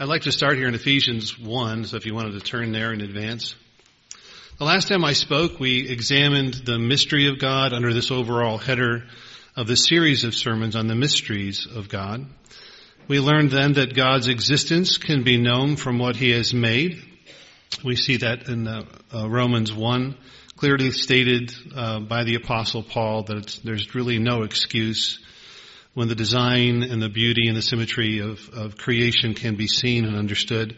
I'd 0.00 0.08
like 0.08 0.22
to 0.22 0.32
start 0.32 0.56
here 0.56 0.66
in 0.66 0.74
Ephesians 0.74 1.38
1, 1.38 1.84
so 1.84 1.98
if 1.98 2.06
you 2.06 2.14
wanted 2.14 2.32
to 2.32 2.40
turn 2.40 2.72
there 2.72 2.94
in 2.94 3.02
advance. 3.02 3.54
The 4.56 4.64
last 4.64 4.88
time 4.88 5.04
I 5.04 5.12
spoke, 5.12 5.60
we 5.60 5.90
examined 5.90 6.54
the 6.54 6.78
mystery 6.78 7.28
of 7.28 7.38
God 7.38 7.74
under 7.74 7.92
this 7.92 8.10
overall 8.10 8.56
header 8.56 9.04
of 9.56 9.66
the 9.66 9.76
series 9.76 10.24
of 10.24 10.34
sermons 10.34 10.74
on 10.74 10.86
the 10.86 10.94
mysteries 10.94 11.66
of 11.66 11.90
God. 11.90 12.24
We 13.08 13.20
learned 13.20 13.50
then 13.50 13.74
that 13.74 13.94
God's 13.94 14.28
existence 14.28 14.96
can 14.96 15.22
be 15.22 15.36
known 15.36 15.76
from 15.76 15.98
what 15.98 16.16
He 16.16 16.30
has 16.30 16.54
made. 16.54 17.02
We 17.84 17.94
see 17.94 18.16
that 18.16 18.48
in 18.48 18.66
uh, 18.66 18.86
uh, 19.14 19.28
Romans 19.28 19.70
1, 19.70 20.16
clearly 20.56 20.92
stated 20.92 21.52
uh, 21.76 22.00
by 22.00 22.24
the 22.24 22.36
Apostle 22.36 22.82
Paul 22.82 23.24
that 23.24 23.60
there's 23.64 23.94
really 23.94 24.18
no 24.18 24.44
excuse 24.44 25.18
when 26.00 26.08
the 26.08 26.14
design 26.14 26.82
and 26.82 27.02
the 27.02 27.10
beauty 27.10 27.46
and 27.46 27.54
the 27.54 27.60
symmetry 27.60 28.20
of, 28.20 28.48
of 28.54 28.78
creation 28.78 29.34
can 29.34 29.54
be 29.54 29.66
seen 29.66 30.06
and 30.06 30.16
understood. 30.16 30.74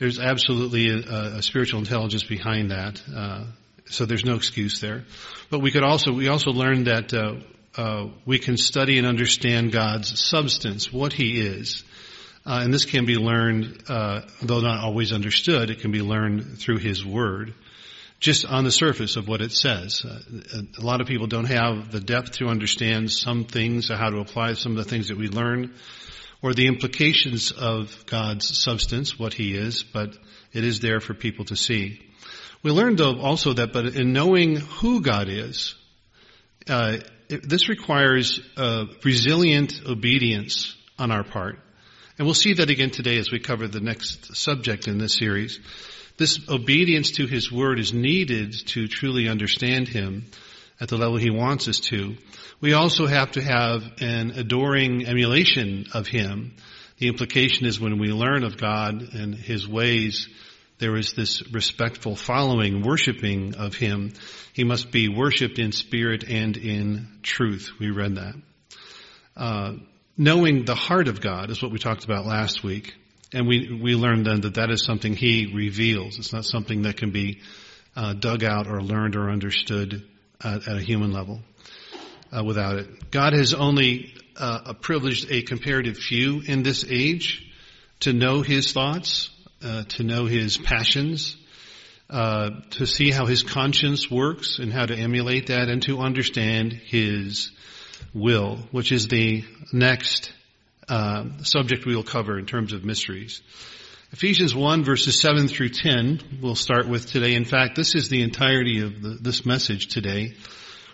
There's 0.00 0.18
absolutely 0.18 0.90
a, 0.90 1.36
a 1.36 1.42
spiritual 1.42 1.78
intelligence 1.78 2.24
behind 2.24 2.72
that, 2.72 3.00
uh, 3.14 3.44
so 3.84 4.04
there's 4.04 4.24
no 4.24 4.34
excuse 4.34 4.80
there. 4.80 5.04
But 5.48 5.60
we 5.60 5.70
could 5.70 5.84
also 5.84 6.12
we 6.12 6.26
also 6.26 6.50
learned 6.50 6.88
that 6.88 7.14
uh, 7.14 7.34
uh, 7.76 8.08
we 8.26 8.40
can 8.40 8.56
study 8.56 8.98
and 8.98 9.06
understand 9.06 9.70
God's 9.70 10.20
substance, 10.20 10.92
what 10.92 11.12
He 11.12 11.40
is, 11.40 11.84
uh, 12.44 12.58
and 12.64 12.74
this 12.74 12.84
can 12.84 13.06
be 13.06 13.14
learned, 13.14 13.84
uh, 13.88 14.22
though 14.42 14.60
not 14.60 14.82
always 14.82 15.12
understood. 15.12 15.70
It 15.70 15.82
can 15.82 15.92
be 15.92 16.02
learned 16.02 16.58
through 16.58 16.78
His 16.78 17.06
Word 17.06 17.54
just 18.20 18.44
on 18.44 18.64
the 18.64 18.70
surface 18.70 19.16
of 19.16 19.28
what 19.28 19.40
it 19.40 19.52
says. 19.52 20.04
Uh, 20.04 20.62
a 20.78 20.84
lot 20.84 21.00
of 21.00 21.06
people 21.06 21.26
don't 21.26 21.44
have 21.44 21.90
the 21.92 22.00
depth 22.00 22.32
to 22.32 22.46
understand 22.46 23.10
some 23.10 23.44
things, 23.44 23.90
or 23.90 23.96
how 23.96 24.10
to 24.10 24.18
apply 24.18 24.54
some 24.54 24.72
of 24.72 24.78
the 24.78 24.90
things 24.90 25.08
that 25.08 25.16
we 25.16 25.28
learn, 25.28 25.74
or 26.42 26.54
the 26.54 26.66
implications 26.66 27.52
of 27.52 28.04
God's 28.06 28.58
substance, 28.58 29.18
what 29.18 29.34
He 29.34 29.54
is, 29.54 29.82
but 29.82 30.16
it 30.52 30.64
is 30.64 30.80
there 30.80 31.00
for 31.00 31.14
people 31.14 31.44
to 31.46 31.56
see. 31.56 32.00
We 32.62 32.72
learned 32.72 32.98
though 32.98 33.20
also 33.20 33.52
that, 33.52 33.72
but 33.72 33.86
in 33.86 34.12
knowing 34.12 34.56
who 34.56 35.00
God 35.00 35.28
is, 35.28 35.76
uh, 36.68 36.98
it, 37.28 37.48
this 37.48 37.68
requires 37.68 38.40
uh, 38.56 38.86
resilient 39.04 39.80
obedience 39.86 40.76
on 40.98 41.12
our 41.12 41.22
part. 41.22 41.58
And 42.18 42.26
we'll 42.26 42.34
see 42.34 42.54
that 42.54 42.68
again 42.68 42.90
today 42.90 43.18
as 43.18 43.30
we 43.30 43.38
cover 43.38 43.68
the 43.68 43.80
next 43.80 44.34
subject 44.36 44.88
in 44.88 44.98
this 44.98 45.14
series. 45.14 45.60
This 46.18 46.40
obedience 46.48 47.12
to 47.12 47.26
His 47.26 47.50
Word 47.52 47.78
is 47.78 47.94
needed 47.94 48.52
to 48.68 48.88
truly 48.88 49.28
understand 49.28 49.86
Him 49.86 50.26
at 50.80 50.88
the 50.88 50.96
level 50.96 51.16
He 51.16 51.30
wants 51.30 51.68
us 51.68 51.78
to. 51.80 52.16
We 52.60 52.72
also 52.72 53.06
have 53.06 53.32
to 53.32 53.40
have 53.40 53.84
an 54.00 54.32
adoring 54.32 55.06
emulation 55.06 55.86
of 55.94 56.08
Him. 56.08 56.56
The 56.98 57.06
implication 57.06 57.66
is 57.66 57.78
when 57.78 58.00
we 58.00 58.08
learn 58.08 58.42
of 58.42 58.56
God 58.56 59.14
and 59.14 59.32
His 59.32 59.68
ways, 59.68 60.28
there 60.78 60.96
is 60.96 61.12
this 61.12 61.40
respectful 61.52 62.16
following, 62.16 62.82
worshiping 62.82 63.54
of 63.54 63.76
Him. 63.76 64.12
He 64.52 64.64
must 64.64 64.90
be 64.90 65.08
worshiped 65.08 65.60
in 65.60 65.70
spirit 65.70 66.24
and 66.28 66.56
in 66.56 67.06
truth. 67.22 67.70
We 67.78 67.92
read 67.92 68.16
that. 68.16 68.34
Uh, 69.36 69.72
knowing 70.16 70.64
the 70.64 70.74
heart 70.74 71.06
of 71.06 71.20
God 71.20 71.50
is 71.50 71.62
what 71.62 71.70
we 71.70 71.78
talked 71.78 72.04
about 72.04 72.26
last 72.26 72.64
week. 72.64 72.92
And 73.32 73.46
we, 73.46 73.78
we 73.82 73.94
learned 73.94 74.26
then 74.26 74.40
that 74.42 74.54
that 74.54 74.70
is 74.70 74.84
something 74.84 75.14
He 75.14 75.52
reveals. 75.54 76.18
It's 76.18 76.32
not 76.32 76.44
something 76.44 76.82
that 76.82 76.96
can 76.96 77.10
be 77.10 77.40
uh, 77.94 78.14
dug 78.14 78.42
out 78.42 78.66
or 78.66 78.80
learned 78.80 79.16
or 79.16 79.30
understood 79.30 80.04
at, 80.42 80.66
at 80.68 80.76
a 80.76 80.80
human 80.80 81.12
level 81.12 81.40
uh, 82.32 82.42
without 82.44 82.76
it. 82.76 83.10
God 83.10 83.32
has 83.32 83.52
only 83.52 84.14
uh, 84.36 84.72
privileged 84.74 85.30
a 85.30 85.42
comparative 85.42 85.98
few 85.98 86.40
in 86.40 86.62
this 86.62 86.84
age 86.88 87.44
to 88.00 88.12
know 88.12 88.42
His 88.42 88.72
thoughts, 88.72 89.30
uh, 89.62 89.84
to 89.84 90.04
know 90.04 90.26
His 90.26 90.56
passions, 90.56 91.36
uh, 92.08 92.50
to 92.70 92.86
see 92.86 93.10
how 93.10 93.26
His 93.26 93.42
conscience 93.42 94.10
works 94.10 94.58
and 94.58 94.72
how 94.72 94.86
to 94.86 94.96
emulate 94.96 95.48
that 95.48 95.68
and 95.68 95.82
to 95.82 95.98
understand 95.98 96.72
His 96.72 97.50
will, 98.14 98.56
which 98.70 98.92
is 98.92 99.08
the 99.08 99.44
next 99.72 100.32
uh, 100.88 101.24
subject 101.42 101.86
we 101.86 101.94
will 101.94 102.02
cover 102.02 102.38
in 102.38 102.46
terms 102.46 102.72
of 102.72 102.84
mysteries. 102.84 103.42
Ephesians 104.12 104.54
1 104.54 104.84
verses 104.84 105.20
7 105.20 105.48
through 105.48 105.68
10 105.68 106.38
we'll 106.40 106.54
start 106.54 106.88
with 106.88 107.06
today. 107.06 107.34
In 107.34 107.44
fact, 107.44 107.76
this 107.76 107.94
is 107.94 108.08
the 108.08 108.22
entirety 108.22 108.80
of 108.80 109.02
the, 109.02 109.18
this 109.20 109.44
message 109.44 109.88
today. 109.88 110.34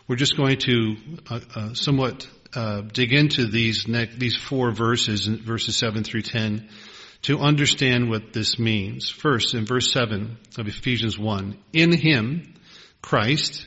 We're 0.08 0.16
just 0.16 0.36
going 0.36 0.58
to 0.58 0.96
uh, 1.30 1.40
uh, 1.54 1.74
somewhat 1.74 2.28
uh, 2.54 2.82
dig 2.82 3.12
into 3.12 3.46
these 3.46 3.88
next, 3.88 4.18
these 4.18 4.36
four 4.36 4.70
verses, 4.70 5.26
verses 5.26 5.76
7 5.76 6.04
through 6.04 6.22
10, 6.22 6.68
to 7.22 7.38
understand 7.38 8.10
what 8.10 8.32
this 8.32 8.58
means. 8.58 9.08
First, 9.08 9.54
in 9.54 9.64
verse 9.64 9.92
7 9.92 10.36
of 10.58 10.68
Ephesians 10.68 11.18
1, 11.18 11.56
in 11.72 11.92
Him, 11.92 12.54
Christ, 13.00 13.66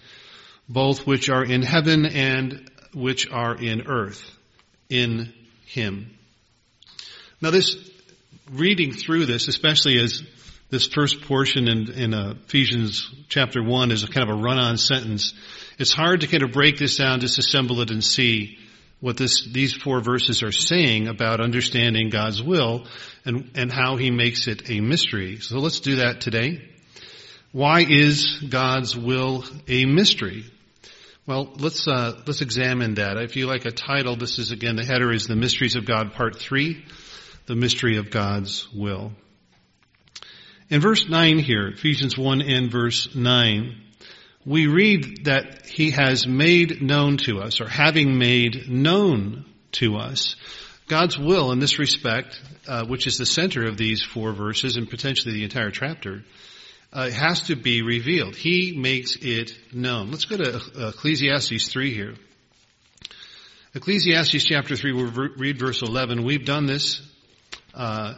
both 0.69 1.05
which 1.05 1.29
are 1.29 1.43
in 1.43 1.61
heaven 1.61 2.05
and 2.05 2.69
which 2.93 3.29
are 3.31 3.55
in 3.55 3.87
earth, 3.87 4.29
in 4.89 5.33
Him. 5.65 6.11
Now 7.41 7.51
this, 7.51 7.75
reading 8.51 8.93
through 8.93 9.25
this, 9.25 9.47
especially 9.47 9.99
as 9.99 10.21
this 10.69 10.87
first 10.87 11.21
portion 11.23 11.67
in, 11.67 11.91
in 11.91 12.13
Ephesians 12.13 13.09
chapter 13.27 13.61
1 13.61 13.91
is 13.91 14.05
kind 14.05 14.29
of 14.29 14.37
a 14.37 14.41
run-on 14.41 14.77
sentence, 14.77 15.33
it's 15.77 15.93
hard 15.93 16.21
to 16.21 16.27
kind 16.27 16.43
of 16.43 16.51
break 16.51 16.77
this 16.77 16.97
down, 16.97 17.19
disassemble 17.19 17.81
it 17.81 17.91
and 17.91 18.03
see 18.03 18.57
what 19.01 19.17
this, 19.17 19.45
these 19.51 19.73
four 19.73 19.99
verses 19.99 20.43
are 20.43 20.51
saying 20.51 21.07
about 21.07 21.41
understanding 21.41 22.09
God's 22.09 22.41
will 22.41 22.85
and, 23.25 23.51
and 23.55 23.71
how 23.71 23.97
He 23.97 24.11
makes 24.11 24.47
it 24.47 24.69
a 24.69 24.79
mystery. 24.79 25.37
So 25.37 25.57
let's 25.57 25.79
do 25.79 25.97
that 25.97 26.21
today. 26.21 26.70
Why 27.51 27.81
is 27.81 28.41
God's 28.47 28.95
will 28.95 29.43
a 29.67 29.83
mystery? 29.85 30.45
Well, 31.25 31.51
let's 31.57 31.85
uh, 31.85 32.21
let's 32.25 32.41
examine 32.41 32.93
that. 32.93 33.17
If 33.17 33.35
you 33.35 33.45
like 33.45 33.65
a 33.65 33.71
title, 33.71 34.15
this 34.15 34.39
is 34.39 34.51
again 34.51 34.77
the 34.77 34.85
header 34.85 35.11
is 35.11 35.27
the 35.27 35.35
mysteries 35.35 35.75
of 35.75 35.85
God, 35.85 36.13
part 36.13 36.39
three, 36.39 36.85
the 37.47 37.55
mystery 37.55 37.97
of 37.97 38.09
God's 38.09 38.71
will. 38.73 39.11
In 40.69 40.79
verse 40.79 41.09
nine 41.09 41.39
here, 41.39 41.67
Ephesians 41.67 42.17
one 42.17 42.41
and 42.41 42.71
verse 42.71 43.13
nine, 43.13 43.81
we 44.45 44.67
read 44.67 45.25
that 45.25 45.65
He 45.65 45.91
has 45.91 46.25
made 46.25 46.81
known 46.81 47.17
to 47.17 47.41
us, 47.41 47.59
or 47.59 47.67
having 47.67 48.17
made 48.17 48.69
known 48.69 49.43
to 49.73 49.97
us, 49.97 50.37
God's 50.87 51.19
will 51.19 51.51
in 51.51 51.59
this 51.59 51.79
respect, 51.79 52.41
uh, 52.65 52.85
which 52.85 53.07
is 53.07 53.17
the 53.17 53.25
center 53.25 53.65
of 53.67 53.75
these 53.75 54.01
four 54.01 54.31
verses 54.31 54.77
and 54.77 54.89
potentially 54.89 55.33
the 55.33 55.43
entire 55.43 55.71
chapter 55.71 56.23
uh, 56.93 57.09
has 57.09 57.41
to 57.43 57.55
be 57.55 57.81
revealed. 57.81 58.35
He 58.35 58.75
makes 58.77 59.15
it 59.15 59.53
known. 59.73 60.11
Let's 60.11 60.25
go 60.25 60.37
to 60.37 60.89
Ecclesiastes 60.89 61.69
3 61.69 61.93
here. 61.93 62.15
Ecclesiastes 63.73 64.43
chapter 64.43 64.75
3, 64.75 64.91
we'll 64.91 65.29
read 65.37 65.57
verse 65.57 65.81
11. 65.81 66.23
We've 66.23 66.45
done 66.45 66.65
this, 66.65 67.01
uh, 67.73 68.15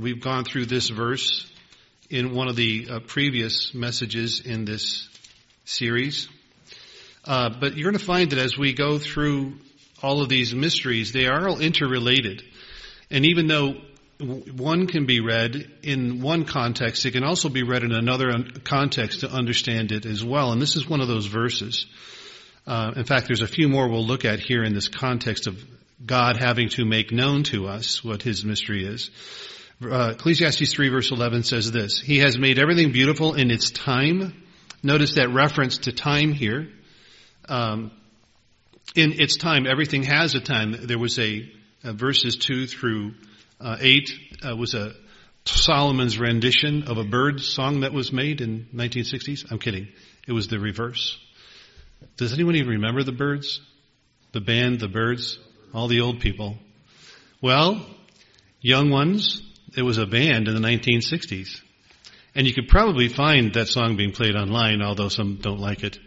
we've 0.00 0.22
gone 0.22 0.44
through 0.44 0.66
this 0.66 0.88
verse 0.88 1.50
in 2.08 2.34
one 2.34 2.48
of 2.48 2.56
the 2.56 2.88
uh, 2.90 3.00
previous 3.00 3.74
messages 3.74 4.40
in 4.40 4.64
this 4.64 5.08
series. 5.66 6.28
Uh, 7.26 7.50
but 7.60 7.76
you're 7.76 7.90
going 7.90 7.98
to 7.98 8.04
find 8.04 8.30
that 8.30 8.38
as 8.38 8.56
we 8.56 8.72
go 8.72 8.98
through 8.98 9.54
all 10.02 10.22
of 10.22 10.28
these 10.28 10.54
mysteries, 10.54 11.12
they 11.12 11.26
are 11.26 11.48
all 11.48 11.60
interrelated. 11.60 12.42
And 13.10 13.26
even 13.26 13.46
though 13.46 13.76
one 14.24 14.86
can 14.86 15.06
be 15.06 15.20
read 15.20 15.70
in 15.82 16.20
one 16.20 16.44
context. 16.44 17.04
It 17.06 17.12
can 17.12 17.24
also 17.24 17.48
be 17.48 17.62
read 17.62 17.84
in 17.84 17.92
another 17.92 18.32
context 18.64 19.20
to 19.20 19.30
understand 19.30 19.92
it 19.92 20.06
as 20.06 20.24
well. 20.24 20.52
And 20.52 20.60
this 20.60 20.76
is 20.76 20.88
one 20.88 21.00
of 21.00 21.08
those 21.08 21.26
verses. 21.26 21.86
Uh, 22.66 22.92
in 22.96 23.04
fact, 23.04 23.26
there's 23.26 23.42
a 23.42 23.46
few 23.46 23.68
more 23.68 23.88
we'll 23.88 24.06
look 24.06 24.24
at 24.24 24.40
here 24.40 24.62
in 24.62 24.74
this 24.74 24.88
context 24.88 25.46
of 25.46 25.62
God 26.04 26.36
having 26.36 26.68
to 26.70 26.84
make 26.84 27.12
known 27.12 27.42
to 27.44 27.66
us 27.66 28.02
what 28.02 28.22
His 28.22 28.44
mystery 28.44 28.86
is. 28.86 29.10
Uh, 29.82 30.12
Ecclesiastes 30.14 30.72
3 30.72 30.88
verse 30.88 31.10
11 31.10 31.42
says 31.42 31.70
this, 31.70 32.00
He 32.00 32.18
has 32.18 32.38
made 32.38 32.58
everything 32.58 32.92
beautiful 32.92 33.34
in 33.34 33.50
its 33.50 33.70
time. 33.70 34.42
Notice 34.82 35.14
that 35.14 35.30
reference 35.30 35.78
to 35.78 35.92
time 35.92 36.32
here. 36.32 36.68
Um, 37.48 37.90
in 38.94 39.20
its 39.20 39.36
time, 39.36 39.66
everything 39.66 40.04
has 40.04 40.34
a 40.34 40.40
time. 40.40 40.74
There 40.86 40.98
was 40.98 41.18
a, 41.18 41.50
a 41.82 41.92
verses 41.92 42.36
2 42.36 42.66
through 42.66 43.14
uh, 43.64 43.78
8 43.80 44.10
uh, 44.46 44.56
was 44.56 44.74
a 44.74 44.92
Solomon's 45.46 46.18
rendition 46.18 46.84
of 46.84 46.98
a 46.98 47.04
bird 47.04 47.40
song 47.40 47.80
that 47.80 47.92
was 47.92 48.12
made 48.12 48.42
in 48.42 48.66
1960s? 48.74 49.50
I'm 49.50 49.58
kidding. 49.58 49.88
It 50.28 50.32
was 50.32 50.48
the 50.48 50.60
reverse. 50.60 51.18
Does 52.18 52.34
anyone 52.34 52.56
even 52.56 52.68
remember 52.68 53.02
the 53.02 53.12
Byrds? 53.12 53.60
The 54.32 54.40
band, 54.40 54.80
the 54.80 54.88
Byrds, 54.88 55.38
All 55.72 55.88
the 55.88 56.02
old 56.02 56.20
people. 56.20 56.58
Well, 57.40 57.86
young 58.60 58.90
ones, 58.90 59.42
it 59.76 59.82
was 59.82 59.98
a 59.98 60.06
band 60.06 60.46
in 60.46 60.54
the 60.54 60.60
1960s. 60.60 61.60
And 62.34 62.46
you 62.46 62.52
could 62.52 62.68
probably 62.68 63.08
find 63.08 63.54
that 63.54 63.68
song 63.68 63.96
being 63.96 64.12
played 64.12 64.36
online, 64.36 64.82
although 64.82 65.08
some 65.08 65.36
don't 65.36 65.60
like 65.60 65.84
it. 65.84 65.98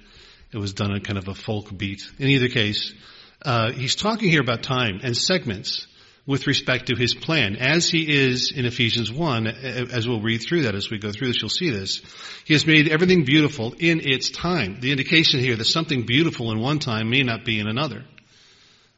It 0.52 0.58
was 0.58 0.74
done 0.74 0.92
on 0.92 1.02
kind 1.02 1.18
of 1.18 1.28
a 1.28 1.34
folk 1.34 1.76
beat. 1.76 2.04
In 2.20 2.28
either 2.28 2.50
case, 2.50 2.94
uh, 3.42 3.72
he's 3.72 3.96
talking 3.96 4.30
here 4.30 4.42
about 4.42 4.62
time 4.62 5.00
and 5.04 5.18
segments 5.18 5.88
with 6.28 6.46
respect 6.46 6.88
to 6.88 6.96
his 6.96 7.16
plan, 7.16 7.56
as 7.56 7.90
he 7.90 8.14
is 8.14 8.52
in 8.52 8.66
Ephesians 8.66 9.10
1, 9.10 9.48
as 9.48 10.06
we'll 10.06 10.22
read 10.22 10.40
through 10.40 10.64
that 10.64 10.76
as 10.76 10.92
we 10.92 11.00
go 11.00 11.10
through 11.10 11.28
this, 11.28 11.42
you'll 11.42 11.50
see 11.50 11.70
this. 11.70 12.02
He 12.44 12.54
has 12.54 12.68
made 12.68 12.90
everything 12.90 13.24
beautiful 13.24 13.74
in 13.80 14.02
its 14.04 14.30
time. 14.30 14.80
The 14.82 14.92
indication 14.92 15.40
here 15.40 15.56
that 15.56 15.66
something 15.66 16.06
beautiful 16.06 16.52
in 16.52 16.60
one 16.60 16.80
time 16.80 17.10
may 17.10 17.24
not 17.24 17.46
be 17.46 17.60
in 17.60 17.68
another. 17.68 18.04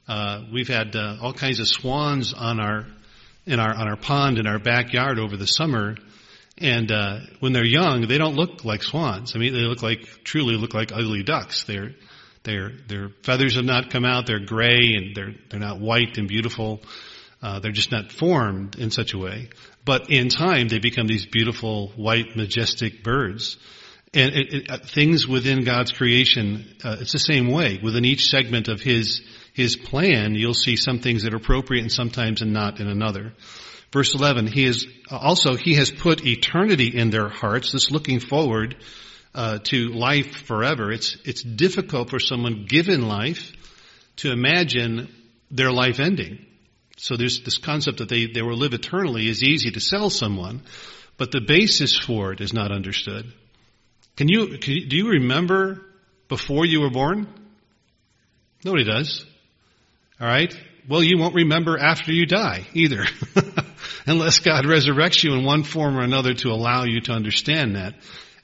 Uh, 0.08 0.42
we've 0.52 0.68
had 0.68 0.96
uh, 0.96 1.18
all 1.22 1.34
kinds 1.34 1.60
of 1.60 1.68
swans 1.68 2.34
on 2.34 2.60
our 2.60 2.88
in 3.46 3.60
our 3.60 3.76
on 3.76 3.88
our 3.88 3.96
pond 3.96 4.40
in 4.40 4.48
our 4.48 4.58
backyard 4.58 5.20
over 5.20 5.38
the 5.38 5.46
summer, 5.46 5.96
and 6.58 6.92
uh, 6.92 7.20
when 7.40 7.54
they're 7.54 7.64
young, 7.64 8.08
they 8.08 8.18
don't 8.18 8.36
look 8.36 8.66
like 8.66 8.82
swans. 8.82 9.36
I 9.36 9.40
mean, 9.40 9.54
they 9.54 9.60
look 9.60 9.84
like 9.84 10.24
truly 10.24 10.56
look 10.56 10.74
like 10.74 10.92
ugly 10.92 11.22
ducks. 11.22 11.64
They're 11.64 11.92
their 12.44 12.72
their 12.88 13.10
feathers 13.22 13.56
have 13.56 13.66
not 13.66 13.92
come 13.92 14.04
out. 14.04 14.26
They're 14.26 14.44
gray 14.44 14.94
and 14.96 15.16
they're 15.16 15.36
they're 15.52 15.60
not 15.60 15.80
white 15.80 16.18
and 16.18 16.28
beautiful. 16.28 16.82
Uh, 17.42 17.60
they're 17.60 17.72
just 17.72 17.92
not 17.92 18.12
formed 18.12 18.78
in 18.78 18.92
such 18.92 19.14
a 19.14 19.18
way. 19.18 19.50
But 19.86 20.10
in 20.10 20.30
time, 20.30 20.68
they 20.68 20.80
become 20.80 21.08
these 21.08 21.26
beautiful, 21.26 21.90
white, 21.96 22.36
majestic 22.36 23.04
birds. 23.04 23.58
And 24.14 24.34
it, 24.34 24.54
it, 24.54 24.72
uh, 24.72 24.78
things 24.80 25.28
within 25.28 25.64
God's 25.64 25.92
creation, 25.92 26.76
uh, 26.84 26.98
it's 27.00 27.14
the 27.14 27.20
same 27.20 27.50
way. 27.50 27.80
Within 27.82 28.06
each 28.06 28.28
segment 28.28 28.68
of 28.68 28.82
His 28.82 29.22
His 29.54 29.76
plan, 29.76 30.36
you'll 30.36 30.54
see 30.54 30.76
some 30.76 31.00
things 31.00 31.24
that 31.24 31.34
are 31.34 31.38
appropriate 31.38 31.82
and 31.82 31.92
sometimes 31.92 32.42
and 32.42 32.52
not 32.52 32.80
in 32.80 32.88
another. 32.88 33.34
Verse 33.92 34.14
11, 34.14 34.48
He 34.48 34.66
is 34.66 34.88
also 35.10 35.56
He 35.56 35.76
has 35.76 35.92
put 35.92 36.26
eternity 36.26 36.88
in 36.88 37.10
their 37.10 37.30
hearts. 37.30 37.72
This 37.72 37.92
looking 37.92 38.20
forward 38.20 38.76
uh, 39.34 39.60
to 39.66 39.90
life 39.90 40.46
forever. 40.46 40.92
It's 40.92 41.18
it's 41.24 41.44
difficult 41.44 42.10
for 42.10 42.20
someone 42.20 42.66
given 42.68 43.08
life 43.08 43.54
to 44.18 44.32
imagine 44.32 45.14
their 45.52 45.72
life 45.72 46.00
ending. 46.00 46.46
So 47.02 47.16
there's 47.16 47.42
this 47.44 47.58
concept 47.58 48.00
that 48.00 48.10
they, 48.10 48.26
they 48.26 48.42
will 48.42 48.58
live 48.58 48.74
eternally 48.74 49.30
is 49.30 49.42
easy 49.42 49.72
to 49.72 49.80
sell 49.80 50.10
someone, 50.10 50.62
but 51.18 51.32
the 51.32 51.40
basis 51.40 51.98
for 51.98 52.34
it 52.34 52.42
is 52.42 52.54
not 52.54 52.74
understood. 52.74 53.32
Can 54.18 54.28
you, 54.28 54.58
can 54.58 54.90
do 54.90 54.98
you 54.98 55.10
remember 55.12 55.82
before 56.28 56.66
you 56.66 56.82
were 56.82 56.90
born? 56.90 57.26
Nobody 58.66 58.84
does. 58.84 59.26
All 60.20 60.28
right? 60.28 60.54
Well, 60.90 61.02
you 61.02 61.18
won't 61.18 61.36
remember 61.36 61.80
after 61.80 62.12
you 62.12 62.26
die 62.26 62.68
either. 62.74 63.06
Unless 64.06 64.40
God 64.40 64.66
resurrects 64.66 65.24
you 65.24 65.36
in 65.36 65.46
one 65.46 65.64
form 65.64 65.98
or 65.98 66.02
another 66.02 66.34
to 66.34 66.50
allow 66.50 66.84
you 66.84 67.00
to 67.02 67.14
understand 67.14 67.78
that. 67.78 67.96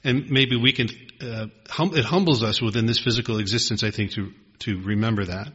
And 0.02 0.30
maybe 0.30 0.56
we 0.56 0.72
can, 0.72 0.88
uh, 1.20 1.48
hum, 1.68 1.94
it 1.94 2.06
humbles 2.06 2.42
us 2.42 2.62
within 2.62 2.86
this 2.86 2.98
physical 2.98 3.38
existence, 3.38 3.82
I 3.82 3.90
think, 3.90 4.12
to, 4.12 4.32
to 4.60 4.80
remember 4.80 5.26
that. 5.26 5.52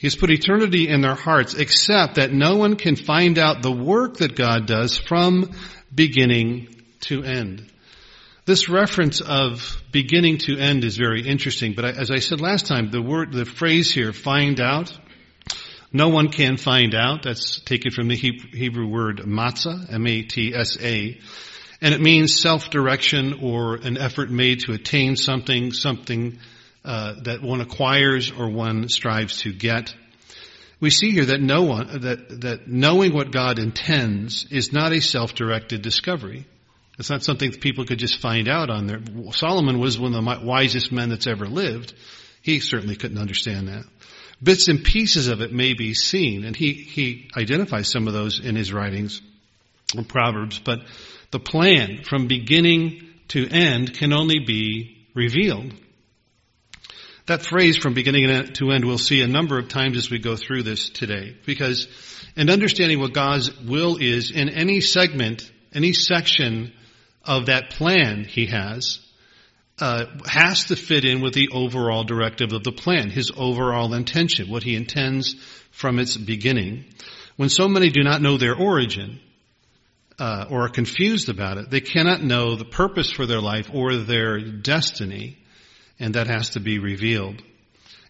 He 0.00 0.06
has 0.06 0.16
put 0.16 0.30
eternity 0.30 0.88
in 0.88 1.02
their 1.02 1.14
hearts, 1.14 1.52
except 1.52 2.14
that 2.14 2.32
no 2.32 2.56
one 2.56 2.76
can 2.76 2.96
find 2.96 3.36
out 3.36 3.60
the 3.60 3.70
work 3.70 4.16
that 4.16 4.34
God 4.34 4.66
does 4.66 4.96
from 4.96 5.50
beginning 5.94 6.74
to 7.00 7.22
end. 7.22 7.70
This 8.46 8.70
reference 8.70 9.20
of 9.20 9.76
beginning 9.92 10.38
to 10.46 10.56
end 10.56 10.84
is 10.84 10.96
very 10.96 11.28
interesting, 11.28 11.74
but 11.74 11.84
as 11.84 12.10
I 12.10 12.20
said 12.20 12.40
last 12.40 12.64
time, 12.64 12.90
the 12.90 13.02
word, 13.02 13.30
the 13.34 13.44
phrase 13.44 13.92
here, 13.92 14.14
find 14.14 14.58
out, 14.58 14.90
no 15.92 16.08
one 16.08 16.28
can 16.28 16.56
find 16.56 16.94
out. 16.94 17.24
That's 17.24 17.60
taken 17.60 17.90
from 17.90 18.08
the 18.08 18.16
Hebrew 18.16 18.86
word 18.86 19.18
matsa, 19.18 19.92
M-A-T-S-A. 19.92 21.20
And 21.82 21.94
it 21.94 22.00
means 22.00 22.40
self-direction 22.40 23.40
or 23.42 23.74
an 23.74 23.98
effort 23.98 24.30
made 24.30 24.60
to 24.60 24.72
attain 24.72 25.16
something, 25.16 25.74
something 25.74 26.38
uh, 26.84 27.14
that 27.24 27.42
one 27.42 27.60
acquires 27.60 28.32
or 28.32 28.48
one 28.48 28.88
strives 28.88 29.42
to 29.42 29.52
get. 29.52 29.94
We 30.80 30.90
see 30.90 31.10
here 31.10 31.26
that 31.26 31.40
no 31.40 31.62
one 31.62 32.00
that 32.00 32.40
that 32.40 32.68
knowing 32.68 33.12
what 33.12 33.32
God 33.32 33.58
intends 33.58 34.46
is 34.50 34.72
not 34.72 34.92
a 34.92 35.00
self-directed 35.00 35.82
discovery. 35.82 36.46
It's 36.98 37.10
not 37.10 37.22
something 37.22 37.52
people 37.52 37.84
could 37.84 37.98
just 37.98 38.20
find 38.20 38.48
out 38.48 38.70
on 38.70 38.86
their. 38.86 39.00
Solomon 39.32 39.78
was 39.78 39.98
one 39.98 40.14
of 40.14 40.24
the 40.24 40.46
wisest 40.46 40.90
men 40.90 41.10
that's 41.10 41.26
ever 41.26 41.46
lived. 41.46 41.94
He 42.42 42.60
certainly 42.60 42.96
couldn't 42.96 43.18
understand 43.18 43.68
that. 43.68 43.84
Bits 44.42 44.68
and 44.68 44.82
pieces 44.82 45.28
of 45.28 45.42
it 45.42 45.52
may 45.52 45.74
be 45.74 45.92
seen, 45.92 46.44
and 46.44 46.56
he 46.56 46.72
he 46.72 47.28
identifies 47.36 47.90
some 47.90 48.06
of 48.06 48.14
those 48.14 48.40
in 48.40 48.56
his 48.56 48.72
writings, 48.72 49.20
in 49.94 50.04
Proverbs. 50.04 50.58
But 50.58 50.80
the 51.30 51.40
plan 51.40 52.04
from 52.04 52.26
beginning 52.26 53.06
to 53.28 53.46
end 53.48 53.94
can 53.94 54.14
only 54.14 54.38
be 54.38 55.06
revealed. 55.14 55.74
That 57.30 57.42
phrase 57.42 57.76
from 57.76 57.94
beginning 57.94 58.26
to 58.54 58.72
end 58.72 58.84
we'll 58.84 58.98
see 58.98 59.22
a 59.22 59.28
number 59.28 59.56
of 59.56 59.68
times 59.68 59.96
as 59.96 60.10
we 60.10 60.18
go 60.18 60.34
through 60.34 60.64
this 60.64 60.90
today. 60.90 61.36
Because 61.46 61.86
in 62.34 62.50
understanding 62.50 62.98
what 62.98 63.12
God's 63.12 63.56
will 63.56 63.98
is 63.98 64.32
in 64.32 64.48
any 64.48 64.80
segment, 64.80 65.48
any 65.72 65.92
section 65.92 66.72
of 67.24 67.46
that 67.46 67.70
plan 67.70 68.24
he 68.24 68.46
has, 68.46 68.98
uh, 69.78 70.06
has 70.26 70.64
to 70.64 70.74
fit 70.74 71.04
in 71.04 71.20
with 71.20 71.32
the 71.32 71.50
overall 71.52 72.02
directive 72.02 72.52
of 72.52 72.64
the 72.64 72.72
plan, 72.72 73.10
his 73.10 73.30
overall 73.36 73.94
intention, 73.94 74.50
what 74.50 74.64
he 74.64 74.74
intends 74.74 75.36
from 75.70 76.00
its 76.00 76.16
beginning. 76.16 76.84
When 77.36 77.48
so 77.48 77.68
many 77.68 77.90
do 77.90 78.02
not 78.02 78.20
know 78.20 78.38
their 78.38 78.56
origin, 78.56 79.20
uh, 80.18 80.46
or 80.50 80.64
are 80.64 80.68
confused 80.68 81.28
about 81.28 81.58
it, 81.58 81.70
they 81.70 81.80
cannot 81.80 82.24
know 82.24 82.56
the 82.56 82.64
purpose 82.64 83.12
for 83.12 83.24
their 83.24 83.40
life 83.40 83.70
or 83.72 83.94
their 83.94 84.40
destiny 84.40 85.36
and 86.00 86.14
that 86.14 86.26
has 86.26 86.50
to 86.50 86.60
be 86.60 86.78
revealed 86.78 87.40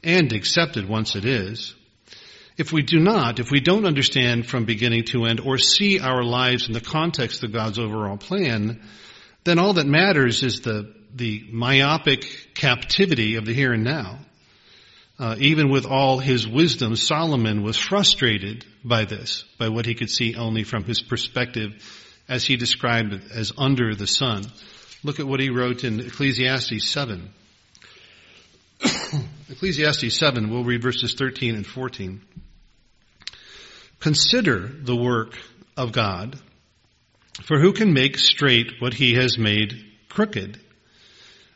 and 0.02 0.32
accepted 0.32 0.88
once 0.88 1.16
it 1.16 1.25
is. 1.25 1.75
If 2.56 2.72
we 2.72 2.82
do 2.82 2.98
not, 2.98 3.40
if 3.40 3.50
we 3.50 3.60
don't 3.60 3.87
understand 3.87 4.46
from 4.46 4.64
beginning 4.64 5.04
to 5.06 5.25
end 5.25 5.40
or 5.40 5.58
see 5.58 5.98
our 5.98 6.22
lives 6.22 6.69
in 6.69 6.72
the 6.72 6.81
context 6.81 7.42
of 7.42 7.52
God's 7.52 7.78
overall 7.78 8.16
plan, 8.16 8.81
then 9.44 9.58
all 9.58 9.75
that 9.75 9.87
matters 9.87 10.42
is 10.42 10.61
the, 10.61 10.94
the 11.14 11.44
myopic 11.50 12.54
captivity 12.54 13.37
of 13.37 13.44
the 13.44 13.54
here 13.54 13.73
and 13.73 13.85
now. 13.85 14.18
Uh, 15.18 15.37
even 15.38 15.70
with 15.70 15.85
all 15.85 16.18
his 16.18 16.49
wisdom, 16.49 16.97
Solomon 16.97 17.62
was 17.62 17.76
frustrated 17.76 18.64
by 18.82 19.04
this, 19.04 19.44
by 19.59 19.68
what 19.68 19.85
he 19.85 19.94
could 19.94 20.09
see 20.09 20.35
only 20.35 20.64
from 20.64 20.85
his 20.85 21.02
perspective 21.02 21.82
as 22.28 22.44
he 22.44 22.56
described 22.56 23.12
it 23.12 23.23
as 23.30 23.52
under 23.59 23.94
the 23.94 24.06
sun. 24.06 24.44
Look 25.02 25.20
at 25.20 25.26
what 25.26 25.40
he 25.40 25.50
wrote 25.50 25.85
in 25.85 26.00
Ecclesiastes 26.00 26.90
7. 26.90 27.30
Ecclesiastes 29.50 30.18
7, 30.18 30.50
we'll 30.50 30.64
read 30.64 30.82
verses 30.82 31.14
13 31.14 31.54
and 31.54 31.66
14. 31.66 32.22
Consider 34.00 34.68
the 34.68 34.96
work 34.96 35.37
of 35.76 35.92
God, 35.92 36.38
for 37.44 37.58
who 37.58 37.72
can 37.72 37.92
make 37.92 38.18
straight 38.18 38.72
what 38.80 38.94
he 38.94 39.14
has 39.14 39.38
made 39.38 39.75
crooked? 40.08 40.60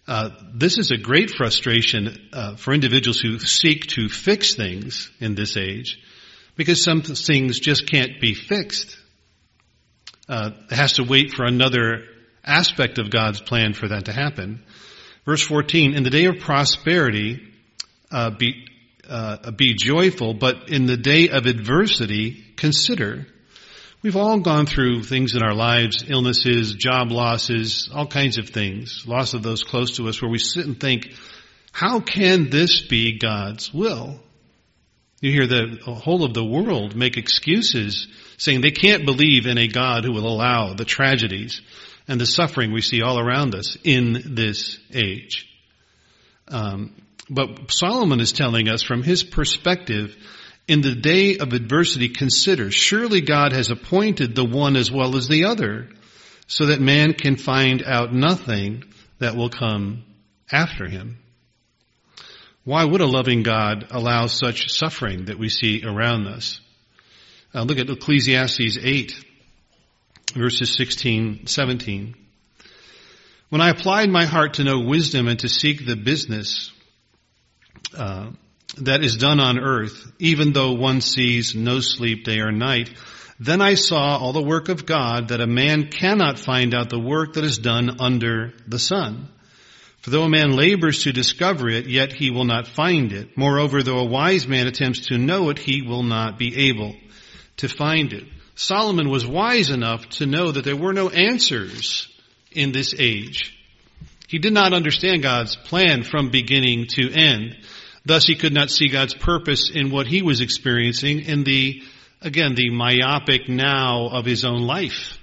Uh, 0.06 0.30
this 0.52 0.76
is 0.76 0.90
a 0.90 0.98
great 0.98 1.30
frustration 1.30 2.28
uh, 2.32 2.56
for 2.56 2.74
individuals 2.74 3.18
who 3.18 3.38
seek 3.38 3.86
to 3.86 4.08
fix 4.08 4.54
things 4.54 5.10
in 5.18 5.34
this 5.34 5.56
age, 5.56 5.98
because 6.56 6.84
some 6.84 7.00
things 7.00 7.58
just 7.58 7.90
can't 7.90 8.20
be 8.20 8.34
fixed. 8.34 8.98
Uh, 10.28 10.50
it 10.70 10.74
has 10.74 10.94
to 10.94 11.04
wait 11.04 11.32
for 11.32 11.44
another 11.44 12.04
aspect 12.44 12.98
of 12.98 13.10
God's 13.10 13.40
plan 13.40 13.72
for 13.72 13.88
that 13.88 14.06
to 14.06 14.12
happen. 14.12 14.62
Verse 15.24 15.42
14, 15.42 15.94
in 15.94 16.02
the 16.02 16.10
day 16.10 16.26
of 16.26 16.38
prosperity, 16.38 17.40
uh, 18.10 18.30
be, 18.30 18.66
uh, 19.08 19.50
be 19.52 19.74
joyful, 19.74 20.34
but 20.34 20.68
in 20.68 20.86
the 20.86 20.96
day 20.96 21.28
of 21.30 21.46
adversity, 21.46 22.44
consider. 22.56 23.26
We've 24.02 24.16
all 24.16 24.40
gone 24.40 24.66
through 24.66 25.04
things 25.04 25.34
in 25.34 25.42
our 25.42 25.54
lives, 25.54 26.04
illnesses, 26.06 26.74
job 26.74 27.10
losses, 27.10 27.88
all 27.92 28.06
kinds 28.06 28.36
of 28.36 28.50
things, 28.50 29.04
loss 29.06 29.32
of 29.32 29.42
those 29.42 29.62
close 29.62 29.96
to 29.96 30.08
us, 30.08 30.20
where 30.20 30.30
we 30.30 30.38
sit 30.38 30.66
and 30.66 30.78
think, 30.78 31.14
how 31.72 32.00
can 32.00 32.50
this 32.50 32.82
be 32.82 33.18
God's 33.18 33.72
will? 33.72 34.20
You 35.22 35.32
hear 35.32 35.46
the 35.46 35.78
whole 35.86 36.22
of 36.22 36.34
the 36.34 36.44
world 36.44 36.94
make 36.94 37.16
excuses 37.16 38.08
saying 38.36 38.60
they 38.60 38.72
can't 38.72 39.06
believe 39.06 39.46
in 39.46 39.56
a 39.56 39.68
God 39.68 40.04
who 40.04 40.12
will 40.12 40.28
allow 40.28 40.74
the 40.74 40.84
tragedies 40.84 41.62
and 42.06 42.20
the 42.20 42.26
suffering 42.26 42.72
we 42.72 42.80
see 42.80 43.02
all 43.02 43.18
around 43.18 43.54
us 43.54 43.76
in 43.84 44.34
this 44.34 44.78
age. 44.92 45.48
Um, 46.48 46.94
but 47.30 47.70
Solomon 47.70 48.20
is 48.20 48.32
telling 48.32 48.68
us 48.68 48.82
from 48.82 49.02
his 49.02 49.22
perspective, 49.22 50.16
In 50.68 50.80
the 50.80 50.94
day 50.94 51.38
of 51.38 51.52
adversity, 51.52 52.08
consider, 52.08 52.70
surely 52.70 53.20
God 53.20 53.52
has 53.52 53.70
appointed 53.70 54.34
the 54.34 54.44
one 54.44 54.76
as 54.76 54.90
well 54.90 55.16
as 55.16 55.28
the 55.28 55.44
other, 55.44 55.88
so 56.46 56.66
that 56.66 56.80
man 56.80 57.14
can 57.14 57.36
find 57.36 57.82
out 57.82 58.12
nothing 58.12 58.84
that 59.18 59.36
will 59.36 59.48
come 59.48 60.04
after 60.52 60.86
him. 60.86 61.18
Why 62.64 62.84
would 62.84 63.00
a 63.00 63.06
loving 63.06 63.42
God 63.42 63.88
allow 63.90 64.26
such 64.26 64.70
suffering 64.70 65.26
that 65.26 65.38
we 65.38 65.48
see 65.48 65.82
around 65.84 66.26
us? 66.26 66.60
Uh, 67.54 67.62
look 67.62 67.78
at 67.78 67.90
Ecclesiastes 67.90 68.78
8, 68.80 69.24
verses 70.34 70.74
16, 70.76 71.46
17. 71.46 72.14
When 73.48 73.60
I 73.60 73.70
applied 73.70 74.10
my 74.10 74.24
heart 74.24 74.54
to 74.54 74.64
know 74.64 74.80
wisdom 74.80 75.28
and 75.28 75.38
to 75.40 75.48
seek 75.48 75.86
the 75.86 75.96
business 75.96 76.72
uh, 77.96 78.30
that 78.78 79.04
is 79.04 79.16
done 79.16 79.38
on 79.38 79.58
earth, 79.58 80.12
even 80.18 80.52
though 80.52 80.72
one 80.72 81.00
sees 81.00 81.54
no 81.54 81.80
sleep 81.80 82.24
day 82.24 82.40
or 82.40 82.50
night, 82.50 82.90
then 83.38 83.60
I 83.60 83.74
saw 83.74 84.18
all 84.18 84.32
the 84.32 84.42
work 84.42 84.68
of 84.68 84.86
God 84.86 85.28
that 85.28 85.40
a 85.40 85.46
man 85.46 85.88
cannot 85.90 86.38
find 86.38 86.74
out 86.74 86.90
the 86.90 87.00
work 87.00 87.34
that 87.34 87.44
is 87.44 87.58
done 87.58 88.00
under 88.00 88.54
the 88.66 88.78
sun. 88.78 89.28
For 90.00 90.10
though 90.10 90.24
a 90.24 90.28
man 90.28 90.52
labors 90.52 91.04
to 91.04 91.12
discover 91.12 91.68
it, 91.68 91.86
yet 91.86 92.12
he 92.12 92.30
will 92.30 92.44
not 92.44 92.66
find 92.66 93.12
it. 93.12 93.36
Moreover, 93.36 93.82
though 93.82 94.00
a 94.00 94.08
wise 94.08 94.46
man 94.46 94.66
attempts 94.66 95.06
to 95.06 95.18
know 95.18 95.50
it, 95.50 95.58
he 95.58 95.82
will 95.82 96.02
not 96.02 96.38
be 96.38 96.68
able 96.68 96.94
to 97.58 97.68
find 97.68 98.12
it. 98.12 98.24
Solomon 98.54 99.10
was 99.10 99.26
wise 99.26 99.70
enough 99.70 100.08
to 100.10 100.26
know 100.26 100.52
that 100.52 100.64
there 100.64 100.76
were 100.76 100.92
no 100.92 101.08
answers 101.08 102.08
in 102.52 102.72
this 102.72 102.94
age. 102.96 103.56
He 104.28 104.38
did 104.38 104.52
not 104.52 104.72
understand 104.72 105.22
God's 105.22 105.56
plan 105.56 106.02
from 106.02 106.30
beginning 106.30 106.86
to 106.90 107.10
end. 107.12 107.56
Thus 108.04 108.26
he 108.26 108.36
could 108.36 108.52
not 108.52 108.70
see 108.70 108.88
God's 108.88 109.14
purpose 109.14 109.70
in 109.70 109.90
what 109.90 110.06
he 110.06 110.22
was 110.22 110.40
experiencing 110.40 111.20
in 111.20 111.42
the, 111.44 111.82
again, 112.20 112.54
the 112.54 112.70
myopic 112.70 113.48
now 113.48 114.08
of 114.08 114.24
his 114.24 114.44
own 114.44 114.62
life. 114.62 115.18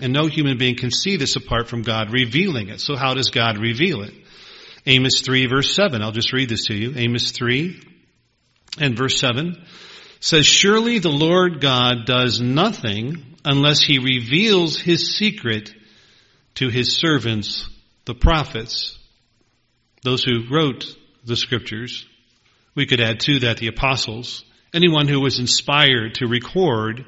And 0.00 0.12
no 0.12 0.26
human 0.26 0.58
being 0.58 0.76
can 0.76 0.90
see 0.90 1.16
this 1.16 1.36
apart 1.36 1.68
from 1.68 1.82
God 1.82 2.12
revealing 2.12 2.68
it. 2.68 2.80
So 2.80 2.96
how 2.96 3.14
does 3.14 3.30
God 3.30 3.58
reveal 3.58 4.02
it? 4.02 4.14
Amos 4.86 5.20
3 5.20 5.46
verse 5.46 5.74
7. 5.74 6.02
I'll 6.02 6.12
just 6.12 6.32
read 6.32 6.48
this 6.48 6.66
to 6.66 6.74
you. 6.74 6.94
Amos 6.96 7.32
3 7.32 7.80
and 8.78 8.96
verse 8.96 9.20
7 9.20 9.62
says, 10.20 10.46
Surely 10.46 10.98
the 10.98 11.08
Lord 11.08 11.60
God 11.60 12.04
does 12.06 12.40
nothing 12.40 13.36
unless 13.44 13.80
he 13.80 13.98
reveals 13.98 14.78
his 14.78 15.16
secret 15.16 15.74
to 16.56 16.68
his 16.68 16.96
servants, 16.96 17.68
the 18.04 18.14
prophets, 18.14 18.98
those 20.02 20.22
who 20.22 20.44
wrote 20.50 20.94
the 21.24 21.36
scriptures. 21.36 22.06
We 22.74 22.86
could 22.86 23.00
add 23.00 23.20
to 23.20 23.40
that 23.40 23.56
the 23.56 23.68
apostles, 23.68 24.44
anyone 24.72 25.08
who 25.08 25.20
was 25.20 25.38
inspired 25.38 26.14
to 26.14 26.26
record 26.26 27.06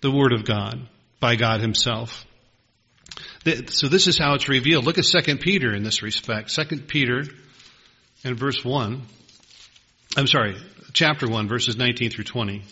the 0.00 0.10
word 0.10 0.32
of 0.32 0.44
God 0.44 0.86
by 1.18 1.36
God 1.36 1.60
himself. 1.60 2.26
So 3.68 3.88
this 3.88 4.06
is 4.06 4.18
how 4.18 4.34
it's 4.34 4.48
revealed. 4.48 4.84
Look 4.84 4.98
at 4.98 5.04
2 5.04 5.36
Peter 5.38 5.74
in 5.74 5.82
this 5.82 6.02
respect. 6.02 6.54
2 6.54 6.82
Peter 6.82 7.24
and 8.22 8.38
verse 8.38 8.64
1. 8.64 9.02
I'm 10.16 10.26
sorry, 10.26 10.56
chapter 10.92 11.28
1, 11.28 11.48
verses 11.48 11.76
19 11.76 12.10
through 12.10 12.24
20. 12.24 12.62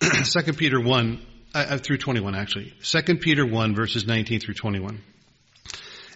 2 0.24 0.52
Peter 0.54 0.80
1, 0.80 1.26
uh, 1.54 1.66
uh, 1.70 1.78
through 1.78 1.98
21 1.98 2.34
actually. 2.34 2.72
2 2.82 3.16
Peter 3.16 3.46
1 3.46 3.74
verses 3.74 4.06
19 4.06 4.40
through 4.40 4.54
21. 4.54 5.00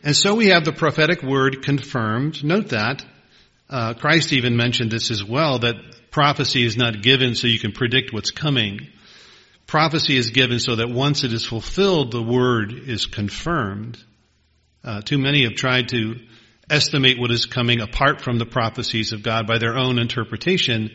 And 0.03 0.17
so 0.17 0.35
we 0.35 0.49
have 0.49 0.65
the 0.65 0.73
prophetic 0.73 1.23
word 1.23 1.63
confirmed. 1.63 2.45
Note 2.45 2.69
that. 2.69 3.05
Uh, 3.69 3.95
Christ 3.95 4.33
even 4.33 4.57
mentioned 4.57 4.91
this 4.91 5.11
as 5.11 5.23
well, 5.23 5.59
that 5.59 5.77
prophecy 6.11 6.65
is 6.65 6.77
not 6.77 7.03
given 7.03 7.35
so 7.35 7.47
you 7.47 7.59
can 7.59 7.73
predict 7.73 8.13
what's 8.13 8.31
coming. 8.31 8.89
Prophecy 9.67 10.17
is 10.17 10.31
given 10.31 10.59
so 10.59 10.77
that 10.77 10.89
once 10.89 11.25
it 11.25 11.33
is 11.33 11.45
fulfilled, 11.45 12.11
the 12.11 12.23
word 12.23 12.73
is 12.73 13.05
confirmed. 13.05 14.03
Uh, 14.83 15.03
too 15.03 15.19
many 15.19 15.45
have 15.45 15.55
tried 15.55 15.91
to 15.91 16.15
estimate 16.71 17.19
what 17.19 17.31
is 17.31 17.47
coming 17.47 17.81
apart 17.81 18.21
from 18.21 18.39
the 18.39 18.47
prophecies 18.47 19.13
of 19.13 19.23
God 19.23 19.47
by 19.47 19.59
their 19.59 19.77
own 19.77 19.99
interpretation 19.99 20.91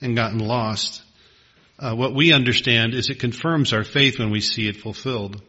and 0.00 0.16
gotten 0.16 0.38
lost. 0.38 1.02
Uh, 1.78 1.94
what 1.94 2.14
we 2.14 2.32
understand 2.32 2.94
is 2.94 3.08
it 3.08 3.20
confirms 3.20 3.72
our 3.72 3.84
faith 3.84 4.18
when 4.18 4.30
we 4.30 4.40
see 4.40 4.68
it 4.68 4.76
fulfilled. 4.76 5.40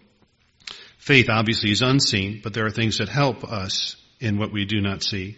Faith 0.98 1.29
obviously 1.29 1.71
is 1.71 1.81
unseen, 1.81 2.41
but 2.43 2.53
there 2.53 2.65
are 2.65 2.71
things 2.71 2.98
that 2.98 3.09
help 3.09 3.43
us 3.43 3.95
in 4.19 4.38
what 4.38 4.51
we 4.51 4.65
do 4.65 4.81
not 4.81 5.01
see. 5.01 5.38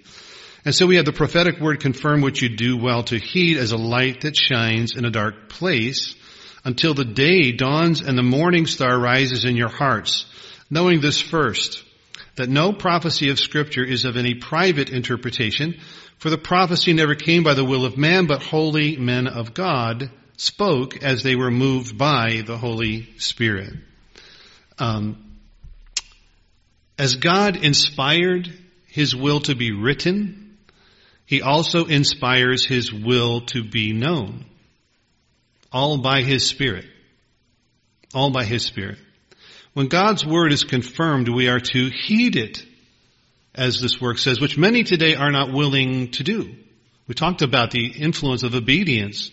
And 0.65 0.75
so 0.75 0.85
we 0.85 0.97
have 0.97 1.05
the 1.05 1.13
prophetic 1.13 1.59
word 1.59 1.79
confirm 1.79 2.21
what 2.21 2.41
you 2.41 2.49
do 2.49 2.77
well 2.77 3.03
to 3.03 3.17
heed 3.17 3.57
as 3.57 3.71
a 3.71 3.77
light 3.77 4.21
that 4.21 4.35
shines 4.35 4.95
in 4.95 5.05
a 5.05 5.11
dark 5.11 5.49
place 5.49 6.15
until 6.63 6.93
the 6.93 7.05
day 7.05 7.51
dawns 7.51 8.01
and 8.01 8.17
the 8.17 8.23
morning 8.23 8.67
star 8.67 8.99
rises 8.99 9.45
in 9.45 9.55
your 9.55 9.69
hearts. 9.69 10.25
Knowing 10.69 11.01
this 11.01 11.19
first, 11.19 11.83
that 12.35 12.49
no 12.49 12.73
prophecy 12.73 13.29
of 13.29 13.39
scripture 13.39 13.83
is 13.83 14.05
of 14.05 14.17
any 14.17 14.35
private 14.35 14.89
interpretation, 14.89 15.79
for 16.17 16.29
the 16.29 16.37
prophecy 16.37 16.93
never 16.93 17.15
came 17.15 17.43
by 17.43 17.53
the 17.53 17.65
will 17.65 17.85
of 17.85 17.97
man, 17.97 18.27
but 18.27 18.41
holy 18.43 18.95
men 18.97 19.27
of 19.27 19.53
God 19.53 20.11
spoke 20.37 21.03
as 21.03 21.23
they 21.23 21.35
were 21.35 21.51
moved 21.51 21.97
by 21.97 22.41
the 22.45 22.57
Holy 22.57 23.07
Spirit. 23.17 23.73
Um, 24.79 25.37
as 26.97 27.15
God 27.15 27.63
inspired 27.63 28.51
His 28.87 29.15
will 29.15 29.41
to 29.41 29.55
be 29.55 29.71
written, 29.71 30.57
He 31.25 31.41
also 31.41 31.85
inspires 31.85 32.65
His 32.65 32.91
will 32.91 33.41
to 33.47 33.63
be 33.63 33.93
known. 33.93 34.45
All 35.71 35.97
by 35.97 36.21
His 36.21 36.47
Spirit. 36.47 36.85
All 38.13 38.31
by 38.31 38.43
His 38.43 38.65
Spirit. 38.65 38.97
When 39.73 39.87
God's 39.87 40.25
Word 40.25 40.51
is 40.51 40.65
confirmed, 40.65 41.29
we 41.29 41.47
are 41.47 41.59
to 41.59 41.89
heed 41.89 42.35
it, 42.35 42.65
as 43.55 43.79
this 43.79 44.01
work 44.01 44.17
says, 44.17 44.41
which 44.41 44.57
many 44.57 44.83
today 44.83 45.15
are 45.15 45.31
not 45.31 45.53
willing 45.53 46.11
to 46.11 46.23
do. 46.23 46.55
We 47.07 47.15
talked 47.15 47.41
about 47.41 47.71
the 47.71 47.87
influence 47.87 48.43
of 48.43 48.53
obedience 48.53 49.31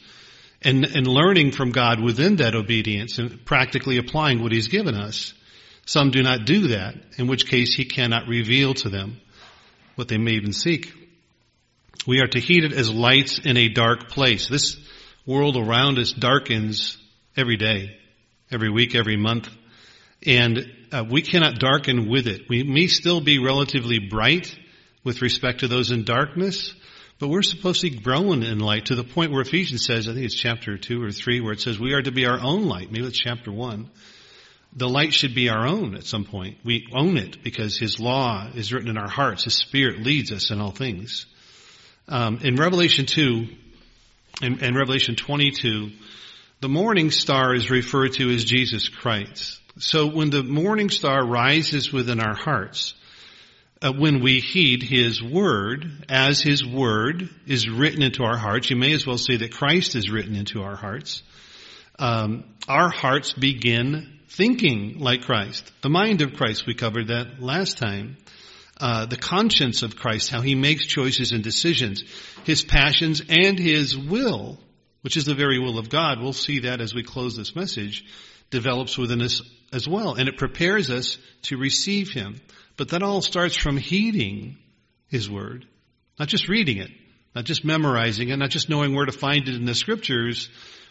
and, 0.63 0.85
and 0.85 1.07
learning 1.07 1.53
from 1.53 1.73
God 1.73 2.01
within 2.01 2.37
that 2.37 2.55
obedience 2.55 3.19
and 3.19 3.45
practically 3.45 3.99
applying 3.99 4.41
what 4.41 4.53
He's 4.53 4.69
given 4.69 4.95
us. 4.95 5.35
Some 5.87 6.11
do 6.11 6.23
not 6.23 6.45
do 6.45 6.69
that, 6.69 6.95
in 7.17 7.27
which 7.27 7.49
case 7.49 7.75
He 7.75 7.85
cannot 7.85 8.29
reveal 8.29 8.75
to 8.75 8.89
them 8.89 9.21
what 9.97 10.07
they 10.07 10.19
may 10.19 10.33
even 10.33 10.53
seek. 10.53 10.93
We 12.07 12.21
are 12.21 12.29
to 12.29 12.41
heed 12.41 12.63
it 12.63 12.73
as 12.73 12.93
lights 12.93 13.41
in 13.41 13.57
a 13.57 13.69
dark 13.69 14.09
place. 14.09 14.49
This 14.49 14.77
world 15.27 15.57
around 15.57 15.99
us 15.99 16.13
darkens 16.13 16.97
every 17.37 17.57
day, 17.57 17.97
every 18.53 18.71
week, 18.71 18.95
every 18.95 19.17
month, 19.17 19.49
and 20.27 20.67
uh, 20.93 21.05
we 21.09 21.23
cannot 21.23 21.59
darken 21.59 22.09
with 22.09 22.27
it. 22.27 22.49
We 22.49 22.63
may 22.63 22.87
still 22.87 23.21
be 23.21 23.39
relatively 23.39 23.99
bright 23.99 24.57
with 25.05 25.23
respect 25.23 25.61
to 25.61 25.69
those 25.69 25.91
in 25.91 26.05
darkness, 26.05 26.75
but 27.19 27.29
we're 27.29 27.43
supposed 27.43 27.81
to 27.81 27.91
be 27.91 27.99
growing 27.99 28.43
in 28.43 28.59
light 28.59 28.87
to 28.87 28.95
the 28.95 29.05
point 29.05 29.33
where 29.33 29.41
Ephesians 29.41 29.85
says, 29.85 30.09
I 30.09 30.15
think 30.15 30.25
it's 30.25 30.35
chapter 30.35 30.77
2 30.77 31.03
or 31.03 31.11
3, 31.11 31.41
where 31.41 31.53
it 31.53 31.61
says 31.61 31.79
we 31.79 31.95
are 31.95 32.03
to 32.03 32.13
be 32.13 32.27
our 32.27 32.41
own 32.41 32.67
light. 32.67 32.91
Maybe 32.91 33.07
it's 33.07 33.19
chapter 33.19 33.51
1. 33.51 33.91
The 34.77 34.89
light 34.89 35.15
should 35.15 35.35
be 35.35 35.49
our 35.49 35.67
own 35.67 35.95
at 35.95 36.05
some 36.05 36.25
point. 36.25 36.59
We 36.65 36.87
own 36.95 37.17
it 37.17 37.43
because 37.43 37.79
His 37.79 37.99
law 37.99 38.49
is 38.55 38.73
written 38.73 38.91
in 38.91 38.99
our 38.99 39.09
hearts. 39.09 39.45
His 39.45 39.55
Spirit 39.55 40.03
leads 40.03 40.31
us 40.31 40.51
in 40.51 40.61
all 40.61 40.71
things. 40.71 41.27
Um, 42.07 42.39
in 42.43 42.57
Revelation 42.57 43.07
2 43.07 43.49
and, 44.43 44.77
Revelation 44.77 45.17
22, 45.17 45.91
the 46.61 46.69
morning 46.69 47.11
star 47.11 47.55
is 47.55 47.71
referred 47.71 48.13
to 48.15 48.31
as 48.31 48.45
Jesus 48.45 48.89
Christ. 48.89 49.61
So 49.81 50.07
when 50.09 50.31
the 50.31 50.43
morning 50.43 50.91
star 50.91 51.25
rises 51.25 51.93
within 51.93 52.21
our 52.21 52.35
hearts, 52.35 52.95
uh, 53.81 53.93
when 53.93 54.21
we 54.21 54.41
heed 54.41 54.83
His 54.83 55.23
Word, 55.23 56.05
as 56.09 56.41
His 56.41 56.67
Word 56.67 57.29
is 57.47 57.69
written 57.69 58.03
into 58.03 58.25
our 58.25 58.37
hearts, 58.37 58.71
you 58.71 58.77
may 58.77 58.93
as 58.93 59.07
well 59.07 59.19
say 59.19 59.37
that 59.37 59.53
Christ 59.53 59.95
is 59.95 60.11
written 60.11 60.35
into 60.35 60.63
our 60.63 60.75
hearts, 60.75 61.23
um, 61.99 62.45
our 62.67 62.91
hearts 62.91 63.33
begin 63.33 64.19
thinking 64.31 64.99
like 64.99 65.23
Christ. 65.23 65.71
The 65.83 65.91
mind 65.91 66.23
of 66.23 66.35
Christ, 66.35 66.67
we 66.67 66.75
covered 66.75 67.09
that 67.09 67.41
last 67.41 67.79
time. 67.79 68.17
Uh, 68.81 69.07
the 69.07 69.17
conscience 69.17 69.83
of 69.83 69.97
Christ, 69.97 70.31
how 70.31 70.41
He 70.41 70.55
makes 70.55 70.87
choices 70.87 71.33
and 71.33 71.43
decisions, 71.43 72.03
His 72.45 72.65
passions 72.65 73.23
and 73.29 73.59
His 73.59 73.97
will, 73.97 74.59
which 75.03 75.17
is 75.17 75.25
the 75.25 75.35
very 75.35 75.59
will 75.59 75.79
of 75.79 75.89
God. 75.89 76.21
We'll 76.21 76.33
see 76.33 76.61
that 76.61 76.81
as 76.81 76.95
we 76.95 77.03
close 77.03 77.37
this 77.37 77.55
message, 77.57 78.05
develops 78.51 78.97
within 78.97 79.23
us 79.23 79.43
as 79.73 79.89
well. 79.89 80.15
And 80.15 80.29
it 80.29 80.37
prepares 80.37 80.91
us 80.91 81.19
to 81.43 81.57
receive 81.57 82.11
Him. 82.13 82.41
But 82.77 82.91
that 82.91 83.03
all 83.03 83.23
starts 83.23 83.57
from 83.57 83.77
heeding 83.77 84.57
His 85.09 85.31
Word. 85.31 85.67
Not 86.19 86.29
just 86.29 86.49
reading 86.49 86.79
it, 86.79 86.91
not 87.35 87.45
just 87.45 87.65
memorizing 87.65 88.31
it, 88.31 88.37
not 88.37 88.51
just 88.51 88.69
knowing 88.69 88.95
where 88.95 89.07
to 89.07 89.13
find 89.13 89.49
it 89.49 89.55
in 89.55 89.65
the 89.65 89.75
Scriptures, 89.75 90.49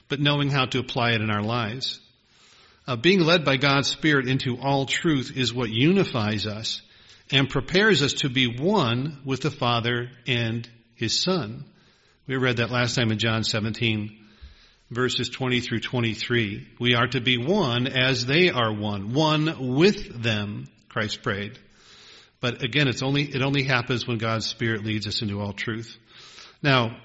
but 0.07 0.19
knowing 0.19 0.49
how 0.49 0.65
to 0.65 0.79
apply 0.79 1.11
it 1.11 1.21
in 1.21 1.29
our 1.29 1.43
lives. 1.43 1.99
Uh, 2.87 2.95
being 2.95 3.19
led 3.19 3.43
by 3.43 3.57
God's 3.57 3.89
Spirit 3.89 4.29
into 4.29 4.57
all 4.57 4.85
truth 4.85 5.33
is 5.35 5.53
what 5.53 5.69
unifies 5.69 6.47
us 6.47 6.81
and 7.29 7.49
prepares 7.49 8.01
us 8.01 8.13
to 8.13 8.29
be 8.29 8.47
one 8.47 9.19
with 9.25 9.41
the 9.41 9.51
Father 9.51 10.09
and 10.25 10.67
His 10.95 11.21
Son. 11.21 11.65
We 12.27 12.37
read 12.37 12.57
that 12.57 12.71
last 12.71 12.95
time 12.95 13.11
in 13.11 13.17
John 13.17 13.43
17, 13.43 14.26
verses 14.89 15.29
20 15.29 15.61
through 15.61 15.79
23. 15.81 16.67
We 16.79 16.95
are 16.95 17.07
to 17.07 17.21
be 17.21 17.37
one 17.37 17.87
as 17.87 18.25
they 18.25 18.49
are 18.49 18.73
one, 18.73 19.13
one 19.13 19.75
with 19.75 20.21
them, 20.21 20.67
Christ 20.89 21.21
prayed. 21.21 21.59
But 22.39 22.63
again, 22.63 22.87
it's 22.87 23.03
only, 23.03 23.23
it 23.23 23.41
only 23.41 23.63
happens 23.63 24.07
when 24.07 24.17
God's 24.17 24.45
Spirit 24.45 24.85
leads 24.85 25.07
us 25.07 25.21
into 25.21 25.41
all 25.41 25.53
truth. 25.53 25.97
Now, 26.61 26.97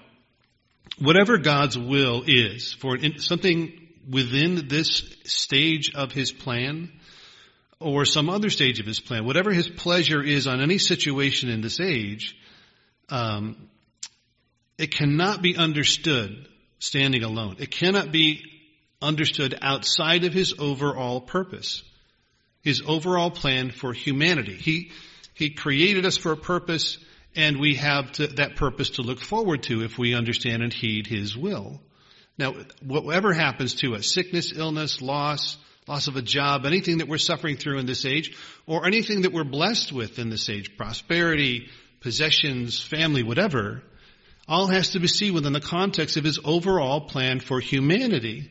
whatever 0.99 1.39
God's 1.39 1.79
will 1.79 2.23
is 2.27 2.73
for 2.73 2.99
something 3.19 3.89
within 4.09 4.69
this 4.69 5.03
stage 5.25 5.93
of 5.95 6.12
His 6.12 6.33
plan, 6.33 6.93
or 7.81 8.05
some 8.05 8.31
other 8.31 8.51
stage 8.51 8.79
of 8.79 8.87
His 8.87 9.01
plan, 9.01 9.25
whatever 9.25 9.53
His 9.53 9.69
pleasure 9.69 10.23
is 10.23 10.47
on 10.47 10.61
any 10.61 10.79
situation 10.79 11.49
in 11.49 11.61
this 11.61 11.81
age, 11.81 12.37
um, 13.09 13.57
it 14.79 14.95
cannot 14.95 15.43
be 15.43 15.57
understood 15.57 16.49
standing 16.83 17.23
alone. 17.23 17.57
It 17.61 17.71
cannot 17.71 18.11
be 18.11 18.43
understood 19.01 19.57
outside 19.62 20.25
of 20.25 20.33
His 20.33 20.55
overall 20.59 21.21
purpose, 21.21 21.85
His 22.61 22.83
overall 22.85 23.31
plan 23.31 23.71
for 23.71 23.93
humanity. 23.93 24.55
He 24.55 24.91
he 25.35 25.51
created 25.51 26.05
us 26.05 26.17
for 26.17 26.33
a 26.33 26.37
purpose, 26.37 26.99
and 27.37 27.59
we 27.59 27.77
have 27.77 28.12
to, 28.12 28.27
that 28.27 28.57
purpose 28.57 28.91
to 28.91 29.03
look 29.03 29.21
forward 29.21 29.62
to 29.65 29.83
if 29.83 29.97
we 29.97 30.15
understand 30.15 30.62
and 30.62 30.73
heed 30.73 31.07
His 31.07 31.37
will. 31.37 31.81
Now, 32.37 32.55
whatever 32.83 33.33
happens 33.33 33.75
to 33.77 33.95
us, 33.95 34.12
sickness, 34.12 34.53
illness, 34.55 35.01
loss, 35.01 35.57
loss 35.87 36.09
of 36.09 36.17
a 36.17 36.23
job, 36.23 36.67
anything 36.67 36.99
that 36.99 37.09
we're 37.09 37.19
suffering 37.19 37.57
through 37.57 37.79
in 37.79 37.87
this 37.87 38.05
age, 38.05 38.37
or 38.67 38.87
anything 38.87 39.23
that 39.23 39.33
we're 39.33 39.45
blessed 39.45 39.93
with 39.93 40.19
in 40.19 40.31
this 40.31 40.49
age, 40.49 40.77
prosperity, 40.77 41.69
possessions, 42.01 42.81
family, 42.81 43.23
whatever, 43.23 43.83
all 44.52 44.66
has 44.66 44.90
to 44.90 45.00
be 45.00 45.09
seen 45.09 45.32
within 45.32 45.54
the 45.54 45.61
context 45.61 46.18
of 46.18 46.25
His 46.25 46.38
overall 46.44 47.00
plan 47.00 47.40
for 47.40 47.59
humanity. 47.59 48.50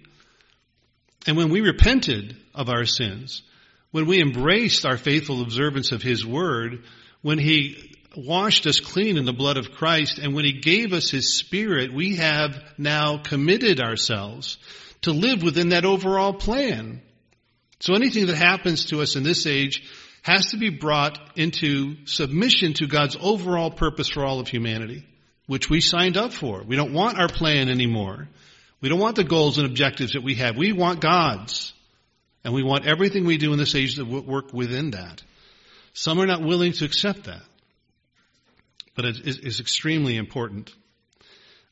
And 1.28 1.38
when 1.38 1.50
we 1.50 1.62
repented 1.62 2.36
of 2.56 2.70
our 2.70 2.86
sins, 2.86 3.44
when 3.92 4.08
we 4.08 4.20
embraced 4.20 4.84
our 4.84 4.98
faithful 4.98 5.44
observance 5.44 5.92
of 5.92 6.02
His 6.02 6.26
Word, 6.26 6.86
when 7.22 7.38
He 7.38 7.96
washed 8.18 8.66
us 8.66 8.80
clean 8.80 9.16
in 9.16 9.26
the 9.26 9.32
blood 9.32 9.58
of 9.58 9.74
Christ, 9.74 10.18
and 10.18 10.34
when 10.34 10.44
He 10.44 10.54
gave 10.54 10.92
us 10.92 11.12
His 11.12 11.38
Spirit, 11.38 11.94
we 11.94 12.16
have 12.16 12.58
now 12.80 13.20
committed 13.20 13.80
ourselves 13.80 14.58
to 15.04 15.12
live 15.12 15.44
within 15.44 15.70
that 15.70 15.86
overall 15.86 16.34
plan. 16.34 17.04
So 17.80 17.94
anything 17.94 18.26
that 18.26 18.38
happens 18.38 18.86
to 18.86 19.02
us 19.02 19.16
in 19.16 19.22
this 19.22 19.46
age 19.46 19.88
has 20.24 20.50
to 20.50 20.58
be 20.58 20.70
brought 20.70 21.20
into 21.36 22.08
submission 22.08 22.74
to 22.74 22.88
God's 22.88 23.18
overall 23.22 23.70
purpose 23.70 24.10
for 24.10 24.26
all 24.26 24.40
of 24.40 24.48
humanity, 24.48 25.06
which 25.52 25.70
we 25.70 25.82
signed 25.82 26.16
up 26.16 26.32
for. 26.32 26.64
We 26.64 26.78
don't 26.78 26.94
want 26.94 27.20
our 27.20 27.28
plan 27.28 27.68
anymore. 27.68 28.30
We 28.80 28.88
don't 28.88 29.02
want 29.02 29.18
the 29.18 29.26
goals 29.26 29.58
and 29.58 29.68
objectives 29.68 30.14
that 30.14 30.24
we 30.24 30.36
have. 30.36 30.56
We 30.56 30.72
want 30.72 31.02
God's. 31.02 31.74
And 32.46 32.54
we 32.54 32.64
want 32.64 32.86
everything 32.86 33.26
we 33.26 33.36
do 33.36 33.52
in 33.52 33.60
this 33.60 33.76
age 33.76 33.96
to 33.96 34.04
work 34.04 34.54
within 34.54 34.92
that. 34.92 35.22
Some 35.92 36.22
are 36.22 36.26
not 36.26 36.42
willing 36.42 36.72
to 36.72 36.86
accept 36.86 37.26
that. 37.26 37.42
But 38.96 39.04
it 39.04 39.28
is 39.28 39.60
extremely 39.60 40.16
important. 40.16 40.74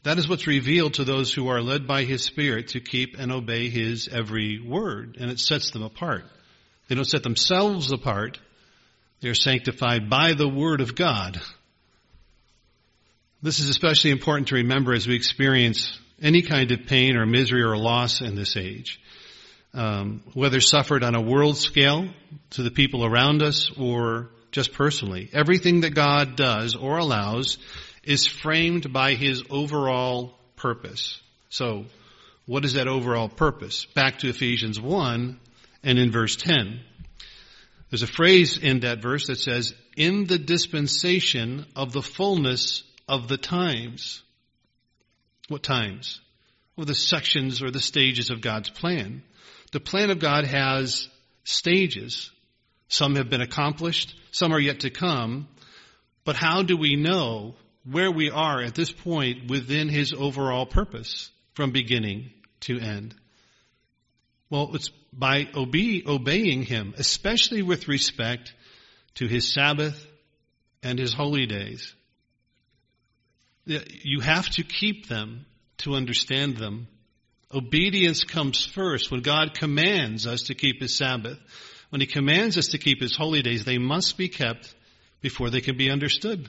That 0.04 0.18
is 0.18 0.28
what's 0.28 0.46
revealed 0.46 0.96
to 0.96 1.06
those 1.06 1.34
who 1.34 1.48
are 1.48 1.62
led 1.62 1.88
by 1.88 2.04
His 2.04 2.22
Spirit 2.26 2.68
to 2.70 2.82
keep 2.82 3.18
and 3.18 3.32
obey 3.32 3.70
His 3.70 4.10
every 4.10 4.60
word. 4.60 5.16
And 5.22 5.32
it 5.32 5.40
sets 5.40 5.72
them 5.72 5.84
apart. 5.84 6.26
They 6.90 6.96
don't 6.96 7.06
set 7.06 7.24
themselves 7.24 7.94
apart. 7.94 8.40
They 9.22 9.30
are 9.30 9.34
sanctified 9.36 10.10
by 10.10 10.34
the 10.34 10.50
Word 10.50 10.82
of 10.82 10.96
God. 10.96 11.40
This 13.42 13.60
is 13.60 13.70
especially 13.70 14.12
important 14.12 14.50
to 14.50 14.56
remember 14.56 14.94
as 14.94 15.08
we 15.08 15.16
experience 15.16 15.98
any 16.22 16.42
kind 16.42 16.72
of 16.72 16.86
pain 16.88 17.16
or 17.16 17.26
misery 17.26 17.64
or 17.64 17.78
loss 17.78 18.22
in 18.22 18.36
this 18.36 18.58
age 18.58 19.00
um, 19.74 20.24
whether 20.34 20.62
suffered 20.62 21.04
on 21.04 21.16
a 21.16 21.22
world 21.22 21.58
scale 21.58 22.10
to 22.52 22.64
the 22.64 22.72
people 22.72 23.06
around 23.06 23.42
us 23.42 23.72
or 23.78 24.30
just 24.52 24.74
personally. 24.74 25.30
Everything 25.34 25.82
that 25.82 25.92
God 25.92 26.36
does 26.36 26.76
or 26.76 26.98
allows 26.98 27.58
is 28.04 28.26
framed 28.26 28.92
by 28.92 29.14
His 29.14 29.44
overall 29.50 30.38
purpose. 30.56 31.22
So, 31.50 31.86
what 32.46 32.66
is 32.66 32.74
that 32.74 32.88
overall 32.88 33.30
purpose? 33.30 33.86
Back 33.86 34.20
to 34.20 34.30
Ephesians 34.30 34.82
1 34.82 35.40
and 35.84 36.00
in 36.00 36.12
verse 36.12 36.36
10. 36.36 36.80
There's 37.92 38.02
a 38.02 38.08
phrase 38.08 38.58
in 38.58 38.82
that 38.82 39.02
verse 39.02 39.28
that 39.28 39.40
says, 39.40 39.76
in 39.96 40.26
the 40.26 40.40
dispensation 40.40 41.66
of 41.76 41.92
the 41.92 42.02
fullness 42.02 42.84
of 43.10 43.28
the 43.28 43.38
times. 43.38 44.22
What 45.50 45.64
times? 45.64 46.22
Well, 46.76 46.86
the 46.86 46.96
sections 46.96 47.62
or 47.62 47.72
the 47.72 47.82
stages 47.82 48.30
of 48.30 48.40
God's 48.40 48.70
plan. 48.70 49.24
The 49.72 49.80
plan 49.80 50.12
of 50.12 50.20
God 50.20 50.46
has 50.46 51.10
stages. 51.44 52.32
Some 52.88 53.16
have 53.16 53.30
been 53.30 53.42
accomplished, 53.42 54.16
some 54.32 54.54
are 54.54 54.60
yet 54.60 54.82
to 54.82 54.90
come. 54.90 55.48
But 56.24 56.36
how 56.36 56.64
do 56.64 56.78
we 56.78 56.96
know 56.96 57.56
where 57.84 58.12
we 58.12 58.30
are 58.30 58.62
at 58.62 58.76
this 58.76 58.92
point 58.92 59.50
within 59.50 59.90
His 59.90 60.14
overall 60.14 60.66
purpose 60.66 61.32
from 61.54 61.72
beginning 61.72 62.32
to 62.62 62.80
end? 62.80 63.16
Well, 64.50 64.72
it's 64.76 64.90
by 65.12 65.48
obe- 65.54 66.08
obeying 66.08 66.64
Him, 66.64 66.94
especially 66.98 67.64
with 67.64 67.88
respect 67.88 68.54
to 69.16 69.28
His 69.28 69.52
Sabbath 69.52 70.06
and 70.84 71.00
His 71.00 71.14
holy 71.14 71.46
days. 71.46 71.94
You 73.66 74.20
have 74.22 74.50
to 74.52 74.64
keep 74.64 75.08
them 75.08 75.46
to 75.80 75.94
understand 75.96 76.58
them 76.58 76.88
Obedience 77.52 78.24
comes 78.24 78.66
first. 78.66 79.10
When 79.10 79.22
God 79.22 79.58
commands 79.58 80.28
us 80.28 80.44
to 80.44 80.54
keep 80.54 80.82
His 80.82 80.96
Sabbath, 80.96 81.40
when 81.90 82.00
He 82.00 82.08
commands 82.08 82.58
us 82.58 82.70
to 82.70 82.78
keep 82.78 83.02
His 83.02 83.16
holy 83.16 83.42
days, 83.42 83.66
they 83.66 83.80
must 83.80 84.18
be 84.18 84.30
kept 84.30 84.74
before 85.22 85.50
they 85.50 85.62
can 85.62 85.76
be 85.76 85.90
understood. 85.90 86.48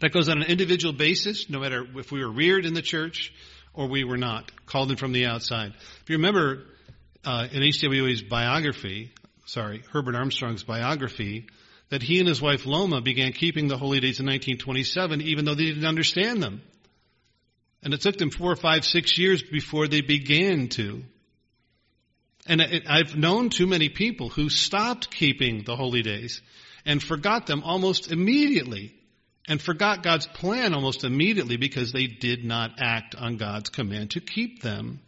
That 0.00 0.12
goes 0.12 0.28
on 0.28 0.38
an 0.38 0.48
individual 0.48 0.94
basis, 0.94 1.50
no 1.50 1.60
matter 1.60 1.86
if 1.96 2.10
we 2.10 2.24
were 2.24 2.32
reared 2.32 2.64
in 2.64 2.72
the 2.72 2.82
church 2.82 3.34
or 3.74 3.86
we 3.86 4.04
were 4.04 4.16
not, 4.16 4.50
called 4.64 4.90
in 4.90 4.96
from 4.96 5.12
the 5.12 5.26
outside. 5.26 5.74
If 6.02 6.08
you 6.08 6.16
remember 6.16 6.64
uh, 7.24 7.48
in 7.52 7.62
H.W.'s 7.62 8.22
biography, 8.22 9.12
sorry, 9.44 9.82
Herbert 9.92 10.14
Armstrong's 10.14 10.62
biography, 10.62 11.46
that 11.90 12.02
he 12.02 12.18
and 12.18 12.28
his 12.28 12.40
wife 12.40 12.66
Loma 12.66 13.00
began 13.00 13.32
keeping 13.32 13.68
the 13.68 13.78
holy 13.78 14.00
days 14.00 14.20
in 14.20 14.26
1927, 14.26 15.22
even 15.22 15.44
though 15.44 15.54
they 15.54 15.64
didn't 15.64 15.86
understand 15.86 16.42
them. 16.42 16.60
And 17.82 17.94
it 17.94 18.00
took 18.00 18.18
them 18.18 18.30
four, 18.30 18.54
five, 18.56 18.84
six 18.84 19.16
years 19.16 19.42
before 19.42 19.88
they 19.88 20.00
began 20.00 20.68
to. 20.70 21.02
And 22.46 22.62
I've 22.88 23.16
known 23.16 23.50
too 23.50 23.66
many 23.66 23.88
people 23.88 24.30
who 24.30 24.48
stopped 24.48 25.10
keeping 25.10 25.64
the 25.64 25.76
holy 25.76 26.02
days 26.02 26.40
and 26.84 27.02
forgot 27.02 27.46
them 27.46 27.62
almost 27.62 28.10
immediately 28.10 28.94
and 29.46 29.60
forgot 29.60 30.02
God's 30.02 30.26
plan 30.26 30.74
almost 30.74 31.04
immediately 31.04 31.56
because 31.56 31.92
they 31.92 32.06
did 32.06 32.44
not 32.44 32.72
act 32.80 33.14
on 33.14 33.36
God's 33.36 33.70
command 33.70 34.10
to 34.12 34.20
keep 34.20 34.62
them. 34.62 35.00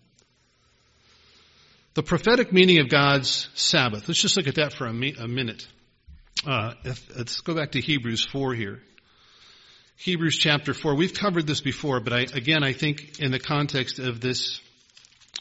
The 1.94 2.02
prophetic 2.02 2.52
meaning 2.52 2.78
of 2.78 2.88
God's 2.88 3.48
Sabbath. 3.54 4.08
Let's 4.08 4.20
just 4.20 4.36
look 4.36 4.46
at 4.46 4.54
that 4.54 4.72
for 4.72 4.86
a, 4.86 4.92
minute. 4.92 5.66
Uh, 6.46 6.74
if, 6.84 7.16
let's 7.16 7.40
go 7.40 7.54
back 7.54 7.72
to 7.72 7.80
Hebrews 7.80 8.24
4 8.24 8.54
here. 8.54 8.80
Hebrews 9.96 10.38
chapter 10.38 10.72
4. 10.72 10.94
We've 10.94 11.12
covered 11.12 11.46
this 11.46 11.60
before, 11.60 12.00
but 12.00 12.12
I, 12.12 12.20
again, 12.20 12.64
I 12.64 12.72
think 12.72 13.20
in 13.20 13.30
the 13.30 13.38
context 13.38 13.98
of 13.98 14.20
this 14.20 14.60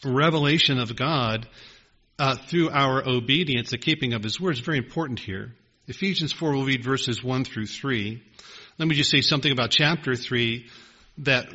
revelation 0.04 0.80
of 0.80 0.96
God 0.96 1.48
uh, 2.18 2.36
through 2.36 2.70
our 2.70 3.08
obedience, 3.08 3.70
the 3.70 3.78
keeping 3.78 4.14
of 4.14 4.24
His 4.24 4.40
word 4.40 4.56
is 4.56 4.60
very 4.60 4.78
important 4.78 5.20
here. 5.20 5.54
Ephesians 5.88 6.34
4, 6.34 6.52
we'll 6.52 6.66
read 6.66 6.84
verses 6.84 7.24
1 7.24 7.46
through 7.46 7.68
3. 7.68 8.22
Let 8.78 8.88
me 8.88 8.96
just 8.96 9.10
say 9.10 9.22
something 9.22 9.52
about 9.52 9.72
chapter 9.72 10.16
3 10.16 10.68
that 11.20 11.50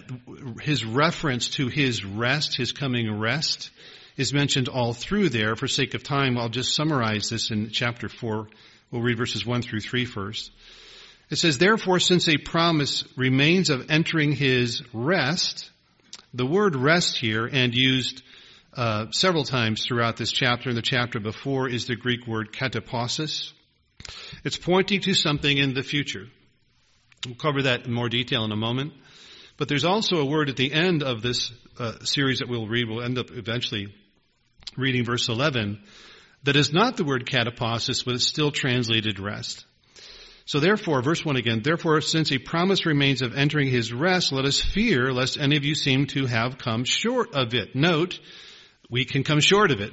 his 0.61 0.85
reference 0.85 1.49
to 1.51 1.69
his 1.69 2.05
rest, 2.05 2.57
his 2.57 2.73
coming 2.73 3.19
rest, 3.19 3.71
is 4.17 4.33
mentioned 4.33 4.69
all 4.69 4.93
through 4.93 5.31
there. 5.31 5.57
For 5.57 5.69
sake 5.69 5.95
of 5.95 6.03
time, 6.03 6.39
I'll 6.39 6.49
just 6.49 6.75
summarize 6.75 7.29
this 7.31 7.51
in 7.51 7.71
chapter 7.71 8.09
4. 8.09 8.49
We'll 8.95 9.03
read 9.03 9.19
verses 9.19 9.45
1 9.45 9.63
through 9.63 9.81
3 9.81 10.05
first. 10.05 10.53
It 11.29 11.35
says, 11.35 11.59
therefore, 11.59 11.99
since 11.99 12.29
a 12.29 12.37
promise 12.37 13.03
remains 13.17 13.69
of 13.69 13.91
entering 13.91 14.31
his 14.31 14.85
rest, 14.93 15.69
the 16.33 16.47
word 16.47 16.77
rest 16.77 17.19
here, 17.19 17.45
and 17.45 17.75
used 17.75 18.23
uh, 18.73 19.11
several 19.11 19.43
times 19.43 19.85
throughout 19.85 20.17
this 20.17 20.31
chapter 20.31 20.69
and 20.69 20.79
the 20.79 20.83
chapter 20.83 21.19
before, 21.19 21.69
is 21.69 21.87
the 21.87 21.97
Greek 21.97 22.29
word 22.29 22.53
katapausis. 22.53 23.51
It's 24.45 24.59
pointing 24.59 25.01
to 25.01 25.15
something 25.15 25.59
in 25.59 25.75
the 25.75 25.83
future. 25.83 26.29
We'll 27.27 27.35
cover 27.35 27.63
that 27.63 27.87
in 27.87 27.93
more 27.93 28.09
detail 28.09 28.45
in 28.45 28.53
a 28.53 28.57
moment. 28.57 28.93
But 29.57 29.67
there's 29.67 29.85
also 29.85 30.19
a 30.19 30.25
word 30.25 30.51
at 30.51 30.57
the 30.57 30.73
end 30.73 31.03
of 31.03 31.21
this 31.21 31.51
uh, 31.81 32.05
series 32.05 32.39
that 32.39 32.49
we'll 32.49 32.69
read. 32.69 32.89
We'll 32.89 33.03
end 33.03 33.19
up 33.19 33.33
eventually 33.33 33.93
reading 34.77 35.05
verse 35.05 35.29
11 35.29 35.83
that 36.45 36.57
is 36.57 36.73
not 36.73 36.97
the 36.97 37.05
word 37.05 37.27
katapausis, 37.27 38.05
but 38.05 38.15
it's 38.15 38.27
still 38.27 38.51
translated 38.51 39.19
rest. 39.19 39.65
So 40.47 40.61
therefore, 40.61 41.01
verse 41.03 41.25
1 41.25 41.37
again, 41.37 41.63
therefore, 41.63 42.03
since 42.03 42.31
a 42.31 42.39
promise 42.39 42.85
remains 42.85 43.23
of 43.23 43.35
entering 43.35 43.69
his 43.69 43.93
rest, 43.93 44.31
let 44.31 44.45
us 44.45 44.61
fear 44.61 45.11
lest 45.13 45.39
any 45.39 45.57
of 45.57 45.65
you 45.65 45.75
seem 45.75 46.07
to 46.09 46.27
have 46.27 46.59
come 46.59 46.85
short 46.85 47.35
of 47.35 47.55
it. 47.55 47.75
Note, 47.75 48.21
we 48.91 49.07
can 49.07 49.25
come 49.25 49.41
short 49.41 49.71
of 49.71 49.81
it. 49.81 49.93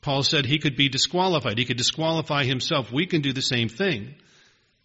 Paul 0.00 0.22
said 0.22 0.46
he 0.46 0.58
could 0.58 0.76
be 0.76 0.88
disqualified. 0.88 1.58
He 1.58 1.66
could 1.66 1.76
disqualify 1.76 2.44
himself. 2.44 2.90
We 2.90 3.06
can 3.06 3.20
do 3.20 3.34
the 3.34 3.42
same 3.42 3.68
thing. 3.68 4.14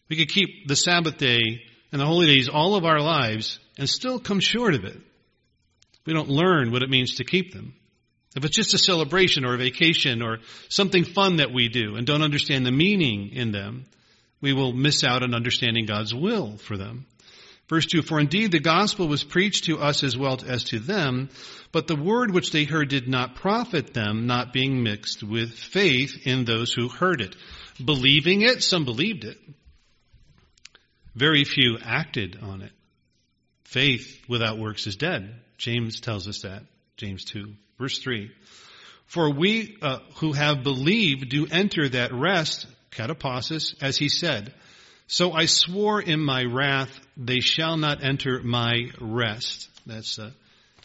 We 0.09 0.17
could 0.17 0.29
keep 0.29 0.67
the 0.67 0.75
Sabbath 0.75 1.17
day 1.17 1.61
and 1.91 2.01
the 2.01 2.05
holy 2.05 2.27
days 2.27 2.49
all 2.49 2.75
of 2.75 2.83
our 2.83 2.99
lives 2.99 3.59
and 3.77 3.87
still 3.87 4.19
come 4.19 4.41
short 4.41 4.73
of 4.73 4.83
it. 4.83 4.99
We 6.05 6.13
don't 6.13 6.29
learn 6.29 6.71
what 6.71 6.83
it 6.83 6.89
means 6.89 7.15
to 7.15 7.23
keep 7.23 7.53
them. 7.53 7.73
If 8.35 8.45
it's 8.45 8.55
just 8.55 8.73
a 8.73 8.79
celebration 8.79 9.45
or 9.45 9.53
a 9.53 9.57
vacation 9.57 10.21
or 10.21 10.39
something 10.69 11.03
fun 11.03 11.37
that 11.37 11.53
we 11.53 11.69
do 11.69 11.95
and 11.95 12.07
don't 12.07 12.23
understand 12.23 12.65
the 12.65 12.71
meaning 12.71 13.29
in 13.33 13.51
them, 13.51 13.85
we 14.41 14.53
will 14.53 14.73
miss 14.73 15.03
out 15.03 15.23
on 15.23 15.35
understanding 15.35 15.85
God's 15.85 16.13
will 16.13 16.57
for 16.57 16.75
them. 16.75 17.05
Verse 17.69 17.85
2, 17.85 18.01
For 18.01 18.19
indeed 18.19 18.51
the 18.51 18.59
gospel 18.59 19.07
was 19.07 19.23
preached 19.23 19.65
to 19.65 19.79
us 19.79 20.03
as 20.03 20.17
well 20.17 20.39
as 20.45 20.65
to 20.65 20.79
them, 20.79 21.29
but 21.71 21.87
the 21.87 21.95
word 21.95 22.31
which 22.31 22.51
they 22.51 22.65
heard 22.65 22.89
did 22.89 23.07
not 23.07 23.35
profit 23.35 23.93
them, 23.93 24.27
not 24.27 24.51
being 24.51 24.83
mixed 24.83 25.23
with 25.23 25.53
faith 25.53 26.25
in 26.25 26.43
those 26.43 26.73
who 26.73 26.89
heard 26.89 27.21
it. 27.21 27.35
Believing 27.83 28.41
it, 28.41 28.61
some 28.61 28.83
believed 28.83 29.23
it. 29.23 29.37
Very 31.15 31.45
few 31.45 31.77
acted 31.81 32.37
on 32.41 32.61
it. 32.61 32.71
Faith 33.63 34.21
without 34.27 34.57
works 34.57 34.85
is 34.87 34.95
dead. 34.95 35.33
James 35.57 36.01
tells 36.01 36.27
us 36.27 36.41
that. 36.41 36.63
James 36.97 37.25
2, 37.25 37.53
verse 37.79 37.99
3. 37.99 38.31
For 39.05 39.31
we 39.31 39.77
uh, 39.81 39.99
who 40.17 40.33
have 40.33 40.63
believed 40.63 41.29
do 41.29 41.47
enter 41.49 41.89
that 41.89 42.13
rest, 42.13 42.65
katapausis, 42.91 43.75
as 43.81 43.97
he 43.97 44.09
said. 44.09 44.53
So 45.07 45.33
I 45.33 45.45
swore 45.45 46.01
in 46.01 46.19
my 46.19 46.43
wrath, 46.43 46.89
they 47.17 47.39
shall 47.39 47.77
not 47.77 48.03
enter 48.03 48.41
my 48.41 48.89
rest. 48.99 49.69
That's 49.85 50.17
uh, 50.17 50.31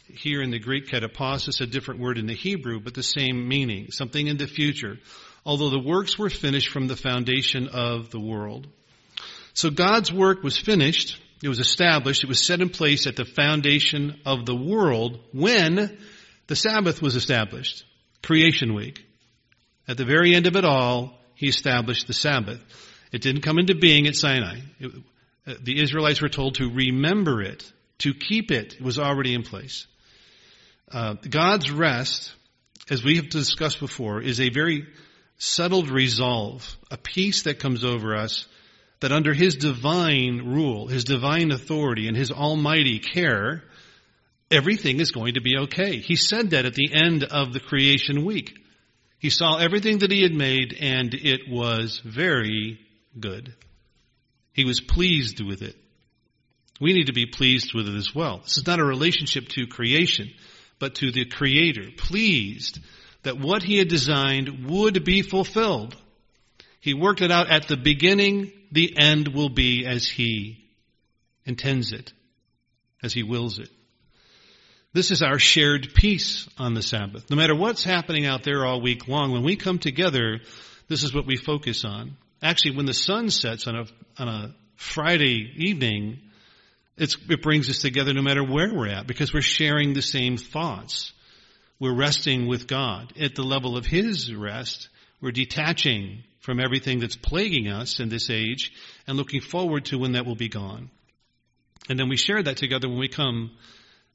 here 0.08 0.42
in 0.42 0.50
the 0.50 0.58
Greek 0.58 0.88
katapausis, 0.88 1.60
a 1.60 1.66
different 1.66 2.00
word 2.00 2.18
in 2.18 2.26
the 2.26 2.34
Hebrew, 2.34 2.80
but 2.80 2.94
the 2.94 3.02
same 3.02 3.48
meaning. 3.48 3.90
Something 3.90 4.26
in 4.26 4.36
the 4.36 4.46
future. 4.46 4.98
Although 5.46 5.70
the 5.70 5.78
works 5.78 6.18
were 6.18 6.30
finished 6.30 6.68
from 6.68 6.88
the 6.88 6.96
foundation 6.96 7.68
of 7.68 8.10
the 8.10 8.20
world. 8.20 8.66
So 9.54 9.70
God's 9.70 10.12
work 10.12 10.42
was 10.42 10.58
finished. 10.58 11.20
It 11.42 11.48
was 11.48 11.60
established. 11.60 12.24
It 12.24 12.28
was 12.28 12.44
set 12.44 12.60
in 12.60 12.68
place 12.68 13.06
at 13.06 13.16
the 13.16 13.24
foundation 13.24 14.20
of 14.26 14.44
the 14.44 14.56
world 14.56 15.20
when 15.32 15.98
the 16.48 16.56
Sabbath 16.56 17.00
was 17.00 17.14
established. 17.14 17.84
Creation 18.22 18.74
week. 18.74 19.04
At 19.86 19.96
the 19.96 20.04
very 20.04 20.34
end 20.34 20.46
of 20.46 20.56
it 20.56 20.64
all, 20.64 21.18
he 21.34 21.48
established 21.48 22.06
the 22.06 22.12
Sabbath. 22.12 22.60
It 23.12 23.22
didn't 23.22 23.42
come 23.42 23.58
into 23.58 23.74
being 23.74 24.06
at 24.06 24.16
Sinai. 24.16 24.60
It, 24.80 24.92
uh, 25.46 25.54
the 25.62 25.80
Israelites 25.80 26.20
were 26.20 26.28
told 26.28 26.56
to 26.56 26.68
remember 26.68 27.40
it, 27.40 27.70
to 27.98 28.12
keep 28.12 28.50
it. 28.50 28.74
It 28.74 28.82
was 28.82 28.98
already 28.98 29.34
in 29.34 29.44
place. 29.44 29.86
Uh, 30.90 31.14
God's 31.14 31.70
rest, 31.70 32.32
as 32.90 33.04
we 33.04 33.16
have 33.16 33.28
discussed 33.30 33.80
before, 33.80 34.20
is 34.20 34.40
a 34.40 34.50
very 34.50 34.86
settled 35.38 35.88
resolve, 35.88 36.76
a 36.90 36.96
peace 36.96 37.42
that 37.42 37.60
comes 37.60 37.84
over 37.84 38.16
us 38.16 38.46
that 39.00 39.12
under 39.12 39.34
His 39.34 39.56
divine 39.56 40.38
rule, 40.44 40.86
His 40.86 41.04
divine 41.04 41.50
authority, 41.50 42.08
and 42.08 42.16
His 42.16 42.30
almighty 42.30 42.98
care, 42.98 43.62
everything 44.50 45.00
is 45.00 45.12
going 45.12 45.34
to 45.34 45.40
be 45.40 45.56
okay. 45.56 45.98
He 45.98 46.16
said 46.16 46.50
that 46.50 46.66
at 46.66 46.74
the 46.74 46.92
end 46.92 47.24
of 47.24 47.52
the 47.52 47.60
creation 47.60 48.24
week. 48.24 48.58
He 49.18 49.30
saw 49.30 49.58
everything 49.58 49.98
that 49.98 50.10
He 50.10 50.22
had 50.22 50.34
made 50.34 50.76
and 50.80 51.12
it 51.14 51.42
was 51.48 52.00
very 52.04 52.78
good. 53.18 53.54
He 54.52 54.64
was 54.64 54.80
pleased 54.80 55.40
with 55.40 55.62
it. 55.62 55.76
We 56.80 56.92
need 56.92 57.06
to 57.06 57.12
be 57.12 57.26
pleased 57.26 57.74
with 57.74 57.88
it 57.88 57.94
as 57.94 58.14
well. 58.14 58.38
This 58.38 58.58
is 58.58 58.66
not 58.66 58.78
a 58.78 58.84
relationship 58.84 59.48
to 59.50 59.66
creation, 59.66 60.30
but 60.78 60.96
to 60.96 61.10
the 61.10 61.24
Creator, 61.24 61.90
pleased 61.96 62.78
that 63.22 63.38
what 63.38 63.62
He 63.62 63.78
had 63.78 63.88
designed 63.88 64.66
would 64.68 65.04
be 65.04 65.22
fulfilled. 65.22 65.96
He 66.80 66.94
worked 66.94 67.20
it 67.20 67.32
out 67.32 67.50
at 67.50 67.66
the 67.66 67.76
beginning, 67.76 68.52
the 68.70 68.96
end 68.98 69.28
will 69.28 69.48
be 69.48 69.86
as 69.86 70.06
He 70.06 70.64
intends 71.44 71.92
it, 71.92 72.12
as 73.02 73.12
He 73.12 73.22
wills 73.22 73.58
it. 73.58 73.70
This 74.92 75.10
is 75.10 75.22
our 75.22 75.38
shared 75.38 75.94
peace 75.94 76.48
on 76.58 76.74
the 76.74 76.82
Sabbath. 76.82 77.30
No 77.30 77.36
matter 77.36 77.54
what's 77.54 77.84
happening 77.84 78.26
out 78.26 78.42
there 78.42 78.64
all 78.64 78.80
week 78.80 79.06
long, 79.06 79.32
when 79.32 79.44
we 79.44 79.56
come 79.56 79.78
together, 79.78 80.40
this 80.88 81.02
is 81.02 81.14
what 81.14 81.26
we 81.26 81.36
focus 81.36 81.84
on. 81.84 82.16
Actually, 82.42 82.76
when 82.76 82.86
the 82.86 82.94
sun 82.94 83.30
sets 83.30 83.66
on 83.66 83.76
a, 83.76 83.84
on 84.18 84.28
a 84.28 84.54
Friday 84.76 85.52
evening, 85.56 86.20
it 86.96 87.42
brings 87.42 87.68
us 87.68 87.80
together 87.80 88.12
no 88.12 88.22
matter 88.22 88.42
where 88.42 88.72
we're 88.72 88.88
at 88.88 89.06
because 89.06 89.32
we're 89.32 89.42
sharing 89.42 89.92
the 89.92 90.02
same 90.02 90.36
thoughts. 90.36 91.12
We're 91.78 91.94
resting 91.94 92.48
with 92.48 92.66
God 92.66 93.12
at 93.20 93.34
the 93.34 93.44
level 93.44 93.76
of 93.76 93.86
His 93.86 94.34
rest. 94.34 94.88
We're 95.20 95.32
detaching 95.32 96.24
from 96.48 96.60
everything 96.60 96.98
that's 96.98 97.14
plaguing 97.14 97.68
us 97.68 98.00
in 98.00 98.08
this 98.08 98.30
age 98.30 98.72
and 99.06 99.18
looking 99.18 99.42
forward 99.42 99.84
to 99.84 99.98
when 99.98 100.12
that 100.12 100.24
will 100.24 100.34
be 100.34 100.48
gone. 100.48 100.88
And 101.90 101.98
then 101.98 102.08
we 102.08 102.16
share 102.16 102.42
that 102.42 102.56
together 102.56 102.88
when 102.88 102.98
we 102.98 103.08
come 103.08 103.50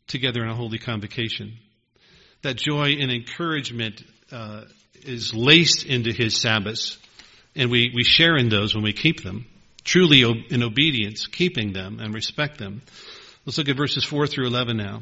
together 0.08 0.42
in 0.42 0.50
a 0.50 0.56
holy 0.56 0.80
convocation. 0.80 1.54
That 2.42 2.56
joy 2.56 2.96
and 3.00 3.12
encouragement 3.12 4.02
uh, 4.32 4.64
is 5.04 5.36
laced 5.36 5.86
into 5.86 6.12
His 6.12 6.36
Sabbaths 6.36 6.98
and 7.56 7.70
we, 7.70 7.92
we 7.94 8.04
share 8.04 8.36
in 8.36 8.50
those 8.50 8.74
when 8.74 8.84
we 8.84 8.94
keep 8.94 9.22
them, 9.22 9.46
truly 9.84 10.24
in 10.24 10.64
obedience, 10.64 11.28
keeping 11.28 11.72
them 11.72 12.00
and 12.00 12.16
respect 12.16 12.58
them. 12.58 12.82
Let's 13.46 13.60
look 13.60 13.70
at 13.70 13.78
verses 13.78 14.06
4 14.06 14.26
through 14.26 14.48
11 14.48 14.76
now. 14.76 15.02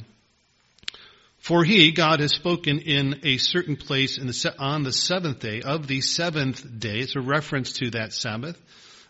For 1.42 1.64
he, 1.64 1.92
God, 1.92 2.20
has 2.20 2.34
spoken 2.34 2.80
in 2.80 3.22
a 3.24 3.38
certain 3.38 3.76
place 3.76 4.18
the, 4.18 4.56
on 4.60 4.84
the 4.84 4.94
seventh 4.94 5.40
day 5.40 5.64
of 5.64 5.88
the 5.88 6.02
seventh 6.02 6.80
day. 6.80 7.00
It's 7.00 7.16
a 7.16 7.22
reference 7.22 7.74
to 7.74 7.90
that 7.92 8.14
Sabbath. 8.14 8.62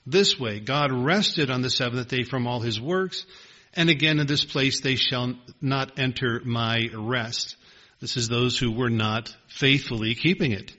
This 0.05 0.39
way, 0.39 0.61
God 0.61 0.93
rested 0.93 1.51
on 1.51 1.61
the 1.61 1.69
seventh 1.69 2.07
day 2.07 2.23
from 2.23 2.47
all 2.47 2.61
his 2.61 2.79
works, 2.79 3.25
and 3.73 3.89
again 3.89 4.19
in 4.19 4.27
this 4.27 4.45
place 4.45 4.79
they 4.79 4.95
shall 4.95 5.35
not 5.59 5.99
enter 5.99 6.41
my 6.45 6.87
rest. 6.93 7.57
This 7.99 8.15
is 8.15 8.29
those 8.29 8.57
who 8.57 8.71
were 8.71 8.89
not 8.89 9.35
faithfully 9.49 10.15
keeping 10.15 10.53
it, 10.53 10.73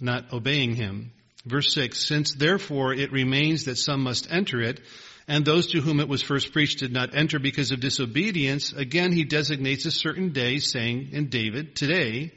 not 0.00 0.32
obeying 0.32 0.74
him. 0.74 1.12
Verse 1.46 1.72
6, 1.72 2.04
Since 2.04 2.34
therefore 2.34 2.92
it 2.92 3.12
remains 3.12 3.64
that 3.64 3.78
some 3.78 4.02
must 4.02 4.30
enter 4.30 4.60
it, 4.60 4.80
and 5.28 5.44
those 5.44 5.68
to 5.68 5.80
whom 5.80 6.00
it 6.00 6.08
was 6.08 6.22
first 6.22 6.52
preached 6.52 6.78
did 6.78 6.90
not 6.90 7.14
enter 7.14 7.38
because 7.38 7.70
of 7.70 7.80
disobedience, 7.80 8.72
again 8.72 9.12
he 9.12 9.24
designates 9.24 9.84
a 9.84 9.90
certain 9.90 10.32
day, 10.32 10.58
saying 10.58 11.10
in 11.12 11.28
David, 11.28 11.76
Today, 11.76 12.32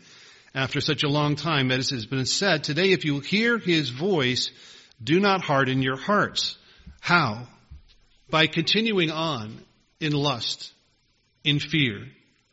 after 0.54 0.82
such 0.82 1.04
a 1.04 1.10
long 1.10 1.38
time, 1.38 1.72
as 1.72 1.90
has 1.92 2.06
been 2.06 2.26
said, 2.26 2.66
Today 2.66 2.92
if 2.92 3.06
you 3.06 3.22
hear 3.22 3.58
his 3.58 3.90
voice, 3.90 4.52
do 5.02 5.22
not 5.22 5.42
harden 5.42 5.82
your 5.82 5.96
hearts. 5.96 6.58
How? 7.00 7.48
By 8.30 8.48
continuing 8.48 9.10
on 9.10 9.64
in 10.02 10.12
lust, 10.12 10.74
in 11.46 11.60
fear, 11.60 12.06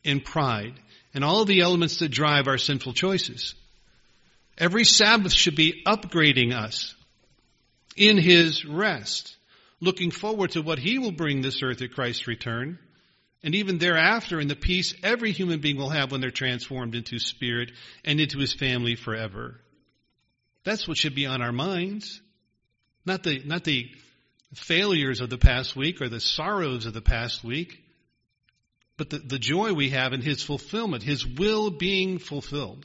in 0.05 0.21
pride, 0.21 0.75
and 1.15 1.25
all 1.25 1.45
the 1.45 1.61
elements 1.61 1.99
that 1.99 2.11
drive 2.11 2.47
our 2.47 2.59
sinful 2.59 2.93
choices. 2.93 3.55
Every 4.57 4.85
Sabbath 4.85 5.33
should 5.33 5.57
be 5.57 5.83
upgrading 5.85 6.55
us 6.55 6.95
in 7.97 8.17
His 8.19 8.65
rest, 8.65 9.37
looking 9.81 10.11
forward 10.11 10.53
to 10.53 10.63
what 10.63 10.79
He 10.79 10.99
will 10.99 11.13
bring 11.13 11.43
this 11.43 11.63
earth 11.63 11.83
at 11.83 11.93
Christ's 11.93 12.27
return, 12.27 12.79
and 13.43 13.55
even 13.55 13.79
thereafter 13.79 14.41
in 14.41 14.49
the 14.49 14.57
peace 14.57 14.95
every 15.03 15.33
human 15.33 15.61
being 15.61 15.77
will 15.77 15.91
have 15.91 16.11
when 16.11 16.21
they're 16.21 16.31
transformed 16.31 16.95
into 16.95 17.19
spirit 17.19 17.73
and 18.05 18.21
into 18.21 18.39
His 18.39 18.55
family 18.55 18.97
forever. 18.97 19.61
That's 20.65 20.87
what 20.89 20.99
should 20.99 21.15
be 21.15 21.27
on 21.27 21.41
our 21.41 21.53
minds. 21.53 22.21
Not 23.07 23.23
the, 23.23 23.41
not 23.45 23.65
the 23.65 23.91
failures 24.55 25.21
of 25.21 25.31
the 25.31 25.39
past 25.39 25.77
week 25.77 26.01
or 26.03 26.09
the 26.09 26.21
sorrows 26.21 26.87
of 26.87 26.95
the 26.95 27.01
past 27.01 27.45
week, 27.45 27.83
but 28.97 29.11
the, 29.11 29.19
the 29.19 29.39
joy 29.39 29.73
we 29.73 29.91
have 29.91 30.13
in 30.13 30.21
His 30.21 30.43
fulfillment, 30.43 31.03
His 31.03 31.27
will 31.27 31.71
being 31.71 32.19
fulfilled. 32.19 32.85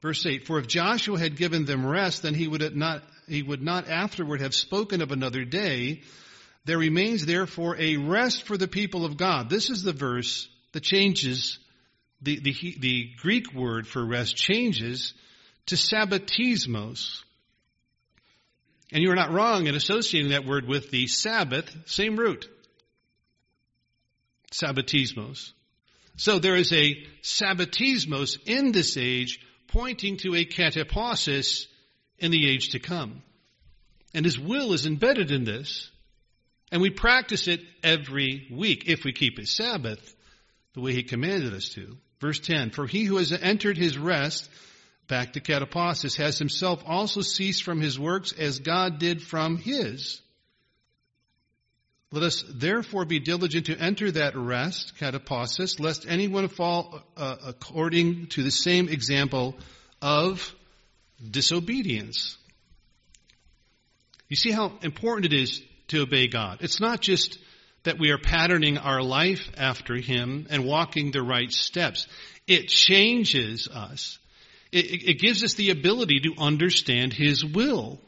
Verse 0.00 0.24
8, 0.24 0.46
for 0.46 0.58
if 0.58 0.68
Joshua 0.68 1.18
had 1.18 1.36
given 1.36 1.64
them 1.64 1.84
rest, 1.84 2.22
then 2.22 2.34
he 2.34 2.46
would 2.46 2.76
not, 2.76 3.02
he 3.28 3.42
would 3.42 3.62
not 3.62 3.88
afterward 3.88 4.40
have 4.40 4.54
spoken 4.54 5.00
of 5.00 5.12
another 5.12 5.44
day. 5.44 6.02
There 6.64 6.78
remains 6.78 7.24
therefore 7.24 7.76
a 7.78 7.96
rest 7.96 8.44
for 8.44 8.56
the 8.56 8.68
people 8.68 9.04
of 9.04 9.16
God. 9.16 9.48
This 9.48 9.70
is 9.70 9.82
the 9.82 9.92
verse 9.92 10.48
that 10.72 10.82
changes, 10.82 11.58
the, 12.20 12.40
the, 12.40 12.76
the 12.78 13.10
Greek 13.20 13.52
word 13.54 13.86
for 13.86 14.04
rest 14.04 14.36
changes 14.36 15.14
to 15.66 15.76
sabbatismos. 15.76 17.22
And 18.92 19.02
you 19.02 19.10
are 19.10 19.16
not 19.16 19.32
wrong 19.32 19.66
in 19.66 19.74
associating 19.74 20.30
that 20.30 20.46
word 20.46 20.66
with 20.66 20.90
the 20.90 21.06
Sabbath, 21.06 21.70
same 21.86 22.16
root. 22.16 22.48
Sabbatismos. 24.52 25.52
So 26.16 26.38
there 26.38 26.56
is 26.56 26.72
a 26.72 26.96
sabbatismos 27.22 28.38
in 28.46 28.72
this 28.72 28.96
age 28.96 29.40
pointing 29.68 30.16
to 30.18 30.34
a 30.34 30.44
katapausis 30.44 31.66
in 32.18 32.30
the 32.30 32.48
age 32.48 32.70
to 32.70 32.78
come. 32.78 33.22
And 34.14 34.24
His 34.24 34.38
will 34.38 34.72
is 34.72 34.86
embedded 34.86 35.30
in 35.30 35.44
this. 35.44 35.90
And 36.70 36.82
we 36.82 36.90
practice 36.90 37.48
it 37.48 37.60
every 37.82 38.48
week 38.50 38.84
if 38.86 39.04
we 39.04 39.12
keep 39.12 39.38
His 39.38 39.54
Sabbath 39.54 40.14
the 40.74 40.80
way 40.80 40.92
He 40.92 41.02
commanded 41.02 41.54
us 41.54 41.70
to. 41.70 41.96
Verse 42.20 42.40
10, 42.40 42.70
For 42.70 42.86
he 42.86 43.04
who 43.04 43.16
has 43.18 43.32
entered 43.32 43.76
his 43.76 43.96
rest, 43.96 44.48
back 45.06 45.34
to 45.34 45.40
katapausis, 45.40 46.16
has 46.16 46.38
himself 46.38 46.82
also 46.86 47.20
ceased 47.20 47.62
from 47.62 47.80
his 47.80 47.98
works 47.98 48.32
as 48.32 48.58
God 48.58 48.98
did 48.98 49.22
from 49.22 49.56
his. 49.56 50.20
Let 52.10 52.22
us 52.22 52.42
therefore 52.48 53.04
be 53.04 53.20
diligent 53.20 53.66
to 53.66 53.78
enter 53.78 54.10
that 54.10 54.34
rest, 54.34 54.94
katapausis, 54.98 55.78
lest 55.78 56.06
anyone 56.08 56.48
fall 56.48 57.02
uh, 57.16 57.36
according 57.44 58.28
to 58.28 58.42
the 58.42 58.50
same 58.50 58.88
example 58.88 59.56
of 60.00 60.54
disobedience. 61.30 62.36
You 64.28 64.36
see 64.36 64.50
how 64.50 64.72
important 64.82 65.32
it 65.32 65.40
is 65.40 65.62
to 65.88 66.02
obey 66.02 66.28
God. 66.28 66.58
It's 66.60 66.80
not 66.80 67.00
just 67.00 67.38
that 67.84 67.98
we 67.98 68.10
are 68.10 68.18
patterning 68.18 68.78
our 68.78 69.02
life 69.02 69.50
after 69.56 69.96
Him 69.96 70.46
and 70.50 70.64
walking 70.64 71.10
the 71.10 71.22
right 71.22 71.50
steps. 71.50 72.06
It 72.46 72.68
changes 72.68 73.68
us. 73.68 74.18
It, 74.70 75.08
it, 75.08 75.18
gives 75.18 75.42
us 75.42 75.54
the 75.54 75.70
ability 75.70 76.20
to 76.20 76.34
understand 76.38 77.14
His 77.14 77.44
will. 77.44 77.98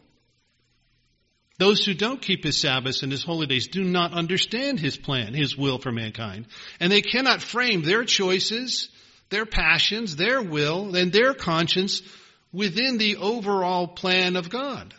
Those 1.59 1.85
who 1.85 1.95
don't 1.95 2.21
keep 2.21 2.45
His 2.45 2.61
Sabbaths 2.61 3.03
and 3.03 3.11
His 3.11 3.23
holy 3.23 3.47
days 3.47 3.69
do 3.69 3.83
not 3.83 4.13
understand 4.13 4.79
His 4.79 4.99
plan, 4.99 5.33
His 5.33 5.57
will 5.57 5.79
for 5.79 5.93
mankind. 5.93 6.47
And 6.81 6.93
they 6.93 7.01
cannot 7.01 7.41
frame 7.41 7.83
their 7.83 8.05
choices, 8.05 8.91
their 9.31 9.47
passions, 9.47 10.17
their 10.17 10.43
will, 10.43 10.95
and 10.95 11.13
their 11.13 11.33
conscience 11.33 12.03
within 12.53 12.99
the 12.99 13.17
overall 13.17 13.87
plan 13.87 14.37
of 14.37 14.51
God. 14.51 14.95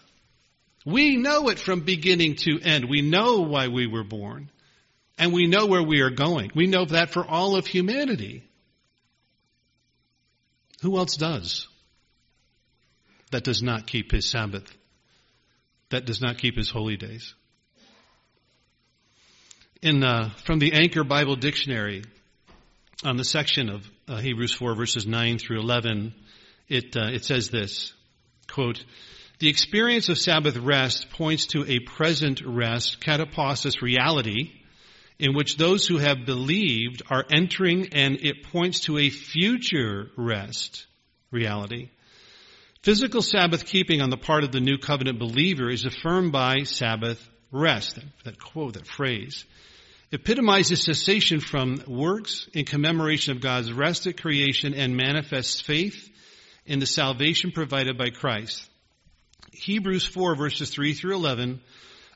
We 0.86 1.18
know 1.18 1.50
it 1.50 1.60
from 1.60 1.82
beginning 1.82 2.36
to 2.38 2.60
end. 2.60 2.90
We 2.90 3.02
know 3.02 3.42
why 3.42 3.68
we 3.68 3.88
were 3.88 4.04
born. 4.04 4.50
And 5.18 5.34
we 5.34 5.46
know 5.46 5.68
where 5.68 5.84
we 5.84 6.02
are 6.02 6.10
going. 6.10 6.52
We 6.56 6.66
know 6.66 6.86
that 6.86 7.12
for 7.12 7.26
all 7.26 7.56
of 7.56 7.68
humanity. 7.68 8.44
Who 10.82 10.98
else 10.98 11.16
does? 11.16 11.68
That 13.32 13.44
does 13.44 13.62
not 13.62 13.86
keep 13.86 14.12
his 14.12 14.30
Sabbath. 14.30 14.76
That 15.90 16.06
does 16.06 16.22
not 16.22 16.40
keep 16.40 16.58
his 16.58 16.72
holy 16.72 16.98
days. 16.98 17.36
In 19.82 20.04
uh, 20.04 20.30
from 20.46 20.60
the 20.60 20.74
Anchor 20.74 21.04
Bible 21.04 21.36
Dictionary, 21.36 22.04
on 23.04 23.18
the 23.18 23.26
section 23.26 23.70
of 23.70 23.90
uh, 24.08 24.18
Hebrews 24.18 24.54
4 24.54 24.76
verses 24.76 25.06
9 25.06 25.38
through 25.38 25.60
11, 25.60 26.14
it 26.72 26.96
uh, 26.96 27.10
it 27.12 27.26
says 27.26 27.50
this 27.50 27.94
quote. 28.50 28.84
The 29.40 29.50
experience 29.50 30.10
of 30.10 30.20
Sabbath 30.20 30.56
rest 30.56 31.10
points 31.10 31.48
to 31.48 31.66
a 31.66 31.80
present 31.80 32.42
rest, 32.46 33.02
katapausis 33.02 33.82
reality, 33.82 34.52
in 35.18 35.34
which 35.34 35.58
those 35.58 35.88
who 35.88 35.98
have 35.98 36.26
believed 36.26 37.02
are 37.10 37.26
entering 37.32 37.90
and 37.94 38.24
it 38.24 38.44
points 38.44 38.82
to 38.82 39.00
a 39.00 39.10
future 39.10 40.12
rest 40.16 40.86
reality. 41.32 41.90
Physical 42.84 43.22
Sabbath 43.22 43.66
keeping 43.66 44.02
on 44.02 44.12
the 44.12 44.18
part 44.18 44.44
of 44.44 44.52
the 44.52 44.60
new 44.60 44.78
covenant 44.78 45.18
believer 45.18 45.70
is 45.70 45.86
affirmed 45.86 46.32
by 46.32 46.64
Sabbath 46.64 47.28
rest. 47.52 47.98
That 48.26 48.40
quote, 48.40 48.74
that 48.74 48.88
phrase 48.88 49.46
epitomizes 50.12 50.84
cessation 50.84 51.40
from 51.40 51.82
works 51.88 52.48
in 52.54 52.66
commemoration 52.66 53.36
of 53.36 53.42
God's 53.42 53.72
rest 53.72 54.08
at 54.08 54.22
creation 54.22 54.74
and 54.74 54.98
manifests 54.98 55.62
faith 55.62 56.10
in 56.72 56.80
the 56.80 56.86
salvation 56.86 57.52
provided 57.52 57.98
by 57.98 58.10
Christ. 58.10 58.66
Hebrews 59.52 60.06
4 60.06 60.36
verses 60.36 60.70
3 60.70 60.94
through 60.94 61.16
11 61.16 61.60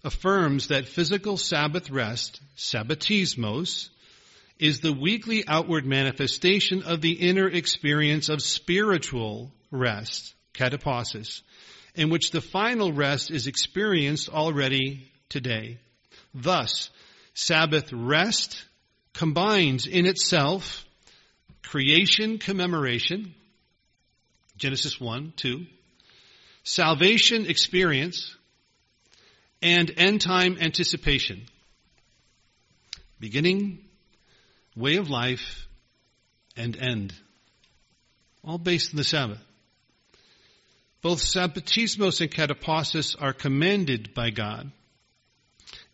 affirms 0.06 0.70
that 0.70 0.88
physical 0.88 1.36
Sabbath 1.36 1.90
rest, 1.90 2.40
sabbatismos, 2.56 3.90
is 4.58 4.80
the 4.80 4.94
weekly 4.94 5.44
outward 5.46 5.86
manifestation 5.86 6.84
of 6.84 7.02
the 7.02 7.12
inner 7.12 7.50
experience 7.50 8.30
of 8.30 8.42
spiritual 8.42 9.52
rest, 9.72 10.34
katapausis, 10.54 11.42
in 11.94 12.10
which 12.10 12.32
the 12.32 12.40
final 12.40 12.94
rest 12.94 13.32
is 13.32 13.48
experienced 13.48 14.30
already 14.30 15.12
today. 15.28 15.80
Thus, 16.34 16.92
Sabbath 17.34 17.92
rest 17.92 18.64
combines 19.14 19.86
in 19.86 20.06
itself 20.06 20.86
creation 21.62 22.38
commemoration, 22.38 23.36
Genesis 24.58 25.00
1, 25.00 25.34
2, 25.36 25.66
salvation 26.64 27.46
experience, 27.46 28.36
and 29.62 29.92
end 29.98 30.22
time 30.22 30.58
anticipation. 30.60 31.42
Beginning, 33.20 33.80
way 34.76 34.98
of 34.98 35.10
life, 35.10 35.68
and 36.56 36.78
end. 36.78 37.14
All 38.44 38.58
based 38.58 38.92
in 38.92 38.98
the 38.98 39.04
Sabbath. 39.04 39.40
Both 41.02 41.20
Sabbatismos 41.20 42.22
and 42.22 42.32
Katapausis 42.32 43.16
are 43.20 43.34
commended 43.34 44.14
by 44.14 44.32
God. 44.32 44.72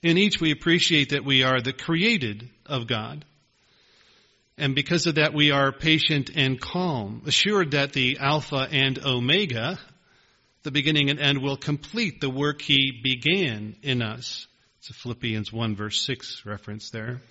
In 0.02 0.18
each 0.18 0.40
we 0.40 0.52
appreciate 0.52 1.10
that 1.10 1.26
we 1.26 1.44
are 1.44 1.62
the 1.62 1.74
created 1.74 2.50
of 2.66 2.88
God. 2.88 3.26
And 4.62 4.76
because 4.76 5.08
of 5.08 5.16
that 5.16 5.34
we 5.34 5.50
are 5.50 5.72
patient 5.72 6.30
and 6.36 6.62
calm, 6.62 7.24
assured 7.26 7.72
that 7.72 7.94
the 7.94 8.20
Alpha 8.20 8.68
and 8.72 9.04
Omega 9.04 9.80
the 10.64 10.72
beginning 10.72 11.10
and 11.10 11.20
end 11.20 11.42
will 11.42 11.58
complete 11.58 12.22
the 12.22 12.30
work 12.30 12.62
he 12.62 12.92
began 13.04 13.76
in 13.82 14.04
us. 14.04 14.46
It's 14.78 14.92
a 14.92 14.94
Philippians 14.94 15.52
1 15.52 15.76
verse 15.76 16.06
6 16.06 16.44
reference 16.46 16.92
there. 16.92 17.22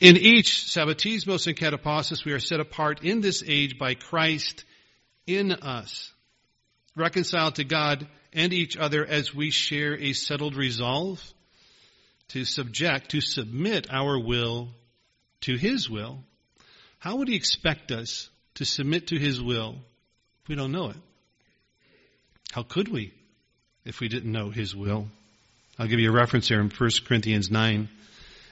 In 0.00 0.16
each, 0.16 0.64
Sabbatismos 0.64 1.46
and 1.46 1.56
Katapausis, 1.56 2.24
we 2.24 2.32
are 2.32 2.40
set 2.40 2.60
apart 2.60 3.04
in 3.04 3.20
this 3.20 3.44
age 3.46 3.78
by 3.78 3.94
Christ 3.94 4.64
in 5.26 5.52
us, 5.52 6.10
reconciled 6.96 7.56
to 7.56 7.64
God 7.64 8.08
and 8.32 8.54
each 8.54 8.78
other 8.78 9.04
as 9.04 9.34
we 9.34 9.50
share 9.50 9.94
a 9.94 10.14
settled 10.14 10.56
resolve 10.56 11.22
to 12.28 12.46
subject, 12.46 13.10
to 13.10 13.20
submit 13.20 13.88
our 13.92 14.18
will 14.18 14.70
to 15.42 15.56
His 15.56 15.88
will. 15.88 16.18
How 16.98 17.16
would 17.16 17.28
He 17.28 17.36
expect 17.36 17.92
us 17.92 18.28
to 18.54 18.64
submit 18.64 19.08
to 19.08 19.18
His 19.18 19.40
will 19.40 19.76
if 20.42 20.48
we 20.48 20.54
don't 20.54 20.72
know 20.72 20.90
it? 20.90 20.96
How 22.52 22.62
could 22.62 22.88
we 22.88 23.12
if 23.84 24.00
we 24.00 24.08
didn't 24.08 24.32
know 24.32 24.50
His 24.50 24.74
will? 24.74 25.06
I'll 25.78 25.86
give 25.86 26.00
you 26.00 26.10
a 26.10 26.14
reference 26.14 26.48
here 26.48 26.60
in 26.60 26.70
1 26.70 26.90
Corinthians 27.06 27.50
9 27.50 27.88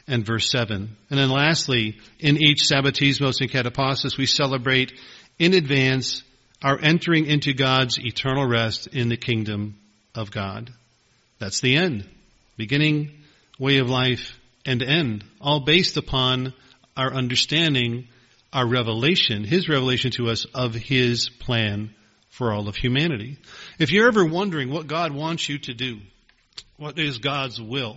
and 0.07 0.27
verse 0.27 0.51
7. 0.51 0.97
And 1.11 1.19
then 1.19 1.31
lastly, 1.31 1.99
in 2.19 2.37
each 2.37 2.63
Sabbatismos 2.63 3.41
and 3.41 3.51
Katapausis, 3.51 4.17
we 4.17 4.27
celebrate 4.27 4.93
in 5.39 5.55
advance 5.55 6.23
our 6.63 6.79
entering 6.81 7.27
into 7.27 7.53
God's 7.53 7.99
eternal 7.99 8.47
rest 8.47 8.89
in 8.89 9.09
the 9.09 9.17
kingdom 9.17 9.79
of 10.15 10.31
God. 10.31 10.71
That's 11.39 11.61
the 11.61 11.77
end. 11.77 12.09
Beginning, 12.57 13.13
way 13.59 13.79
of 13.79 13.89
life, 13.89 14.39
and 14.67 14.83
end. 14.83 15.25
All 15.41 15.61
based 15.61 15.97
upon 15.97 16.53
our 17.01 17.15
understanding, 17.15 18.09
our 18.53 18.67
revelation, 18.67 19.43
His 19.43 19.71
revelation 19.71 20.11
to 20.13 20.29
us 20.29 20.45
of 20.55 20.75
His 20.75 21.31
plan 21.31 21.95
for 22.29 22.53
all 22.53 22.69
of 22.69 22.77
humanity. 22.77 23.39
If 23.79 23.91
you're 23.91 24.07
ever 24.07 24.23
wondering 24.23 24.71
what 24.71 24.87
God 24.87 25.11
wants 25.11 25.49
you 25.49 25.59
to 25.61 25.73
do, 25.73 26.01
what 26.77 26.99
is 26.99 27.17
God's 27.17 27.59
will, 27.59 27.97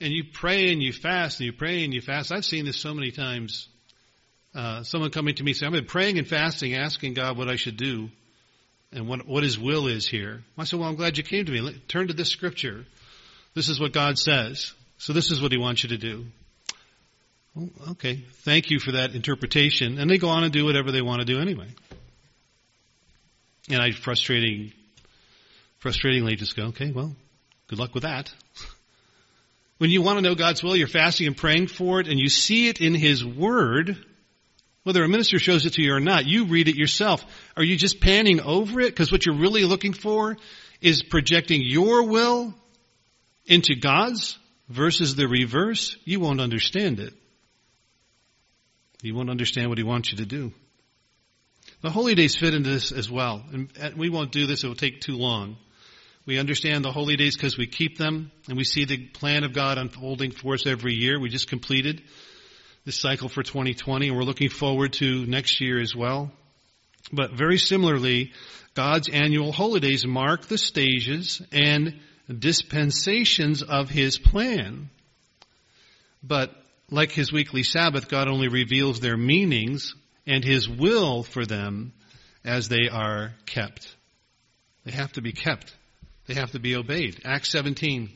and 0.00 0.12
you 0.12 0.24
pray 0.32 0.72
and 0.72 0.82
you 0.82 0.92
fast 0.92 1.38
and 1.38 1.46
you 1.46 1.52
pray 1.52 1.84
and 1.84 1.94
you 1.94 2.00
fast, 2.00 2.32
I've 2.32 2.44
seen 2.44 2.64
this 2.64 2.80
so 2.80 2.94
many 2.94 3.12
times. 3.12 3.68
Uh, 4.56 4.82
someone 4.82 5.10
coming 5.10 5.36
to 5.36 5.44
me 5.44 5.52
saying, 5.52 5.68
I've 5.68 5.80
been 5.80 5.86
praying 5.86 6.18
and 6.18 6.26
fasting, 6.26 6.74
asking 6.74 7.14
God 7.14 7.38
what 7.38 7.48
I 7.48 7.54
should 7.54 7.76
do 7.76 8.10
and 8.92 9.06
what, 9.06 9.24
what 9.24 9.44
His 9.44 9.56
will 9.56 9.86
is 9.86 10.08
here. 10.08 10.42
I 10.58 10.64
said, 10.64 10.80
well, 10.80 10.88
I'm 10.88 10.96
glad 10.96 11.16
you 11.16 11.22
came 11.22 11.44
to 11.44 11.52
me. 11.52 11.80
Turn 11.86 12.08
to 12.08 12.14
this 12.14 12.30
scripture. 12.30 12.86
This 13.54 13.68
is 13.68 13.78
what 13.78 13.92
God 13.92 14.18
says. 14.18 14.72
So 14.98 15.12
this 15.12 15.30
is 15.30 15.40
what 15.40 15.52
He 15.52 15.58
wants 15.58 15.84
you 15.84 15.90
to 15.90 15.98
do. 15.98 16.26
Well, 17.54 17.70
okay. 17.92 18.16
Thank 18.44 18.70
you 18.70 18.80
for 18.80 18.92
that 18.92 19.14
interpretation. 19.14 19.98
And 19.98 20.10
they 20.10 20.18
go 20.18 20.28
on 20.28 20.44
and 20.44 20.52
do 20.52 20.64
whatever 20.64 20.90
they 20.90 21.02
want 21.02 21.20
to 21.20 21.24
do 21.24 21.40
anyway. 21.40 21.68
And 23.70 23.80
I 23.80 23.92
frustrating, 23.92 24.72
frustratingly 25.82 26.36
just 26.36 26.56
go, 26.56 26.64
okay, 26.66 26.90
well, 26.90 27.14
good 27.68 27.78
luck 27.78 27.94
with 27.94 28.02
that. 28.02 28.32
when 29.78 29.90
you 29.90 30.02
want 30.02 30.18
to 30.18 30.22
know 30.22 30.34
God's 30.34 30.62
will, 30.62 30.76
you're 30.76 30.88
fasting 30.88 31.26
and 31.26 31.36
praying 31.36 31.68
for 31.68 32.00
it, 32.00 32.08
and 32.08 32.18
you 32.18 32.28
see 32.28 32.68
it 32.68 32.80
in 32.80 32.94
His 32.94 33.24
Word, 33.24 33.96
whether 34.82 35.02
a 35.02 35.08
minister 35.08 35.38
shows 35.38 35.64
it 35.64 35.74
to 35.74 35.82
you 35.82 35.94
or 35.94 36.00
not, 36.00 36.26
you 36.26 36.46
read 36.46 36.68
it 36.68 36.76
yourself. 36.76 37.24
Are 37.56 37.64
you 37.64 37.76
just 37.76 38.00
panning 38.00 38.40
over 38.40 38.80
it? 38.80 38.90
Because 38.90 39.10
what 39.10 39.24
you're 39.24 39.38
really 39.38 39.64
looking 39.64 39.94
for 39.94 40.36
is 40.82 41.02
projecting 41.02 41.62
your 41.62 42.06
will 42.06 42.52
into 43.46 43.76
God's 43.76 44.38
versus 44.68 45.14
the 45.14 45.26
reverse. 45.26 45.96
You 46.04 46.20
won't 46.20 46.40
understand 46.40 47.00
it. 47.00 47.14
You 49.04 49.14
won't 49.14 49.30
understand 49.30 49.68
what 49.68 49.78
He 49.78 49.84
wants 49.84 50.10
you 50.10 50.18
to 50.18 50.26
do. 50.26 50.52
The 51.82 51.90
holy 51.90 52.14
days 52.14 52.36
fit 52.36 52.54
into 52.54 52.70
this 52.70 52.90
as 52.90 53.10
well. 53.10 53.44
And 53.52 53.70
we 53.96 54.08
won't 54.08 54.32
do 54.32 54.46
this, 54.46 54.64
it 54.64 54.68
will 54.68 54.74
take 54.74 55.00
too 55.00 55.16
long. 55.16 55.56
We 56.26 56.38
understand 56.38 56.84
the 56.84 56.92
holy 56.92 57.16
days 57.16 57.36
because 57.36 57.58
we 57.58 57.66
keep 57.66 57.98
them, 57.98 58.32
and 58.48 58.56
we 58.56 58.64
see 58.64 58.86
the 58.86 58.96
plan 59.08 59.44
of 59.44 59.52
God 59.52 59.76
unfolding 59.76 60.30
for 60.30 60.54
us 60.54 60.66
every 60.66 60.94
year. 60.94 61.20
We 61.20 61.28
just 61.28 61.50
completed 61.50 62.02
this 62.86 62.98
cycle 62.98 63.28
for 63.28 63.42
2020, 63.42 64.08
and 64.08 64.16
we're 64.16 64.22
looking 64.22 64.48
forward 64.48 64.94
to 64.94 65.26
next 65.26 65.60
year 65.60 65.78
as 65.78 65.94
well. 65.94 66.32
But 67.12 67.32
very 67.32 67.58
similarly, 67.58 68.32
God's 68.72 69.10
annual 69.10 69.52
holidays 69.52 70.06
mark 70.06 70.46
the 70.46 70.56
stages 70.56 71.42
and 71.52 72.00
dispensations 72.38 73.62
of 73.62 73.90
His 73.90 74.18
plan. 74.18 74.88
But 76.22 76.54
like 76.90 77.12
His 77.12 77.32
weekly 77.32 77.62
Sabbath, 77.62 78.08
God 78.08 78.28
only 78.28 78.48
reveals 78.48 79.00
their 79.00 79.16
meanings 79.16 79.94
and 80.26 80.44
His 80.44 80.68
will 80.68 81.22
for 81.22 81.44
them 81.44 81.92
as 82.44 82.68
they 82.68 82.88
are 82.90 83.32
kept. 83.46 83.94
They 84.84 84.92
have 84.92 85.12
to 85.12 85.22
be 85.22 85.32
kept. 85.32 85.74
They 86.26 86.34
have 86.34 86.52
to 86.52 86.58
be 86.58 86.76
obeyed. 86.76 87.22
Acts 87.24 87.50
17. 87.50 88.10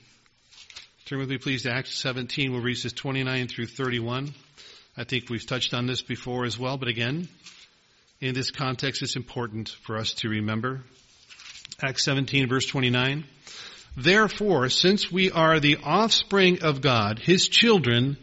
Turn 1.07 1.19
with 1.19 1.31
me 1.31 1.39
please 1.39 1.63
to 1.63 1.73
Acts 1.73 1.99
17. 1.99 2.53
We'll 2.53 2.61
read 2.61 2.77
verses 2.77 2.93
29 2.93 3.49
through 3.49 3.67
31. 3.67 4.35
I 4.97 5.05
think 5.05 5.31
we've 5.31 5.47
touched 5.47 5.73
on 5.73 5.87
this 5.87 6.03
before 6.03 6.45
as 6.45 6.59
well, 6.59 6.77
but 6.77 6.89
again, 6.89 7.29
in 8.21 8.35
this 8.35 8.51
context, 8.51 9.03
it's 9.03 9.17
important 9.17 9.69
for 9.69 9.97
us 9.97 10.13
to 10.15 10.29
remember. 10.29 10.83
Acts 11.81 12.05
17 12.05 12.49
verse 12.49 12.67
29. 12.67 13.25
Therefore, 13.97 14.69
since 14.69 15.11
we 15.11 15.31
are 15.31 15.61
the 15.61 15.79
offspring 15.83 16.63
of 16.63 16.81
God, 16.81 17.19
His 17.19 17.49
children, 17.49 18.17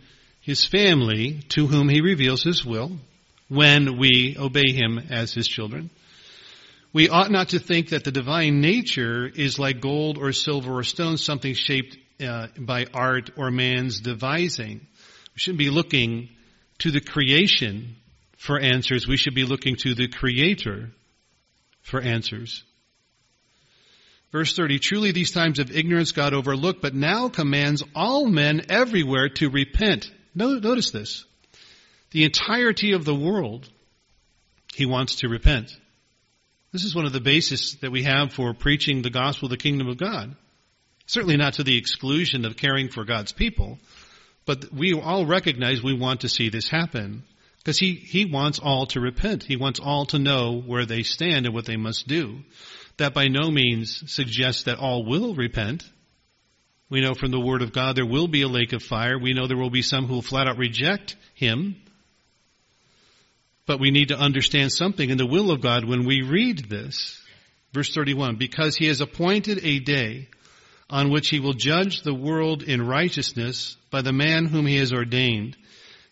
His 0.45 0.63
family, 0.63 1.39
to 1.49 1.65
whom 1.65 1.89
He 1.89 2.01
reveals 2.01 2.43
His 2.43 2.63
will, 2.63 2.91
when 3.47 3.97
we 3.97 4.35
obey 4.37 4.71
Him 4.71 4.99
as 5.09 5.33
His 5.33 5.47
children, 5.47 5.89
we 6.93 7.09
ought 7.09 7.31
not 7.31 7.49
to 7.49 7.59
think 7.59 7.89
that 7.89 8.03
the 8.03 8.11
divine 8.11 8.61
nature 8.61 9.25
is 9.25 9.57
like 9.57 9.81
gold 9.81 10.19
or 10.19 10.31
silver 10.33 10.77
or 10.77 10.83
stone, 10.83 11.17
something 11.17 11.55
shaped 11.55 11.97
uh, 12.21 12.47
by 12.59 12.85
art 12.93 13.31
or 13.35 13.49
man's 13.49 13.99
devising. 13.99 14.81
We 15.33 15.37
shouldn't 15.39 15.57
be 15.57 15.71
looking 15.71 16.29
to 16.77 16.91
the 16.91 17.01
creation 17.01 17.95
for 18.37 18.59
answers. 18.59 19.07
We 19.07 19.17
should 19.17 19.33
be 19.33 19.45
looking 19.45 19.77
to 19.77 19.95
the 19.95 20.07
Creator 20.07 20.91
for 21.81 21.99
answers. 21.99 22.63
Verse 24.31 24.55
30, 24.55 24.77
truly 24.77 25.11
these 25.11 25.31
times 25.31 25.57
of 25.57 25.75
ignorance 25.75 26.11
God 26.11 26.35
overlooked, 26.35 26.83
but 26.83 26.93
now 26.93 27.29
commands 27.29 27.81
all 27.95 28.27
men 28.27 28.67
everywhere 28.69 29.29
to 29.29 29.49
repent. 29.49 30.11
Notice 30.35 30.91
this. 30.91 31.25
The 32.11 32.25
entirety 32.25 32.91
of 32.91 33.05
the 33.05 33.15
world, 33.15 33.67
he 34.73 34.85
wants 34.85 35.17
to 35.17 35.29
repent. 35.29 35.71
This 36.71 36.83
is 36.83 36.93
one 36.93 37.05
of 37.05 37.13
the 37.13 37.21
bases 37.21 37.77
that 37.81 37.91
we 37.91 38.03
have 38.03 38.33
for 38.33 38.53
preaching 38.53 39.01
the 39.01 39.09
gospel 39.09 39.45
of 39.45 39.51
the 39.51 39.57
kingdom 39.57 39.87
of 39.87 39.97
God. 39.97 40.35
Certainly 41.05 41.37
not 41.37 41.53
to 41.53 41.63
the 41.63 41.77
exclusion 41.77 42.45
of 42.45 42.57
caring 42.57 42.89
for 42.89 43.05
God's 43.05 43.31
people, 43.31 43.79
but 44.45 44.73
we 44.73 44.93
all 44.93 45.25
recognize 45.25 45.81
we 45.81 45.97
want 45.97 46.21
to 46.21 46.29
see 46.29 46.49
this 46.49 46.69
happen. 46.69 47.23
Because 47.59 47.79
he, 47.79 47.93
he 47.93 48.25
wants 48.25 48.59
all 48.59 48.85
to 48.87 48.99
repent. 48.99 49.43
He 49.43 49.55
wants 49.55 49.79
all 49.79 50.05
to 50.07 50.19
know 50.19 50.61
where 50.61 50.85
they 50.85 51.03
stand 51.03 51.45
and 51.45 51.55
what 51.55 51.65
they 51.65 51.77
must 51.77 52.07
do. 52.07 52.39
That 52.97 53.13
by 53.13 53.27
no 53.27 53.49
means 53.49 54.03
suggests 54.11 54.63
that 54.63 54.77
all 54.77 55.05
will 55.05 55.33
repent. 55.33 55.83
We 56.89 57.01
know 57.01 57.13
from 57.13 57.31
the 57.31 57.39
Word 57.39 57.61
of 57.61 57.73
God 57.73 57.95
there 57.95 58.05
will 58.05 58.27
be 58.27 58.43
a 58.43 58.47
lake 58.47 58.73
of 58.73 58.83
fire. 58.83 59.17
We 59.17 59.33
know 59.33 59.47
there 59.47 59.57
will 59.57 59.69
be 59.69 59.81
some 59.81 60.05
who 60.05 60.15
will 60.15 60.21
flat 60.21 60.47
out 60.47 60.57
reject 60.57 61.15
Him. 61.33 61.75
But 63.65 63.79
we 63.79 63.91
need 63.91 64.09
to 64.09 64.17
understand 64.17 64.71
something 64.71 65.09
in 65.09 65.17
the 65.17 65.25
will 65.25 65.49
of 65.51 65.61
God 65.61 65.85
when 65.85 66.05
we 66.05 66.21
read 66.21 66.69
this. 66.69 67.21
Verse 67.73 67.93
31, 67.93 68.37
because 68.37 68.75
he 68.77 68.87
has 68.87 69.01
appointed 69.01 69.59
a 69.63 69.79
day 69.79 70.29
on 70.89 71.09
which 71.09 71.29
he 71.29 71.39
will 71.39 71.53
judge 71.53 72.01
the 72.01 72.13
world 72.13 72.63
in 72.63 72.85
righteousness 72.85 73.75
by 73.89 74.01
the 74.01 74.13
man 74.13 74.45
whom 74.45 74.65
he 74.65 74.77
has 74.77 74.93
ordained. 74.93 75.57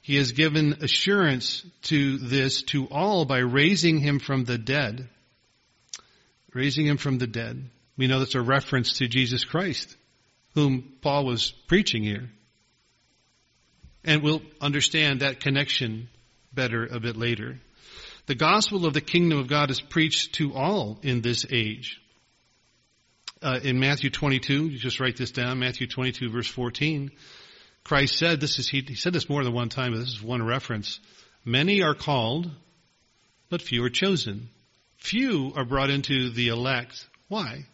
He 0.02 0.18
has 0.18 0.34
given 0.34 0.80
assurance 0.82 1.66
to 1.84 2.18
this 2.18 2.64
to 2.64 2.88
all 2.88 3.24
by 3.24 3.38
raising 3.38 4.00
him 4.00 4.20
from 4.20 4.44
the 4.44 4.58
dead. 4.58 5.08
Raising 6.54 6.86
him 6.86 6.98
from 6.98 7.18
the 7.20 7.28
dead. 7.28 7.70
We 7.96 8.08
know 8.08 8.20
that's 8.20 8.36
a 8.36 8.42
reference 8.42 8.98
to 8.98 9.08
Jesus 9.08 9.46
Christ, 9.46 9.96
whom 10.54 10.94
Paul 11.02 11.26
was 11.26 11.52
preaching 11.68 12.04
here. 12.04 12.30
And 14.04 14.22
we'll 14.22 14.42
understand 14.62 15.22
that 15.22 15.40
connection 15.40 16.10
better 16.54 16.86
a 16.86 17.00
bit 17.00 17.16
later. 17.16 17.60
The 18.26 18.36
gospel 18.36 18.86
of 18.86 18.94
the 18.94 19.02
kingdom 19.02 19.40
of 19.40 19.48
God 19.48 19.72
is 19.72 19.82
preached 19.82 20.36
to 20.36 20.54
all 20.54 21.00
in 21.02 21.22
this 21.22 21.46
age. 21.52 22.00
Uh, 23.42 23.60
in 23.62 23.80
Matthew 23.80 24.10
22, 24.10 24.68
you 24.68 24.80
just 24.80 25.00
write 25.00 25.18
this 25.18 25.32
down, 25.32 25.60
Matthew 25.60 25.88
22 25.88 26.30
verse 26.30 26.48
14, 26.48 27.12
Christ 27.84 28.18
said, 28.18 28.40
this 28.40 28.60
is, 28.60 28.70
he, 28.70 28.82
he 28.82 28.96
said 28.96 29.12
this 29.12 29.30
more 29.30 29.44
than 29.44 29.54
one 29.54 29.68
time, 29.68 29.92
but 29.92 30.00
this 30.00 30.14
is 30.14 30.24
one 30.24 30.42
reference. 30.42 31.02
Many 31.44 31.82
are 31.82 31.96
called, 31.96 32.50
but 33.50 33.62
few 33.62 33.84
are 33.84 33.90
chosen. 33.90 34.50
Few 34.98 35.52
are 35.58 35.66
brought 35.66 35.90
into 35.90 36.30
the 36.30 36.48
elect. 36.48 37.06
Why? 37.28 37.66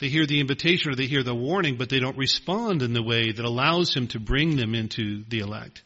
They 0.00 0.08
hear 0.08 0.26
the 0.26 0.40
invitation 0.40 0.90
or 0.90 0.94
they 0.94 1.06
hear 1.06 1.22
the 1.22 1.34
warning, 1.34 1.76
but 1.76 1.90
they 1.90 2.00
don't 2.00 2.16
respond 2.16 2.82
in 2.82 2.94
the 2.94 3.02
way 3.02 3.32
that 3.32 3.44
allows 3.44 3.94
him 3.94 4.08
to 4.08 4.18
bring 4.18 4.56
them 4.56 4.74
into 4.74 5.24
the 5.28 5.40
elect. 5.40 5.82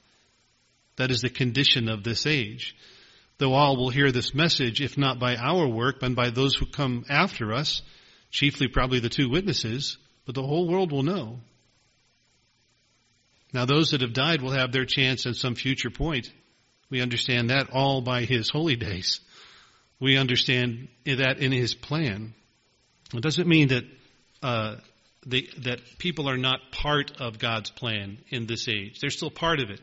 That 0.96 1.10
is 1.10 1.20
the 1.20 1.30
condition 1.30 1.88
of 1.88 2.04
this 2.04 2.24
age. 2.24 2.76
Though 3.38 3.54
all 3.54 3.76
will 3.76 3.90
hear 3.90 4.12
this 4.12 4.32
message, 4.32 4.80
if 4.80 4.96
not 4.96 5.18
by 5.18 5.34
our 5.34 5.66
work, 5.66 5.98
but 5.98 6.14
by 6.14 6.30
those 6.30 6.54
who 6.54 6.66
come 6.66 7.04
after 7.08 7.52
us, 7.52 7.82
chiefly 8.30 8.68
probably 8.68 9.00
the 9.00 9.08
two 9.08 9.28
witnesses, 9.28 9.98
but 10.24 10.36
the 10.36 10.42
whole 10.42 10.68
world 10.68 10.92
will 10.92 11.02
know. 11.02 11.40
Now 13.52 13.64
those 13.64 13.90
that 13.90 14.02
have 14.02 14.12
died 14.12 14.42
will 14.42 14.52
have 14.52 14.70
their 14.70 14.84
chance 14.84 15.26
at 15.26 15.34
some 15.34 15.56
future 15.56 15.90
point. 15.90 16.30
We 16.88 17.00
understand 17.00 17.50
that 17.50 17.70
all 17.72 18.00
by 18.00 18.22
His 18.22 18.48
holy 18.48 18.76
days. 18.76 19.20
We 19.98 20.16
understand 20.16 20.86
that 21.04 21.38
in 21.38 21.50
His 21.50 21.74
plan. 21.74 22.34
It 23.12 23.20
doesn't 23.20 23.48
mean 23.48 23.68
that 23.68 23.84
uh, 24.44 24.76
the, 25.26 25.48
that 25.62 25.80
people 25.96 26.28
are 26.28 26.36
not 26.36 26.60
part 26.70 27.12
of 27.18 27.38
God's 27.38 27.70
plan 27.70 28.18
in 28.28 28.46
this 28.46 28.68
age. 28.68 29.00
They're 29.00 29.08
still 29.08 29.30
part 29.30 29.58
of 29.58 29.70
it. 29.70 29.80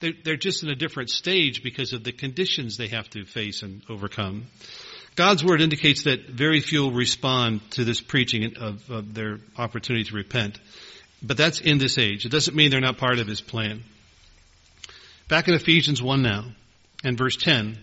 They're, 0.00 0.14
they're 0.24 0.36
just 0.36 0.62
in 0.62 0.70
a 0.70 0.74
different 0.74 1.10
stage 1.10 1.62
because 1.62 1.92
of 1.92 2.02
the 2.02 2.12
conditions 2.12 2.78
they 2.78 2.88
have 2.88 3.10
to 3.10 3.26
face 3.26 3.62
and 3.62 3.82
overcome. 3.90 4.46
God's 5.16 5.44
word 5.44 5.60
indicates 5.60 6.04
that 6.04 6.30
very 6.30 6.60
few 6.60 6.84
will 6.84 6.92
respond 6.92 7.60
to 7.72 7.84
this 7.84 8.00
preaching 8.00 8.56
of, 8.56 8.88
of 8.90 9.12
their 9.12 9.38
opportunity 9.58 10.04
to 10.04 10.16
repent. 10.16 10.58
But 11.22 11.36
that's 11.36 11.60
in 11.60 11.76
this 11.76 11.98
age. 11.98 12.24
It 12.24 12.32
doesn't 12.32 12.56
mean 12.56 12.70
they're 12.70 12.80
not 12.80 12.96
part 12.96 13.18
of 13.18 13.26
his 13.26 13.42
plan. 13.42 13.82
Back 15.28 15.46
in 15.46 15.52
Ephesians 15.52 16.02
1 16.02 16.22
now, 16.22 16.46
and 17.04 17.18
verse 17.18 17.36
10, 17.36 17.78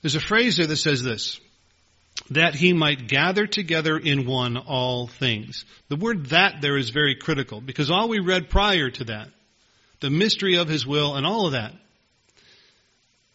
there's 0.00 0.14
a 0.14 0.20
phrase 0.20 0.56
there 0.56 0.66
that 0.66 0.76
says 0.76 1.02
this, 1.02 1.38
that 2.30 2.54
he 2.54 2.72
might 2.72 3.08
gather 3.08 3.46
together 3.46 3.96
in 3.96 4.26
one 4.26 4.56
all 4.56 5.06
things. 5.06 5.64
The 5.88 5.96
word 5.96 6.26
that 6.26 6.60
there 6.60 6.76
is 6.76 6.90
very 6.90 7.16
critical 7.16 7.60
because 7.60 7.90
all 7.90 8.08
we 8.08 8.20
read 8.20 8.50
prior 8.50 8.90
to 8.90 9.04
that 9.04 9.28
the 10.00 10.10
mystery 10.10 10.56
of 10.56 10.68
his 10.68 10.86
will 10.86 11.14
and 11.14 11.26
all 11.26 11.46
of 11.46 11.52
that. 11.52 11.74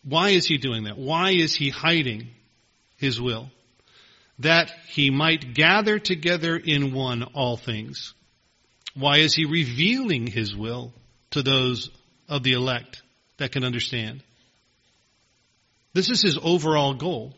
Why 0.03 0.29
is 0.29 0.45
he 0.45 0.57
doing 0.57 0.83
that? 0.83 0.97
Why 0.97 1.31
is 1.31 1.55
he 1.55 1.69
hiding 1.69 2.29
his 2.97 3.21
will? 3.21 3.49
That 4.39 4.71
he 4.87 5.09
might 5.09 5.53
gather 5.53 5.97
together 5.97 6.57
in 6.57 6.93
one 6.93 7.23
all 7.23 7.57
things. 7.57 8.13
Why 8.93 9.17
is 9.17 9.33
he 9.33 9.45
revealing 9.45 10.27
his 10.27 10.55
will 10.55 10.93
to 11.31 11.41
those 11.41 11.89
of 12.27 12.43
the 12.43 12.53
elect 12.53 13.01
that 13.37 13.51
can 13.51 13.63
understand? 13.63 14.23
This 15.93 16.09
is 16.09 16.21
his 16.21 16.37
overall 16.41 16.93
goal. 16.93 17.35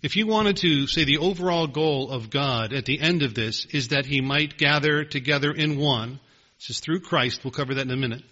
If 0.00 0.14
you 0.14 0.26
wanted 0.28 0.58
to 0.58 0.86
say 0.86 1.04
the 1.04 1.18
overall 1.18 1.66
goal 1.66 2.10
of 2.10 2.30
God 2.30 2.72
at 2.72 2.84
the 2.84 3.00
end 3.00 3.22
of 3.22 3.34
this 3.34 3.66
is 3.66 3.88
that 3.88 4.06
he 4.06 4.20
might 4.20 4.56
gather 4.56 5.04
together 5.04 5.50
in 5.50 5.76
one, 5.76 6.20
this 6.58 6.70
is 6.70 6.80
through 6.80 7.00
Christ, 7.00 7.40
we'll 7.42 7.50
cover 7.50 7.74
that 7.74 7.86
in 7.86 7.90
a 7.90 7.96
minute, 7.96 8.22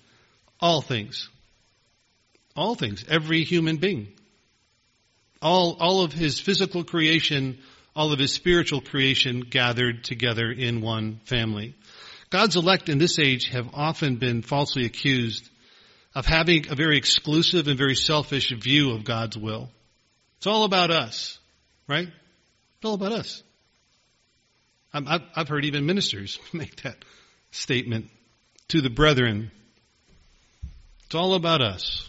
all 0.60 0.80
things. 0.80 1.28
All 2.54 2.74
things. 2.74 3.04
Every 3.08 3.42
human 3.42 3.76
being. 3.76 4.08
All, 5.42 5.76
all 5.80 6.02
of 6.02 6.12
his 6.12 6.40
physical 6.40 6.84
creation, 6.84 7.58
all 7.94 8.12
of 8.12 8.18
his 8.18 8.32
spiritual 8.32 8.80
creation 8.80 9.40
gathered 9.40 10.04
together 10.04 10.50
in 10.50 10.80
one 10.80 11.20
family. 11.24 11.74
God's 12.30 12.56
elect 12.56 12.88
in 12.88 12.98
this 12.98 13.18
age 13.18 13.48
have 13.48 13.70
often 13.74 14.16
been 14.16 14.42
falsely 14.42 14.84
accused 14.84 15.48
of 16.14 16.26
having 16.26 16.70
a 16.70 16.74
very 16.74 16.96
exclusive 16.96 17.68
and 17.68 17.76
very 17.76 17.94
selfish 17.94 18.50
view 18.50 18.92
of 18.92 19.04
God's 19.04 19.36
will. 19.36 19.68
It's 20.38 20.46
all 20.46 20.64
about 20.64 20.90
us, 20.90 21.38
right? 21.88 22.08
It's 22.08 22.84
all 22.84 22.94
about 22.94 23.12
us. 23.12 23.42
I've 24.92 25.48
heard 25.48 25.64
even 25.66 25.84
ministers 25.84 26.38
make 26.52 26.82
that 26.82 26.96
statement 27.50 28.06
to 28.68 28.80
the 28.80 28.90
brethren 28.90 29.50
it's 31.06 31.14
all 31.14 31.34
about 31.34 31.62
us. 31.62 32.08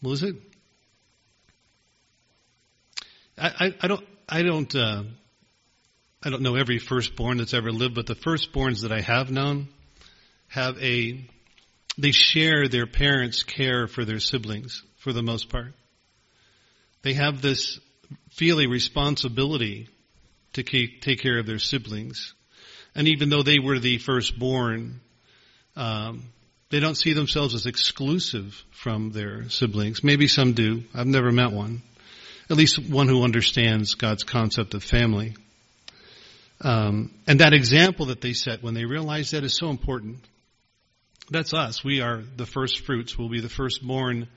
Well, 0.00 0.12
is 0.12 0.22
it? 0.22 0.36
I, 3.36 3.48
I, 3.58 3.74
I 3.80 3.88
don't, 3.88 4.04
I 4.28 4.42
don't, 4.42 4.74
uh, 4.74 5.02
I 6.22 6.30
don't 6.30 6.42
know 6.42 6.54
every 6.54 6.78
firstborn 6.78 7.38
that's 7.38 7.54
ever 7.54 7.72
lived, 7.72 7.96
but 7.96 8.06
the 8.06 8.14
firstborns 8.14 8.82
that 8.82 8.92
I 8.92 9.00
have 9.00 9.32
known 9.32 9.68
have 10.46 10.80
a, 10.80 11.28
they 11.98 12.12
share 12.12 12.68
their 12.68 12.86
parents' 12.86 13.42
care 13.42 13.88
for 13.88 14.04
their 14.04 14.20
siblings 14.20 14.84
for 14.98 15.12
the 15.12 15.22
most 15.22 15.48
part. 15.48 15.72
They 17.02 17.14
have 17.14 17.42
this 17.42 17.80
feel 18.30 18.60
a 18.60 18.66
responsibility 18.66 19.88
to 20.54 20.62
take 20.62 21.20
care 21.20 21.38
of 21.38 21.46
their 21.46 21.58
siblings. 21.58 22.34
And 22.94 23.08
even 23.08 23.28
though 23.28 23.42
they 23.42 23.58
were 23.58 23.78
the 23.78 23.98
firstborn, 23.98 25.00
um, 25.76 26.24
they 26.70 26.80
don't 26.80 26.96
see 26.96 27.12
themselves 27.12 27.54
as 27.54 27.66
exclusive 27.66 28.64
from 28.70 29.10
their 29.10 29.48
siblings. 29.48 30.02
Maybe 30.02 30.28
some 30.28 30.52
do. 30.52 30.84
I've 30.94 31.06
never 31.06 31.32
met 31.32 31.52
one. 31.52 31.82
At 32.50 32.56
least 32.56 32.78
one 32.78 33.08
who 33.08 33.24
understands 33.24 33.94
God's 33.94 34.22
concept 34.22 34.74
of 34.74 34.84
family. 34.84 35.34
Um, 36.60 37.14
and 37.26 37.40
that 37.40 37.52
example 37.52 38.06
that 38.06 38.20
they 38.20 38.32
set 38.32 38.62
when 38.62 38.74
they 38.74 38.84
realize 38.84 39.32
that 39.32 39.44
is 39.44 39.56
so 39.56 39.70
important. 39.70 40.18
That's 41.30 41.54
us. 41.54 41.82
We 41.82 42.00
are 42.00 42.22
the 42.36 42.46
first 42.46 42.80
fruits. 42.80 43.18
We'll 43.18 43.28
be 43.28 43.40
the 43.40 43.48
firstborn 43.48 44.28